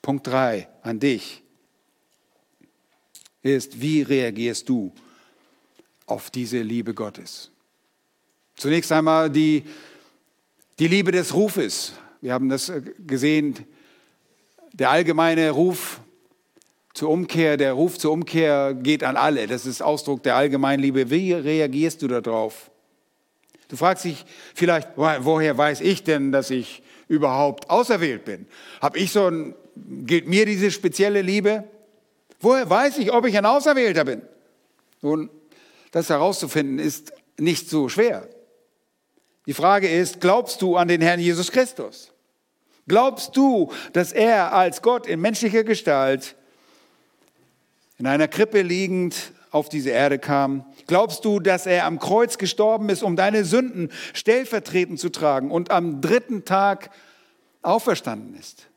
Punkt 0.01 0.25
3 0.25 0.67
an 0.81 0.99
dich, 0.99 1.43
ist, 3.43 3.81
wie 3.81 4.01
reagierst 4.01 4.67
du 4.67 4.91
auf 6.05 6.29
diese 6.29 6.61
Liebe 6.61 6.93
Gottes. 6.93 7.51
Zunächst 8.55 8.91
einmal 8.91 9.29
die, 9.29 9.63
die 10.79 10.87
Liebe 10.87 11.11
des 11.11 11.33
Rufes. 11.33 11.93
Wir 12.21 12.33
haben 12.33 12.49
das 12.49 12.69
äh, 12.69 12.81
gesehen, 13.05 13.55
der 14.73 14.89
allgemeine 14.89 15.49
Ruf 15.51 16.01
zur 16.93 17.09
Umkehr, 17.09 17.57
der 17.57 17.73
Ruf 17.73 17.97
zur 17.97 18.11
Umkehr 18.11 18.73
geht 18.73 19.03
an 19.03 19.15
alle. 19.15 19.47
Das 19.47 19.65
ist 19.65 19.81
Ausdruck 19.81 20.23
der 20.23 20.35
allgemeinen 20.35 20.81
Liebe. 20.81 21.09
Wie 21.09 21.33
reagierst 21.33 22.01
du 22.01 22.07
darauf? 22.07 22.69
Du 23.69 23.77
fragst 23.77 24.03
dich 24.03 24.25
vielleicht, 24.53 24.89
woher 24.97 25.57
weiß 25.57 25.81
ich 25.81 26.03
denn, 26.03 26.31
dass 26.31 26.49
ich 26.49 26.83
überhaupt 27.07 27.69
auserwählt 27.69 28.25
bin? 28.25 28.45
Hab 28.81 28.97
ich 28.97 29.11
so 29.11 29.27
ein, 29.27 29.55
gilt 30.05 30.27
mir 30.27 30.45
diese 30.45 30.71
spezielle 30.71 31.21
Liebe? 31.21 31.63
Woher 32.41 32.69
weiß 32.69 32.97
ich, 32.97 33.13
ob 33.13 33.25
ich 33.25 33.37
ein 33.37 33.45
Auserwählter 33.45 34.03
bin? 34.03 34.21
Nun, 35.01 35.29
das 35.91 36.09
herauszufinden 36.09 36.79
ist 36.79 37.13
nicht 37.37 37.69
so 37.69 37.89
schwer. 37.89 38.27
Die 39.45 39.53
Frage 39.53 39.89
ist, 39.89 40.21
glaubst 40.21 40.61
du 40.61 40.77
an 40.77 40.87
den 40.87 41.01
Herrn 41.01 41.19
Jesus 41.19 41.51
Christus? 41.51 42.11
Glaubst 42.87 43.35
du, 43.37 43.71
dass 43.93 44.11
er 44.11 44.53
als 44.53 44.81
Gott 44.81 45.07
in 45.07 45.21
menschlicher 45.21 45.63
Gestalt 45.63 46.35
in 47.97 48.07
einer 48.07 48.27
Krippe 48.27 48.61
liegend 48.61 49.15
auf 49.51 49.69
diese 49.69 49.91
Erde 49.91 50.19
kam? 50.19 50.65
Glaubst 50.87 51.25
du, 51.25 51.39
dass 51.39 51.65
er 51.65 51.85
am 51.85 51.99
Kreuz 51.99 52.37
gestorben 52.37 52.89
ist, 52.89 53.03
um 53.03 53.15
deine 53.15 53.45
Sünden 53.45 53.91
stellvertretend 54.13 54.99
zu 54.99 55.09
tragen 55.09 55.51
und 55.51 55.71
am 55.71 56.01
dritten 56.01 56.45
Tag 56.45 56.91
auferstanden 57.61 58.35
ist? 58.35 58.67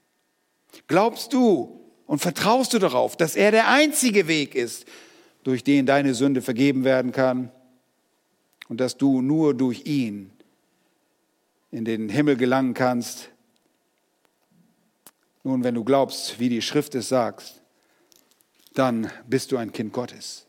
Glaubst 0.87 1.33
du 1.33 1.81
und 2.07 2.21
vertraust 2.21 2.73
du 2.73 2.79
darauf, 2.79 3.17
dass 3.17 3.37
er 3.37 3.51
der 3.51 3.69
einzige 3.69 4.29
Weg 4.29 4.55
ist, 4.55 4.87
durch 5.45 5.63
den 5.63 5.87
deine 5.87 6.15
Sünde 6.15 6.43
vergeben 6.43 6.85
werden 6.85 7.13
kann 7.13 7.53
und 8.69 8.81
dass 8.81 8.97
du 8.97 9.23
nur 9.23 9.55
durch 9.55 9.87
ihn 9.87 10.33
in 11.71 11.85
den 11.85 12.09
Himmel 12.09 12.37
gelangen 12.37 12.75
kannst. 12.75 13.31
Nun, 15.43 15.63
wenn 15.63 15.75
du 15.75 15.85
glaubst, 15.85 16.41
wie 16.41 16.49
die 16.49 16.63
Schrift 16.63 16.95
es 16.95 17.09
sagt, 17.09 17.63
dann 18.73 19.11
bist 19.29 19.53
du 19.53 19.57
ein 19.59 19.73
Kind 19.73 19.93
Gottes. 19.93 20.47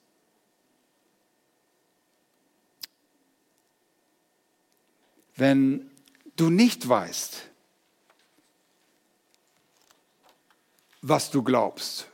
Wenn 5.35 5.91
du 6.37 6.49
nicht 6.49 6.87
weißt, 6.87 7.49
was 11.01 11.29
du 11.29 11.43
glaubst 11.43 12.07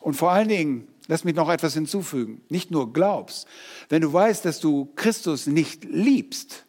und 0.00 0.14
vor 0.14 0.32
allen 0.32 0.48
Dingen 0.48 0.91
Lass 1.12 1.24
mich 1.24 1.34
noch 1.34 1.50
etwas 1.50 1.74
hinzufügen. 1.74 2.40
Nicht 2.48 2.70
nur 2.70 2.90
glaubst. 2.90 3.46
Wenn 3.90 4.00
du 4.00 4.10
weißt, 4.10 4.46
dass 4.46 4.60
du 4.60 4.90
Christus 4.96 5.46
nicht 5.46 5.84
liebst. 5.84 6.64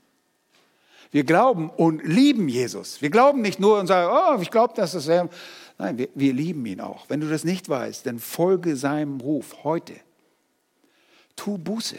Wir 1.12 1.24
glauben 1.24 1.70
und 1.70 2.04
lieben 2.04 2.50
Jesus. 2.50 3.02
Wir 3.02 3.10
glauben 3.10 3.40
nicht 3.40 3.62
nur 3.62 3.80
und 3.80 3.88
sagen, 3.88 4.12
oh, 4.14 4.42
ich 4.42 4.52
glaube, 4.52 4.74
dass 4.76 4.96
es 4.96 5.08
er. 5.08 5.30
Nein, 5.78 5.98
wir, 5.98 6.10
wir 6.14 6.34
lieben 6.34 6.66
ihn 6.66 6.82
auch. 6.82 7.06
Wenn 7.08 7.22
du 7.22 7.30
das 7.30 7.46
nicht 7.46 7.70
weißt, 7.70 8.06
dann 8.06 8.20
folge 8.20 8.76
seinem 8.76 9.22
Ruf 9.22 9.64
heute. 9.64 9.96
Tu 11.38 11.58
Buße. 11.58 11.96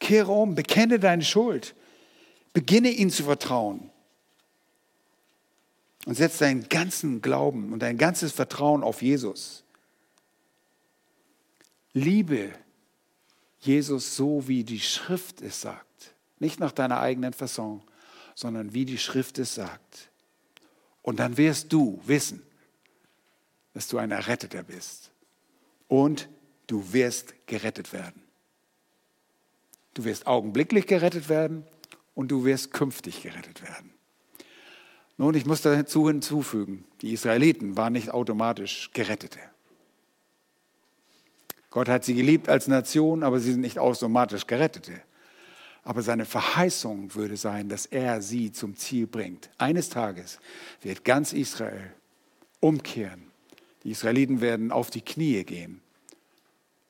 Kehre 0.00 0.32
um, 0.32 0.54
bekenne 0.54 0.98
deine 0.98 1.22
Schuld. 1.22 1.74
Beginne 2.54 2.88
ihn 2.88 3.10
zu 3.10 3.24
vertrauen. 3.24 3.90
Und 6.06 6.14
setz 6.14 6.38
deinen 6.38 6.66
ganzen 6.70 7.20
Glauben 7.20 7.74
und 7.74 7.80
dein 7.80 7.98
ganzes 7.98 8.32
Vertrauen 8.32 8.82
auf 8.82 9.02
Jesus. 9.02 9.63
Liebe 11.94 12.52
Jesus 13.60 14.16
so, 14.16 14.46
wie 14.46 14.62
die 14.62 14.80
Schrift 14.80 15.40
es 15.40 15.62
sagt. 15.62 16.14
Nicht 16.38 16.60
nach 16.60 16.72
deiner 16.72 17.00
eigenen 17.00 17.32
Fasson, 17.32 17.82
sondern 18.34 18.74
wie 18.74 18.84
die 18.84 18.98
Schrift 18.98 19.38
es 19.38 19.54
sagt. 19.54 20.10
Und 21.00 21.18
dann 21.20 21.36
wirst 21.36 21.72
du 21.72 22.00
wissen, 22.04 22.42
dass 23.72 23.88
du 23.88 23.98
ein 23.98 24.10
Erretteter 24.10 24.62
bist. 24.64 25.10
Und 25.88 26.28
du 26.66 26.92
wirst 26.92 27.34
gerettet 27.46 27.92
werden. 27.92 28.22
Du 29.94 30.04
wirst 30.04 30.26
augenblicklich 30.26 30.86
gerettet 30.86 31.28
werden 31.28 31.64
und 32.14 32.28
du 32.28 32.44
wirst 32.44 32.72
künftig 32.72 33.22
gerettet 33.22 33.62
werden. 33.62 33.92
Nun, 35.16 35.34
ich 35.34 35.46
muss 35.46 35.62
dazu 35.62 36.08
hinzufügen, 36.08 36.84
die 37.00 37.12
Israeliten 37.12 37.76
waren 37.76 37.92
nicht 37.92 38.10
automatisch 38.10 38.90
Gerettete. 38.92 39.38
Gott 41.74 41.88
hat 41.88 42.04
sie 42.04 42.14
geliebt 42.14 42.48
als 42.48 42.68
Nation, 42.68 43.24
aber 43.24 43.40
sie 43.40 43.50
sind 43.50 43.62
nicht 43.62 43.80
automatisch 43.80 44.46
Gerettete. 44.46 44.92
Aber 45.82 46.02
seine 46.02 46.24
Verheißung 46.24 47.12
würde 47.16 47.36
sein, 47.36 47.68
dass 47.68 47.84
er 47.84 48.22
sie 48.22 48.52
zum 48.52 48.76
Ziel 48.76 49.08
bringt. 49.08 49.50
Eines 49.58 49.88
Tages 49.88 50.38
wird 50.82 51.04
ganz 51.04 51.32
Israel 51.32 51.92
umkehren. 52.60 53.24
Die 53.82 53.90
Israeliten 53.90 54.40
werden 54.40 54.70
auf 54.70 54.90
die 54.90 55.00
Knie 55.00 55.42
gehen 55.42 55.80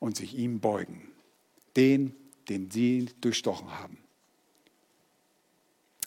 und 0.01 0.19
sich 0.19 0.37
ihm 0.37 0.61
beugen. 0.61 1.09
Den, 1.77 2.15
den 2.51 2.71
sie 2.71 3.09
durchstochen 3.23 3.81
haben. 3.81 3.97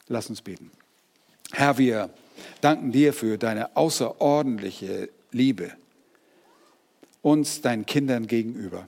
Lass 0.08 0.30
uns 0.30 0.44
beten. 0.44 0.70
Herr, 1.52 1.80
wir 1.80 2.14
danken 2.62 2.92
dir 2.92 3.12
für 3.12 3.40
deine 3.40 3.76
außerordentliche 3.76 5.10
Liebe 5.32 5.72
uns, 7.22 7.62
deinen 7.62 7.86
Kindern 7.86 8.28
gegenüber. 8.28 8.88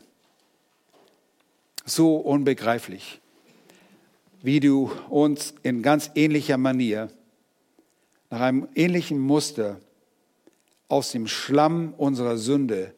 So 1.86 2.17
unbegreiflich. 2.17 3.21
wie 4.41 4.59
du 4.59 4.91
uns 5.09 5.53
in 5.63 5.82
ganz 5.82 6.11
ähnlicher 6.15 6.57
Manier, 6.57 7.09
nach 8.30 8.41
einem 8.41 8.67
ähnlichen 8.75 9.19
Muster 9.19 9.80
aus 10.88 11.11
dem 11.11 11.27
Schlamm 11.27 11.93
unserer 11.97 12.38
Sünde 12.38 12.93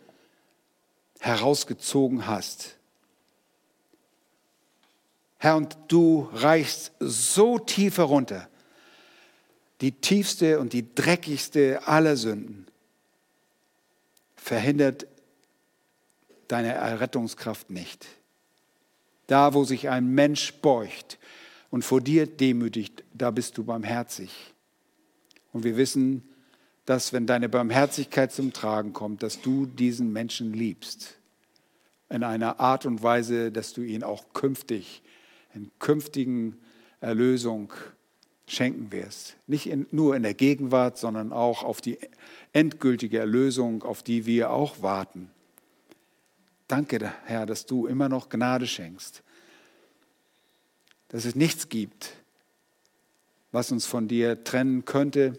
herausgezogen 1.19 2.27
hast. 2.27 2.77
Herr, 5.37 5.55
und 5.55 5.77
du 5.87 6.29
reichst 6.33 6.91
so 6.99 7.57
tief 7.57 7.97
herunter, 7.97 8.47
die 9.81 9.93
tiefste 9.93 10.59
und 10.59 10.73
die 10.73 10.93
dreckigste 10.93 11.87
aller 11.87 12.15
Sünden, 12.15 12.67
verhindert 14.35 15.07
deine 16.51 16.73
Errettungskraft 16.73 17.69
nicht. 17.69 18.07
Da, 19.27 19.53
wo 19.53 19.63
sich 19.63 19.89
ein 19.89 20.07
Mensch 20.07 20.53
beugt 20.55 21.17
und 21.69 21.85
vor 21.85 22.01
dir 22.01 22.27
demütigt, 22.27 23.03
da 23.13 23.31
bist 23.31 23.57
du 23.57 23.63
barmherzig. 23.63 24.53
Und 25.53 25.63
wir 25.63 25.77
wissen, 25.77 26.23
dass 26.85 27.13
wenn 27.13 27.27
deine 27.27 27.47
Barmherzigkeit 27.47 28.31
zum 28.31 28.51
Tragen 28.51 28.91
kommt, 28.91 29.23
dass 29.23 29.41
du 29.41 29.65
diesen 29.65 30.11
Menschen 30.11 30.53
liebst. 30.53 31.17
In 32.09 32.23
einer 32.23 32.59
Art 32.59 32.85
und 32.85 33.01
Weise, 33.01 33.51
dass 33.51 33.71
du 33.71 33.81
ihn 33.81 34.03
auch 34.03 34.33
künftig, 34.33 35.01
in 35.53 35.71
künftigen 35.79 36.57
Erlösung 36.99 37.71
schenken 38.47 38.91
wirst. 38.91 39.37
Nicht 39.47 39.67
in, 39.67 39.87
nur 39.91 40.15
in 40.17 40.23
der 40.23 40.33
Gegenwart, 40.33 40.97
sondern 40.97 41.31
auch 41.31 41.63
auf 41.63 41.79
die 41.79 41.97
endgültige 42.51 43.19
Erlösung, 43.19 43.83
auf 43.83 44.03
die 44.03 44.25
wir 44.25 44.51
auch 44.51 44.81
warten. 44.81 45.29
Danke, 46.71 47.11
Herr, 47.25 47.45
dass 47.45 47.65
du 47.65 47.85
immer 47.85 48.07
noch 48.07 48.29
Gnade 48.29 48.65
schenkst. 48.65 49.23
Dass 51.09 51.25
es 51.25 51.35
nichts 51.35 51.67
gibt, 51.67 52.13
was 53.51 53.73
uns 53.73 53.85
von 53.85 54.07
dir 54.07 54.45
trennen 54.45 54.85
könnte, 54.85 55.37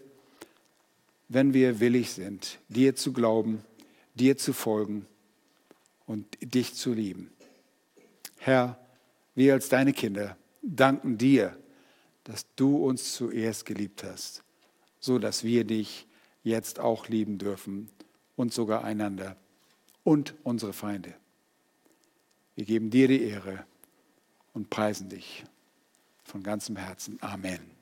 wenn 1.29 1.55
wir 1.55 1.79
willig 1.79 2.11
sind, 2.11 2.59
dir 2.67 2.95
zu 2.95 3.13
glauben, 3.13 3.63
dir 4.13 4.37
zu 4.37 4.53
folgen 4.53 5.07
und 6.05 6.27
dich 6.39 6.75
zu 6.75 6.93
lieben. 6.93 7.31
Herr, 8.37 8.77
wir 9.33 9.53
als 9.53 9.69
deine 9.69 9.93
Kinder 9.93 10.37
danken 10.61 11.17
dir, 11.17 11.57
dass 12.25 12.45
du 12.55 12.77
uns 12.77 13.15
zuerst 13.15 13.65
geliebt 13.65 14.03
hast, 14.03 14.43
so 14.99 15.17
dass 15.17 15.43
wir 15.43 15.63
dich 15.63 16.05
jetzt 16.43 16.79
auch 16.79 17.07
lieben 17.07 17.39
dürfen 17.39 17.89
und 18.35 18.53
sogar 18.53 18.83
einander 18.83 19.35
und 20.03 20.35
unsere 20.43 20.73
Feinde. 20.73 21.15
Wir 22.55 22.65
geben 22.65 22.89
dir 22.89 23.07
die 23.07 23.23
Ehre 23.23 23.65
und 24.53 24.69
preisen 24.69 25.09
dich 25.09 25.43
von 26.23 26.43
ganzem 26.43 26.75
Herzen. 26.75 27.17
Amen. 27.21 27.72